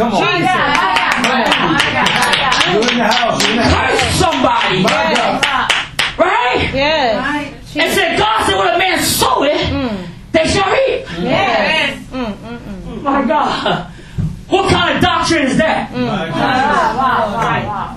Come 0.00 0.14
on. 0.14 0.20
You're 0.22 0.36
in 0.36 0.40
the 0.40 0.48
house. 0.48 1.20
You're 2.72 2.80
in 2.80 2.96
the 2.96 3.04
house. 3.04 3.44
Curse 3.44 4.00
somebody. 4.16 4.82
My 4.82 5.12
God. 5.12 5.68
Right? 6.16 6.70
Yes. 6.72 7.76
And 7.76 7.92
said, 7.92 8.18
God 8.18 8.46
said, 8.46 8.56
when 8.56 8.68
a 8.74 8.78
man 8.78 8.98
sow 8.98 9.42
it, 9.44 9.60
mm. 9.60 10.08
they 10.32 10.46
shall 10.48 10.72
reap. 10.72 11.04
Yes. 11.20 12.02
Mm, 12.06 12.32
mm, 12.32 13.02
My 13.02 13.26
God. 13.26 13.92
What 14.48 14.70
kind 14.72 14.96
of 14.96 15.02
doctrine 15.02 15.42
is 15.42 15.58
that? 15.58 15.92
My 15.92 16.30
God. 16.30 17.90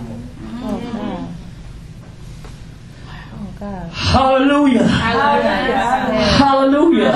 Hallelujah. 3.93 4.83
Hallelujah. 6.37 7.13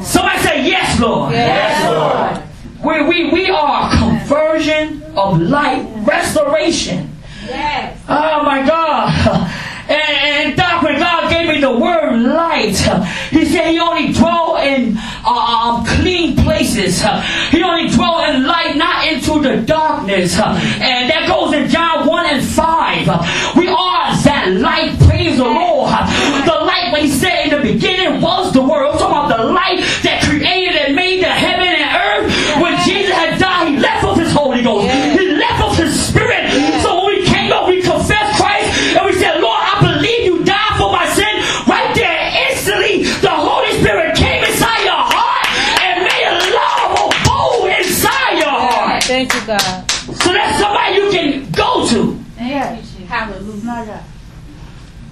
Somebody 0.00 0.38
say, 0.38 0.64
Yes, 0.64 1.00
Lord. 1.00 1.32
Yes, 1.32 1.84
Lord. 2.38 2.49
We, 2.84 3.02
we, 3.02 3.30
we 3.30 3.50
are 3.50 3.90
conversion 3.98 5.02
of 5.14 5.40
light 5.40 5.86
restoration. 6.06 7.14
Yes. 7.46 8.00
Oh 8.08 8.42
my 8.42 8.66
God. 8.66 9.56
And, 9.90 10.60
and 10.60 10.82
when 10.84 11.00
God 11.00 11.30
gave 11.30 11.48
me 11.48 11.60
the 11.60 11.76
word 11.76 12.20
light, 12.20 12.76
He 13.30 13.44
said 13.44 13.70
He 13.72 13.80
only 13.80 14.12
dwell 14.12 14.56
in 14.58 14.96
uh, 14.96 15.26
um, 15.26 15.84
clean 15.84 16.36
places. 16.36 17.02
He 17.50 17.62
only 17.62 17.90
dwell 17.90 18.20
in 18.30 18.46
light, 18.46 18.76
not 18.76 19.06
into 19.06 19.40
the 19.42 19.62
darkness. 19.62 20.38
And 20.38 21.10
that 21.10 21.26
goes 21.28 21.52
in 21.54 21.68
John 21.68 22.06
1 22.06 22.26
and 22.26 22.44
5. 22.44 23.56
We 23.56 23.68
are 23.68 24.14
that 24.24 24.56
light, 24.60 24.98
praise 25.00 25.38
the 25.38 25.44
Lord. 25.44 25.90
The 25.90 26.64
light, 26.64 26.90
when 26.92 27.02
He 27.02 27.08
said 27.08 27.52
in 27.52 27.60
the 27.60 27.72
beginning, 27.72 28.20
was 28.20 28.52
the 28.52 28.62
Word. 28.62 28.86
I'm 28.86 28.98
talking 28.98 29.10
about 29.10 29.36
the 29.36 29.44
light 29.52 29.80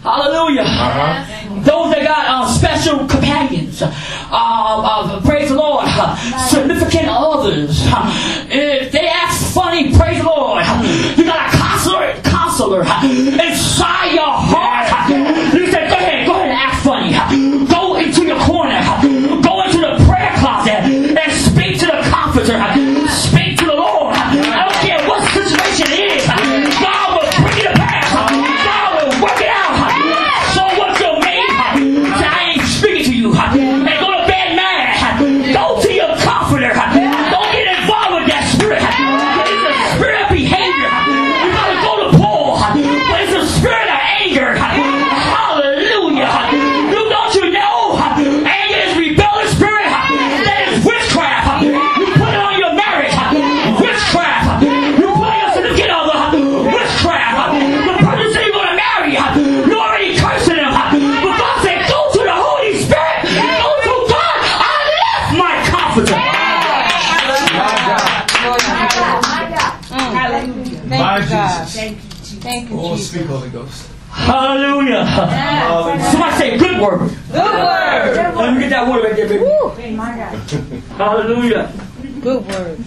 Hallelujah. 0.08 0.64
Those 1.64 1.92
that 1.92 2.02
got 2.02 2.24
uh, 2.28 2.48
special 2.48 3.06
companions, 3.06 3.82
uh, 3.82 3.92
uh, 4.32 5.20
praise 5.20 5.50
the 5.50 5.56
Lord, 5.56 5.86
significant 6.48 7.08
others. 7.08 7.82
If 8.48 8.90
they 8.90 9.06
act 9.06 9.34
funny, 9.52 9.94
praise 9.94 10.18
the 10.22 10.24
Lord. 10.24 10.64
You 11.18 11.24
got 11.24 11.52
a 11.52 11.56
counselor, 11.56 12.14
counselor 12.22 12.80
inside 12.80 14.14
your 14.14 14.32
heart. 14.32 14.88
Somebody 76.10 76.36
say 76.36 76.58
good 76.58 76.80
word. 76.80 76.98
Good 77.30 77.34
word. 77.34 78.34
Let 78.36 78.54
me 78.54 78.60
get 78.60 78.70
that 78.70 78.88
word 78.88 79.04
right 79.04 79.16
there, 79.16 79.28
baby. 79.28 79.44
Hallelujah. 80.96 81.72
Good 82.20 82.46
word. 82.46 82.78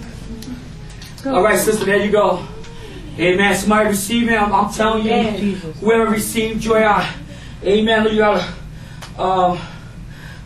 All 1.25 1.43
right, 1.43 1.57
sister, 1.59 1.85
there 1.85 2.03
you 2.03 2.11
go. 2.11 2.45
Amen. 3.19 3.55
Somebody 3.55 3.89
receive 3.89 4.29
it. 4.29 4.35
I'm, 4.41 4.53
I'm 4.53 4.71
telling 4.73 5.03
you, 5.03 5.09
Yes, 5.11 5.61
whoever 5.79 6.09
received 6.09 6.61
joy, 6.61 6.81
I, 6.83 7.13
amen. 7.63 8.07
You 8.07 8.17
got 8.17 8.49
a, 9.17 9.21
um, 9.21 9.57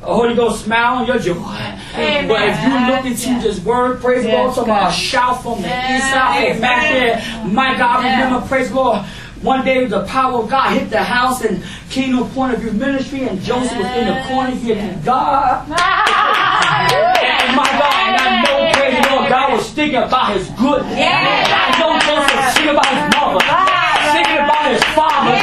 a 0.01 0.05
Holy 0.13 0.36
Ghost 0.36 0.65
smile 0.65 0.97
on 0.97 1.05
your 1.07 1.19
joy. 1.19 1.36
Amen. 1.36 2.28
But 2.28 2.41
if 2.41 2.63
you 2.63 2.95
look 2.95 3.05
into 3.05 3.47
this 3.47 3.63
word, 3.63 4.01
praise 4.01 4.23
the 4.23 4.32
Lord, 4.32 4.47
Yes, 4.47 4.55
talking 4.55 4.69
about 4.71 4.82
God. 4.82 4.89
a 4.89 4.93
shout 4.93 5.43
from 5.43 5.61
the 5.61 5.67
Yes, 5.67 6.03
inside, 6.03 6.51
from 6.53 6.61
back 6.61 6.91
there. 6.91 7.47
My 7.53 7.78
God, 7.78 8.03
remember, 8.03 8.47
praise 8.47 8.69
the 8.69 8.76
Lord. 8.76 9.05
One 9.45 9.63
day 9.63 9.85
the 9.85 10.03
power 10.05 10.41
of 10.41 10.49
God 10.49 10.73
hit 10.73 10.89
the 10.89 11.03
house 11.03 11.45
and 11.45 11.63
Kingdom 11.91 12.27
Point 12.31 12.55
of 12.55 12.61
View 12.61 12.71
Ministry, 12.73 13.27
and 13.27 13.39
Joseph 13.41 13.77
was 13.77 13.85
in 13.93 14.07
the 14.09 14.23
corner 14.27 14.55
giving 14.57 14.99
God. 15.03 15.69
And 17.45 17.55
my 17.55 17.69
God, 17.77 17.93
and 18.09 18.17
I 18.17 18.41
know, 18.41 18.57
praise 18.73 18.97
Lord, 19.05 19.29
God 19.29 19.53
was 19.53 19.69
thinking 19.69 20.01
about 20.01 20.33
his 20.33 20.49
goodness. 20.57 20.97
I 20.97 21.77
know 21.77 21.93
Joseph 22.01 22.33
was 22.33 22.53
thinking 22.57 22.73
about 22.73 22.89
his 22.89 23.05
mother, 23.13 23.37
thinking 24.17 24.41
about 24.41 24.65
his 24.73 24.81
father, 24.97 25.37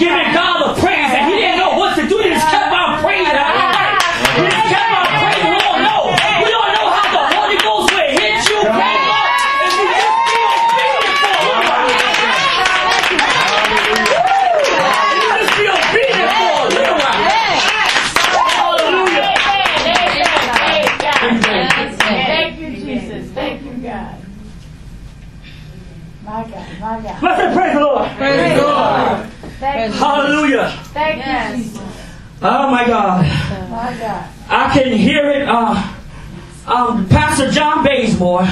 giving 0.00 0.32
God 0.32 0.56
the 0.64 0.80
praise, 0.80 1.12
and 1.12 1.28
he 1.28 1.36
didn't 1.36 1.58
know 1.60 1.76
what 1.76 1.96
to 2.00 2.08
do. 2.08 2.16
He 2.24 2.30
just 2.32 2.48
kept 2.48 2.72
on 2.72 2.96
praising. 3.04 3.28
He 3.28 4.48
just 4.48 4.72
kept 4.72 4.88
on 4.88 5.04
praising. 5.20 5.52
We 5.52 5.58
don't 5.68 5.80
know. 5.84 6.00
We 6.16 6.48
don't 6.48 6.72
know 6.80 6.86
how 6.96 7.08
the 7.12 7.24
Holy 7.36 7.60
Ghost 7.60 7.92
will 7.92 8.08
hit 8.08 8.40
you. 8.48 8.58
Praise 8.72 9.04
the 9.04 9.12
Lord. 9.12 9.28
If 9.68 9.72
you 9.76 9.84
just 9.84 10.16
be 10.24 10.36
obedient 10.48 11.12
for 11.12 11.28
a 11.28 11.44
little 11.44 11.68
while. 11.68 11.92
You 15.12 15.28
just 15.38 15.52
be 15.60 15.64
obedient 15.68 16.32
for 16.36 16.56
a 16.56 16.72
little 16.72 16.96
while. 16.96 17.20
Hallelujah. 18.58 19.28
Thank 21.18 22.60
you, 22.60 22.70
Jesus. 22.76 23.30
Thank 23.32 23.62
you, 23.64 23.72
God. 23.82 24.14
My 26.24 26.42
God, 26.44 26.80
my 26.80 27.00
God. 27.00 27.22
Let's 27.22 27.38
say 27.40 27.54
praise 27.54 27.74
the 27.74 27.80
Lord. 27.80 28.10
Praise 28.16 28.58
the 28.58 28.62
Lord. 28.62 29.30
Thank 29.58 29.94
you. 29.94 30.00
Hallelujah. 30.48 30.82
Thank 30.94 31.26
you, 31.26 31.64
Jesus. 31.64 31.82
Oh 32.40 32.70
my 32.70 32.86
God. 32.86 33.24
My 33.70 33.96
God. 33.98 34.28
I 34.48 34.72
can 34.72 34.96
hear 34.96 35.28
it. 35.30 35.46
Uh, 35.48 35.94
um, 36.66 37.08
Pastor 37.08 37.50
John 37.50 37.82
Bazemore, 37.84 38.46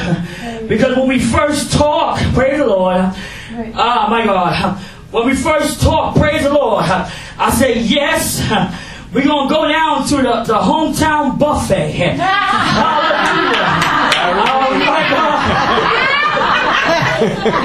because 0.68 0.96
when 0.96 1.06
we 1.06 1.18
first 1.18 1.72
talked, 1.72 2.22
praise 2.32 2.58
the 2.58 2.66
Lord, 2.66 2.96
ah, 2.96 4.06
my 4.08 4.24
God, 4.24 4.78
when 5.10 5.26
we 5.26 5.34
first 5.34 5.82
talked, 5.82 6.18
praise 6.18 6.42
the 6.42 6.52
Lord, 6.52 6.84
I 6.86 7.50
said, 7.50 7.76
yes, 7.76 8.40
we're 9.12 9.24
going 9.24 9.48
to 9.48 9.54
go 9.54 9.68
down 9.68 10.06
to 10.08 10.16
the, 10.16 10.44
the 10.44 10.58
hometown 10.58 11.38
buffet. 11.38 11.90
Hallelujah. 12.16 13.66
Oh, 14.38 14.70
my 14.78 15.08
God. 15.10 15.96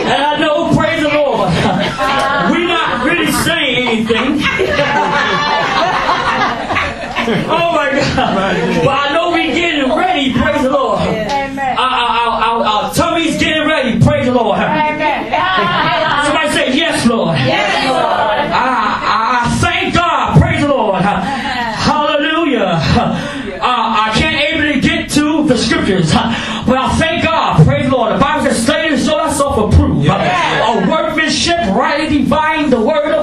And 0.02 0.24
I 0.24 0.38
know, 0.40 0.76
praise 0.76 1.02
the 1.02 1.10
Lord, 1.10 1.50
we're 2.52 2.68
not 2.68 2.71
really 2.71 2.71
saying 2.71 2.71
anything. 3.92 4.40
oh 7.52 7.72
my 7.76 7.92
God. 7.92 8.84
But 8.86 8.96
I 8.96 9.14
know 9.14 9.32
we 9.32 9.52
getting 9.54 9.94
ready, 9.96 10.34
praise 10.34 10.64
the 10.64 10.70
Lord. 10.70 11.02
Amen. 11.02 11.78
Uh, 11.78 11.82
uh, 11.82 11.84
uh, 11.84 11.88
our, 11.88 12.42
our, 12.42 12.42
our, 12.42 12.64
our 12.64 12.94
tummy's 12.94 13.38
getting 13.38 13.68
ready, 13.68 14.00
praise 14.00 14.26
the 14.26 14.34
Lord. 14.34 14.58
Amen. 14.60 15.32
Somebody 16.26 16.50
say, 16.52 16.74
Yes, 16.78 17.06
Lord. 17.06 17.38
Yes, 17.40 17.86
Lord. 17.86 18.52
I, 18.52 19.44
I 19.44 19.58
thank 19.60 19.94
God, 19.94 20.40
praise 20.40 20.62
the 20.62 20.70
Lord. 20.70 21.02
Hallelujah. 21.02 22.80
Uh, 23.62 23.64
I 23.64 24.12
can't 24.16 24.42
able 24.42 24.74
to 24.74 24.80
get 24.80 25.10
to 25.12 25.46
the 25.48 25.58
scriptures, 25.58 26.12
but 26.14 26.78
I 26.78 26.96
thank 26.98 27.24
God, 27.24 27.66
praise 27.66 27.90
the 27.90 27.96
Lord. 27.96 28.16
The 28.16 28.20
Bible 28.20 28.46
says, 28.46 28.64
study 28.64 28.90
to 28.90 28.98
show 28.98 29.18
thyself 29.18 29.74
approved. 29.74 30.08
A 30.08 30.88
workmanship, 30.90 31.60
rightly 31.76 32.20
divine 32.20 32.70
the 32.70 32.82
word 32.82 33.14
of 33.14 33.21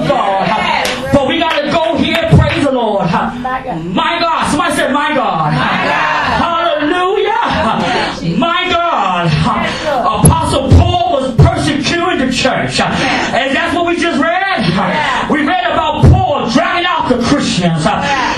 church. 12.39 12.79
And 12.79 13.55
that's 13.55 13.75
what 13.75 13.85
we 13.85 13.97
just 13.99 14.21
read. 14.21 15.29
We 15.29 15.45
read 15.45 15.65
about 15.65 16.03
Paul 16.09 16.49
dragging 16.49 16.87
out 16.87 17.09
the 17.09 17.21
Christians. 17.27 17.83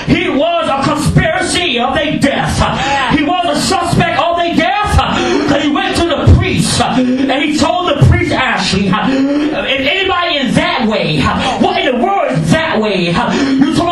He 0.06 0.28
was 0.28 0.64
a 0.68 0.82
conspiracy 0.82 1.78
of 1.78 1.94
their 1.94 2.18
death. 2.18 2.58
He 3.16 3.22
was 3.22 3.56
a 3.56 3.60
suspect 3.60 4.18
of 4.18 4.36
their 4.36 4.56
death. 4.56 4.98
Because 5.42 5.62
he 5.62 5.70
went 5.70 5.96
to 5.96 6.06
the 6.06 6.34
priest 6.36 6.80
and 6.80 7.42
he 7.42 7.56
told 7.56 7.90
the 7.90 8.04
priest, 8.06 8.32
Ashley, 8.32 8.88
if 8.88 9.80
anybody 9.86 10.36
is 10.38 10.54
that 10.56 10.88
way, 10.88 11.20
what 11.64 11.78
in 11.78 11.86
the 11.94 12.02
world 12.04 12.32
is 12.32 12.50
that 12.50 12.80
way? 12.80 13.06
You 13.06 13.74
talk 13.76 13.91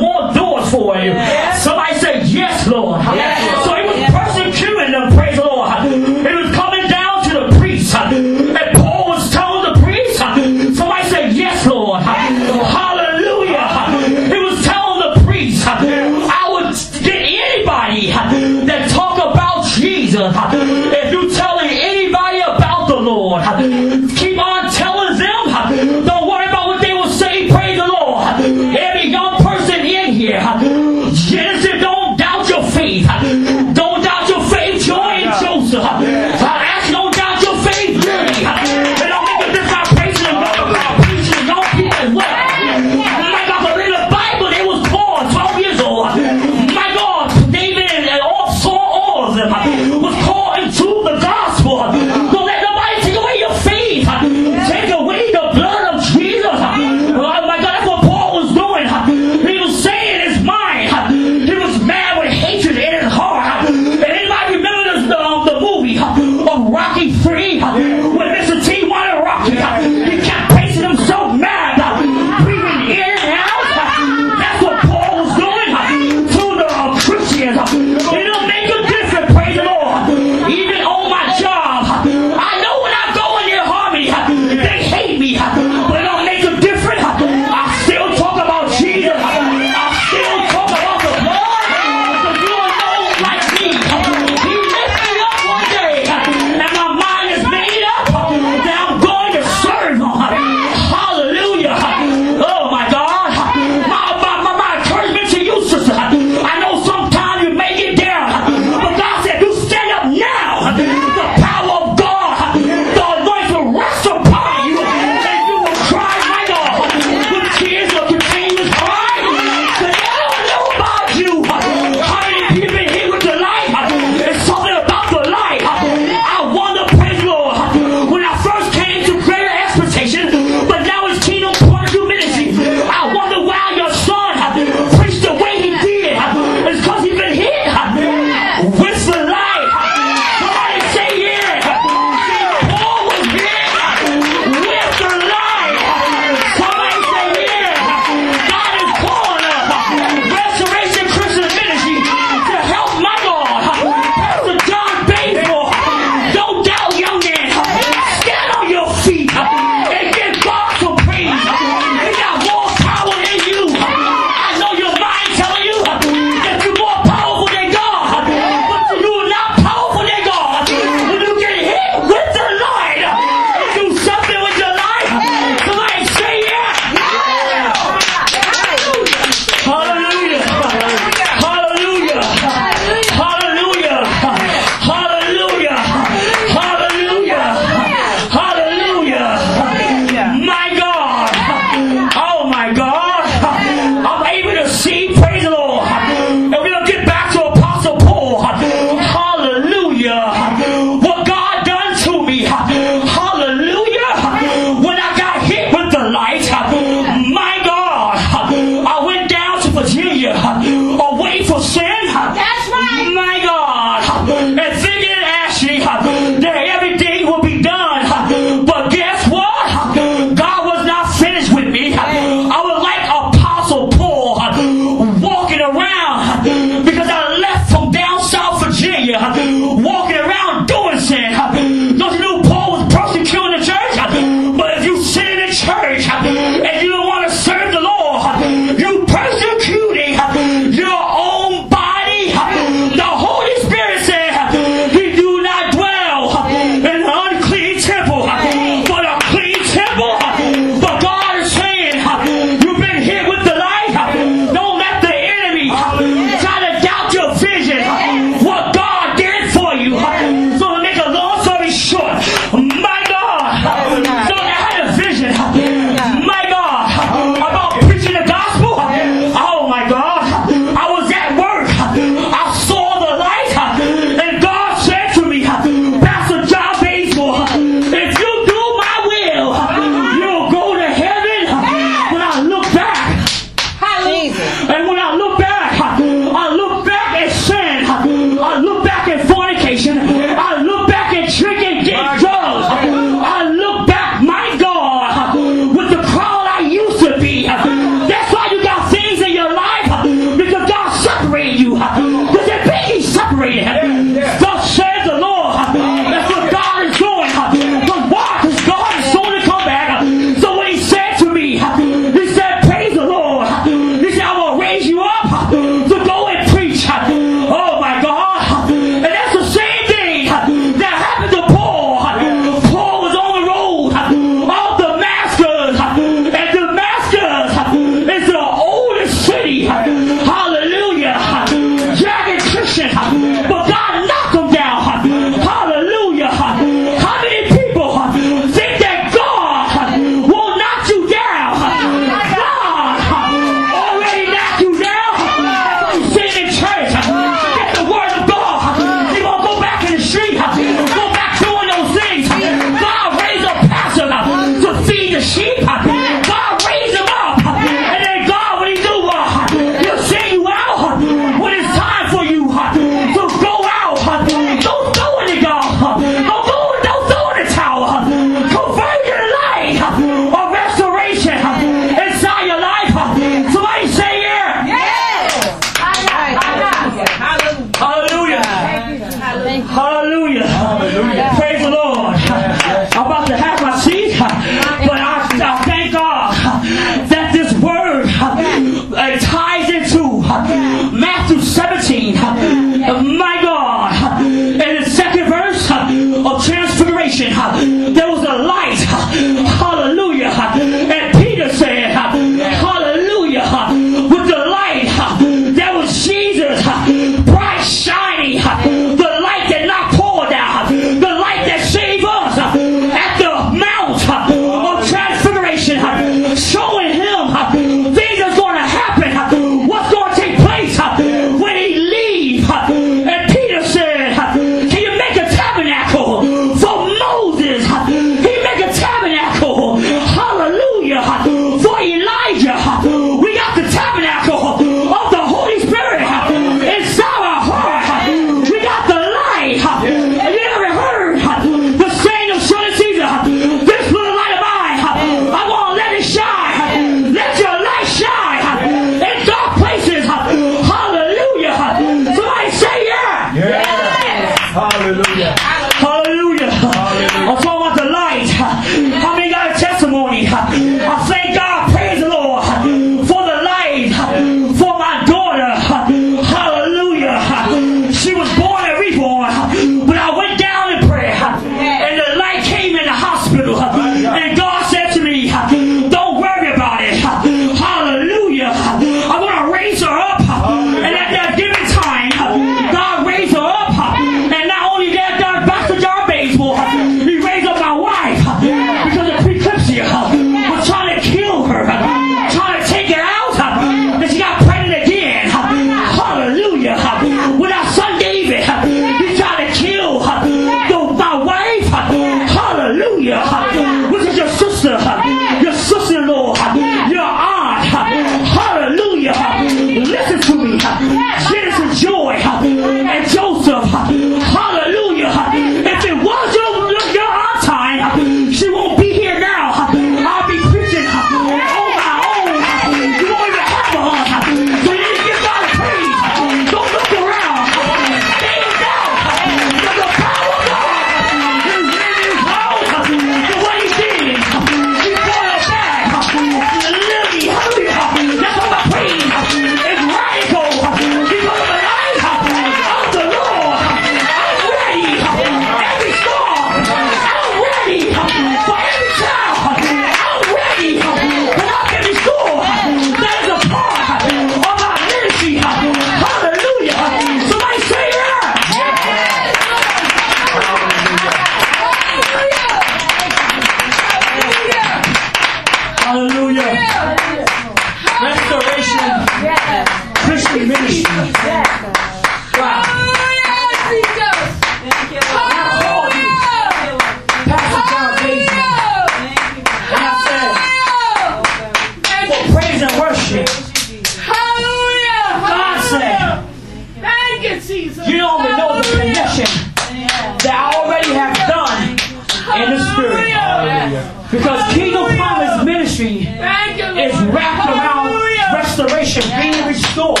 being 599.78 599.94
restored. 599.94 600.00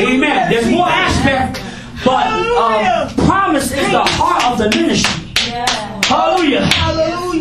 Amen. 0.00 0.50
There's 0.50 0.68
more 0.70 0.86
aspect, 0.88 1.60
but 2.04 2.26
um, 2.26 3.26
promise 3.26 3.70
is 3.72 3.90
the 3.90 4.02
heart 4.04 4.44
of 4.52 4.58
the 4.58 4.68
ministry. 4.76 5.22
Hallelujah. 6.06 6.64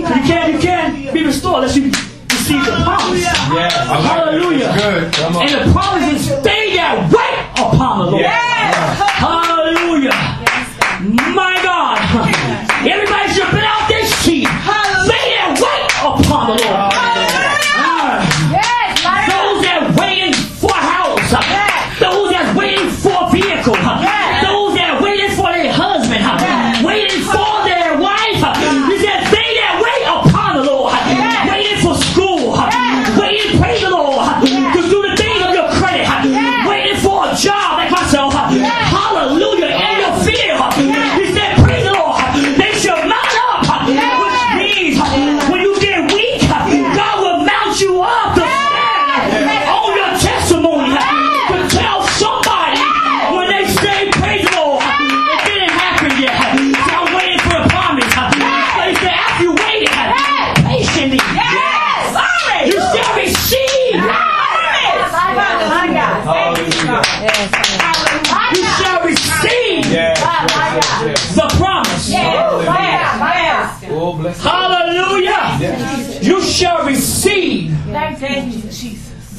You 0.05 0.21
can't, 0.27 0.53
you 0.53 0.59
can't 0.59 1.13
be 1.13 1.23
restored 1.25 1.63
unless 1.63 1.75
you 1.75 1.83
receive 2.31 2.65
the 2.65 2.71
promise. 2.83 3.23
Hallelujah. 3.25 4.67
And 4.67 5.69
the 5.69 5.71
promise 5.71 6.13
is 6.13 6.25
stay 6.41 6.75
that 6.75 7.11
wait 7.11 7.61
upon 7.61 8.05
the 8.05 8.11
Lord. 8.11 8.23
Hallelujah. 8.25 8.54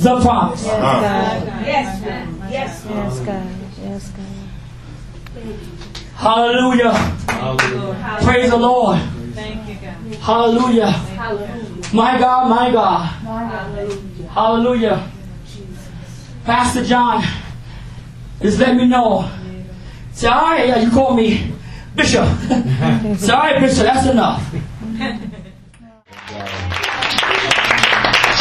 The 0.07 0.21
promise. 0.21 0.65
Yes, 0.65 2.01
man. 2.03 2.49
Yes, 2.51 2.85
God. 2.85 2.93
Ah. 2.93 3.05
Yes, 3.05 3.21
God. 3.21 3.47
Yes, 3.83 4.11
God. 4.11 4.27
Hallelujah. 6.15 6.93
Hallelujah. 6.93 8.19
Praise 8.23 8.51
the 8.51 8.57
Lord. 8.57 9.01
Thank 9.35 9.69
you, 9.69 9.75
God. 9.75 10.15
Hallelujah. 10.21 10.91
Hallelujah. 10.91 11.95
My 11.95 12.19
God, 12.19 12.49
my 12.49 12.71
God. 12.71 13.05
Hallelujah. 14.31 15.11
Pastor 16.45 16.85
John 16.85 17.25
just 18.41 18.59
let 18.61 18.77
me 18.77 18.87
know. 18.87 19.29
Say, 20.13 20.29
all 20.29 20.43
right, 20.43 20.69
yeah, 20.69 20.79
you 20.79 20.91
call 20.91 21.15
me 21.15 21.53
Bishop. 21.97 22.27
Say, 23.19 23.33
all 23.33 23.41
right, 23.41 23.61
Bishop, 23.61 23.83
that's 23.83 24.07
enough. 24.07 24.55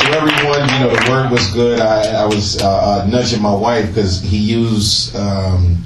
So 0.06 0.12
everyone, 0.12 0.70
you 0.70 0.80
know, 0.82 0.89
the 0.95 1.10
word 1.10 1.32
was 1.32 1.49
good. 1.51 1.80
I, 1.80 2.22
I 2.22 2.26
was 2.26 2.62
uh, 2.62 2.68
uh, 2.70 3.08
nudging 3.10 3.41
my 3.41 3.56
wife 3.56 3.88
because 3.88 4.22
he 4.22 4.38
used, 4.38 5.16
um, 5.16 5.84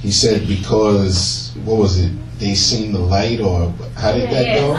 he 0.00 0.10
said 0.10 0.48
because 0.48 1.54
what 1.64 1.78
was 1.78 2.00
it? 2.00 2.10
They 2.40 2.54
seen 2.54 2.92
the 2.92 2.98
light, 2.98 3.40
or 3.40 3.72
how 3.96 4.12
did 4.12 4.30
that 4.30 4.58
go? 4.58 4.74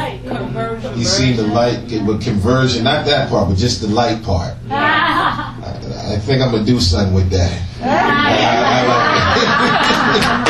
He 0.96 1.06
seen 1.06 1.38
the 1.38 1.44
light 1.44 1.90
with 2.06 2.22
conversion, 2.22 2.84
not 2.84 3.06
that 3.06 3.30
part, 3.30 3.48
but 3.48 3.58
just 3.58 3.80
the 3.80 3.88
light 3.88 4.24
part. 4.24 4.56
I, 4.70 5.56
I 6.16 6.20
think 6.20 6.42
I'm 6.42 6.52
gonna 6.52 6.66
do 6.66 6.82
something 6.82 7.14
with 7.14 7.30
that. 7.30 7.66
I, 7.82 7.88
I 8.66 8.88
like 8.88 9.20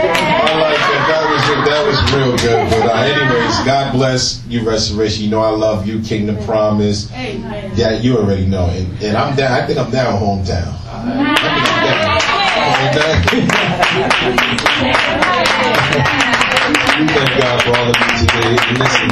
I 0.00 0.56
like 0.56 0.80
that. 0.80 1.02
That 1.08 1.22
was 1.28 1.42
that 1.68 1.82
was 1.86 1.98
real 2.14 2.32
good. 2.38 2.70
But 2.70 2.88
uh, 2.88 3.29
anyways, 3.50 3.66
God 3.66 3.92
bless 3.92 4.44
you, 4.46 4.66
Restoration. 4.68 5.24
You 5.24 5.30
know 5.30 5.40
I 5.40 5.50
love 5.50 5.86
you, 5.86 6.00
Kingdom 6.02 6.42
Promise. 6.44 7.10
Yeah, 7.12 7.92
you 7.92 8.18
already 8.18 8.46
know. 8.46 8.66
And, 8.66 9.02
and 9.02 9.16
I'm 9.16 9.36
down. 9.36 9.52
I 9.52 9.66
think 9.66 9.78
I'm 9.78 9.90
down 9.90 10.20
hometown. 10.20 10.74
I 10.86 11.02
think 11.04 11.16
I'm 12.78 12.94
down. 12.94 13.20
we 17.00 17.06
thank 17.08 17.40
God 17.40 17.62
for 17.62 17.70
all 17.70 17.88
of 17.88 17.96
you 17.96 18.26
today. 18.26 18.56
And 18.68 18.78
listen, 18.78 19.10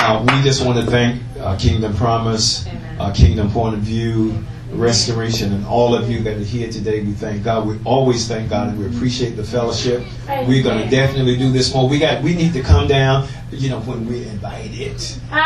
uh, 0.00 0.24
we 0.26 0.42
just 0.42 0.64
want 0.64 0.78
to 0.78 0.86
thank 0.90 1.22
uh, 1.40 1.56
Kingdom 1.56 1.94
Promise, 1.94 2.66
uh, 2.98 3.12
Kingdom 3.12 3.50
Point 3.50 3.74
of 3.74 3.80
View, 3.80 4.34
Restoration, 4.72 5.52
and 5.52 5.66
all 5.66 5.94
of 5.94 6.08
you 6.08 6.22
that 6.22 6.36
are 6.36 6.40
here 6.40 6.70
today. 6.70 7.02
We 7.02 7.12
thank 7.12 7.42
God. 7.44 7.66
We 7.66 7.78
always 7.84 8.28
thank 8.28 8.50
God, 8.50 8.68
and 8.68 8.78
we 8.78 8.86
appreciate 8.86 9.36
the 9.36 9.44
fellowship. 9.44 10.04
We're 10.46 10.62
going 10.62 10.82
to 10.82 10.88
definitely 10.88 11.36
do 11.36 11.50
this 11.50 11.74
more. 11.74 11.88
We 11.88 11.98
got. 11.98 12.22
We 12.22 12.34
need 12.34 12.52
to 12.54 12.62
come 12.62 12.86
down. 12.86 13.28
You 13.50 13.70
know 13.70 13.80
when 13.80 14.06
we're 14.06 14.28
invited. 14.30 15.00
When 15.30 15.40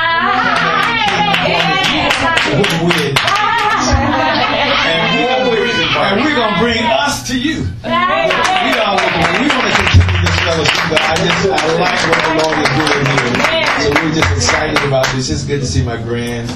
we're 2.85 3.15
and 4.85 5.49
we're, 5.49 5.67
and 5.67 6.25
we're 6.25 6.37
going 6.37 6.55
to 6.55 6.61
bring 6.61 6.85
us 6.85 7.27
to 7.29 7.39
you. 7.39 7.65
We 7.83 7.91
are 7.91 8.97
we 9.41 9.49
want 9.49 9.67
to 9.67 9.73
continue 9.73 10.21
this 10.21 10.37
fellowship, 10.45 10.85
but 10.91 11.01
I 11.01 11.15
just 11.17 11.49
I 11.49 11.53
like 11.81 12.01
what 12.09 12.21
the 12.25 12.33
Lord 12.45 12.57
is 12.61 12.69
doing 12.77 13.05
here. 13.09 13.33
So 13.81 13.89
we're 13.91 14.15
just 14.15 14.31
excited 14.37 14.81
about 14.87 15.07
this. 15.15 15.31
It's 15.31 15.45
good 15.45 15.61
to 15.61 15.67
see 15.67 15.83
my 15.83 15.97
grand. 15.97 16.51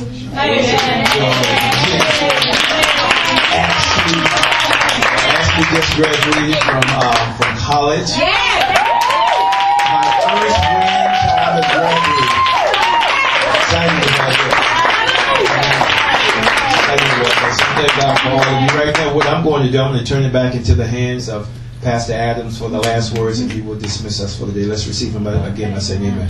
Ashley, 3.56 4.20
Ashley 5.32 5.64
just 5.72 5.96
graduated 5.96 6.60
from 6.62 6.84
uh, 6.84 7.36
from 7.36 7.56
college. 7.56 8.10
My 9.88 10.04
first 10.20 10.58
grandchild 10.68 11.56
has 11.56 11.66
graduated. 11.72 12.28
Excited 13.56 14.04
about 14.04 14.32
that. 14.36 14.58
Excited 16.76 17.08
about 17.20 17.34
that. 17.40 17.52
So 17.56 17.64
thank 17.78 17.92
God 17.96 18.14
for 18.20 18.28
all 18.28 18.44
of 18.44 18.56
you. 18.60 18.68
Right 18.78 18.92
now, 18.94 19.08
what 19.14 19.26
I'm 19.26 19.42
going 19.42 19.62
to 19.64 19.70
do, 19.72 19.78
I'm 19.80 19.92
going 19.92 20.04
to 20.04 20.10
turn 20.10 20.24
it 20.24 20.32
back 20.32 20.54
into 20.54 20.74
the 20.74 20.86
hands 20.86 21.28
of 21.28 21.48
Pastor 21.82 22.12
Adams 22.12 22.58
for 22.58 22.68
the 22.68 22.80
last 22.80 23.16
words, 23.18 23.40
and 23.40 23.50
he 23.50 23.62
will 23.62 23.78
dismiss 23.78 24.20
us 24.20 24.36
for 24.38 24.44
the 24.46 24.52
day. 24.52 24.66
Let's 24.66 24.86
receive 24.86 25.14
him 25.14 25.26
again. 25.26 25.74
I 25.74 25.78
say 25.78 25.96
amen. 25.96 26.28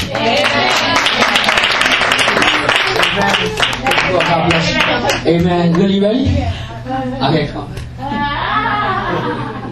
God 4.29 4.51
bless 4.51 4.71
you. 4.75 4.88
Amen. 5.29 5.75
Good, 5.75 5.91
you 5.91 6.03
ready? 6.03 6.25
Okay, 6.25 7.49
come 7.49 7.65
on. 7.65 7.77
Ah. 7.99 9.71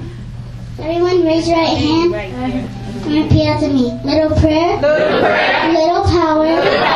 Everyone 0.79 1.25
raise 1.25 1.49
your 1.49 1.57
right 1.57 1.79
hand 1.79 2.15
and 2.15 3.25
repeat 3.25 3.47
after 3.47 3.69
me. 3.69 3.99
Little 4.05 4.37
prayer. 4.37 4.77
Little 4.77 5.21
prayer. 5.21 5.73
Little 5.73 6.05
power. 6.05 6.96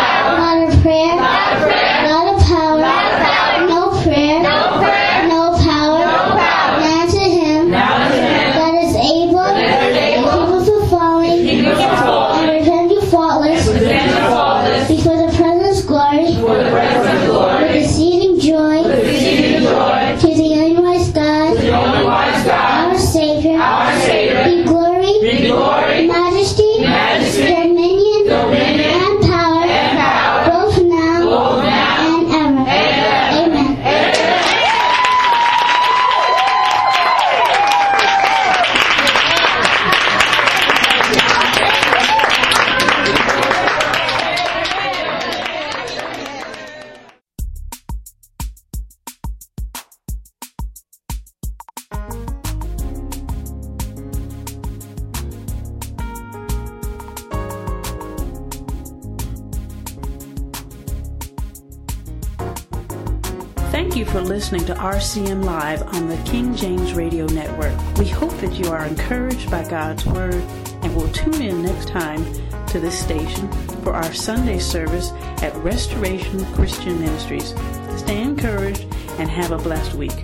Listening 64.50 64.74
to 64.74 64.82
RCM 64.82 65.44
Live 65.44 65.80
on 65.94 66.08
the 66.08 66.16
King 66.28 66.56
James 66.56 66.92
Radio 66.94 67.24
Network. 67.26 67.72
We 67.98 68.08
hope 68.08 68.32
that 68.38 68.52
you 68.54 68.68
are 68.68 68.84
encouraged 68.84 69.48
by 69.48 69.62
God's 69.62 70.04
Word 70.04 70.42
and 70.82 70.96
will 70.96 71.08
tune 71.12 71.40
in 71.40 71.62
next 71.62 71.86
time 71.86 72.24
to 72.66 72.80
this 72.80 72.98
station 72.98 73.48
for 73.84 73.92
our 73.92 74.12
Sunday 74.12 74.58
service 74.58 75.12
at 75.40 75.54
Restoration 75.58 76.44
Christian 76.54 76.98
Ministries. 76.98 77.54
Stay 77.96 78.22
encouraged 78.22 78.88
and 79.20 79.30
have 79.30 79.52
a 79.52 79.58
blessed 79.58 79.94
week. 79.94 80.18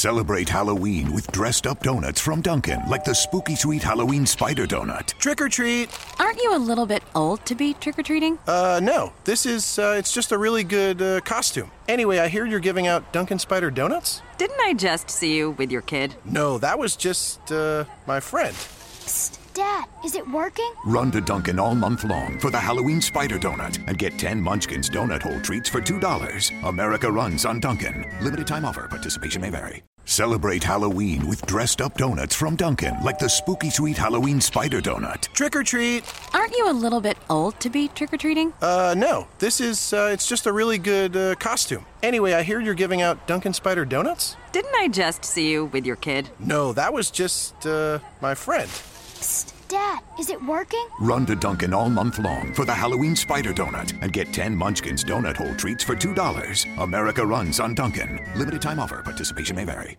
Celebrate 0.00 0.48
Halloween 0.48 1.12
with 1.12 1.30
dressed 1.30 1.66
up 1.66 1.82
donuts 1.82 2.18
from 2.22 2.40
Dunkin', 2.40 2.80
like 2.88 3.04
the 3.04 3.14
spooky 3.14 3.54
sweet 3.54 3.82
Halloween 3.82 4.24
spider 4.24 4.66
donut. 4.66 5.08
Trick 5.18 5.42
or 5.42 5.50
treat. 5.50 5.90
Aren't 6.18 6.42
you 6.42 6.56
a 6.56 6.56
little 6.56 6.86
bit 6.86 7.02
old 7.14 7.44
to 7.44 7.54
be 7.54 7.74
trick 7.74 7.98
or 7.98 8.02
treating? 8.02 8.38
Uh, 8.46 8.80
no. 8.82 9.12
This 9.24 9.44
is, 9.44 9.78
uh, 9.78 9.96
it's 9.98 10.14
just 10.14 10.32
a 10.32 10.38
really 10.38 10.64
good 10.64 11.02
uh, 11.02 11.20
costume. 11.20 11.70
Anyway, 11.86 12.18
I 12.18 12.28
hear 12.28 12.46
you're 12.46 12.60
giving 12.60 12.86
out 12.86 13.12
Dunkin' 13.12 13.38
Spider 13.38 13.70
donuts? 13.70 14.22
Didn't 14.38 14.58
I 14.62 14.72
just 14.72 15.10
see 15.10 15.36
you 15.36 15.50
with 15.50 15.70
your 15.70 15.82
kid? 15.82 16.14
No, 16.24 16.56
that 16.56 16.78
was 16.78 16.96
just, 16.96 17.52
uh, 17.52 17.84
my 18.06 18.20
friend. 18.20 18.54
Psst, 18.54 19.36
Dad, 19.52 19.84
is 20.02 20.14
it 20.14 20.26
working? 20.30 20.72
Run 20.86 21.10
to 21.10 21.20
Dunkin' 21.20 21.58
all 21.58 21.74
month 21.74 22.04
long 22.04 22.38
for 22.38 22.50
the 22.50 22.58
Halloween 22.58 23.02
Spider 23.02 23.38
Donut 23.38 23.76
and 23.86 23.98
get 23.98 24.18
10 24.18 24.40
Munchkins 24.40 24.88
donut 24.88 25.20
hole 25.20 25.42
treats 25.42 25.68
for 25.68 25.82
$2. 25.82 26.64
America 26.66 27.12
runs 27.12 27.44
on 27.44 27.60
Dunkin'. 27.60 28.10
Limited 28.22 28.46
time 28.46 28.64
offer. 28.64 28.88
Participation 28.88 29.42
may 29.42 29.50
vary. 29.50 29.82
Celebrate 30.04 30.64
Halloween 30.64 31.28
with 31.28 31.44
dressed 31.46 31.80
up 31.80 31.96
donuts 31.96 32.34
from 32.34 32.56
Dunkin', 32.56 32.96
like 33.02 33.18
the 33.18 33.28
spooky 33.28 33.70
sweet 33.70 33.96
Halloween 33.96 34.40
spider 34.40 34.80
donut. 34.80 35.22
Trick 35.32 35.54
or 35.54 35.62
treat. 35.62 36.04
Aren't 36.34 36.56
you 36.56 36.68
a 36.68 36.72
little 36.72 37.00
bit 37.00 37.16
old 37.28 37.58
to 37.60 37.70
be 37.70 37.88
trick 37.88 38.12
or 38.12 38.16
treating? 38.16 38.52
Uh, 38.60 38.94
no. 38.96 39.28
This 39.38 39.60
is, 39.60 39.92
uh, 39.92 40.10
it's 40.12 40.26
just 40.26 40.46
a 40.46 40.52
really 40.52 40.78
good 40.78 41.16
uh, 41.16 41.34
costume. 41.36 41.84
Anyway, 42.02 42.32
I 42.32 42.42
hear 42.42 42.60
you're 42.60 42.74
giving 42.74 43.02
out 43.02 43.26
Dunkin' 43.28 43.52
Spider 43.52 43.84
donuts? 43.84 44.36
Didn't 44.52 44.74
I 44.74 44.88
just 44.88 45.24
see 45.24 45.50
you 45.50 45.66
with 45.66 45.86
your 45.86 45.96
kid? 45.96 46.28
No, 46.40 46.72
that 46.72 46.92
was 46.92 47.10
just, 47.10 47.66
uh, 47.66 48.00
my 48.20 48.34
friend. 48.34 48.68
Psst, 48.68 49.52
Dad, 49.70 50.00
is 50.18 50.30
it 50.30 50.44
working? 50.44 50.84
Run 50.98 51.24
to 51.26 51.36
Dunkin' 51.36 51.72
all 51.72 51.88
month 51.88 52.18
long 52.18 52.52
for 52.52 52.64
the 52.64 52.74
Halloween 52.74 53.14
Spider 53.14 53.52
Donut 53.52 53.92
and 54.02 54.12
get 54.12 54.32
10 54.32 54.56
Munchkins 54.56 55.04
donut 55.04 55.36
hole 55.36 55.54
treats 55.54 55.84
for 55.84 55.94
$2. 55.94 56.78
America 56.78 57.24
runs 57.24 57.60
on 57.60 57.74
Dunkin'. 57.76 58.18
Limited 58.34 58.60
time 58.60 58.80
offer. 58.80 59.00
Participation 59.02 59.54
may 59.54 59.64
vary. 59.64 59.96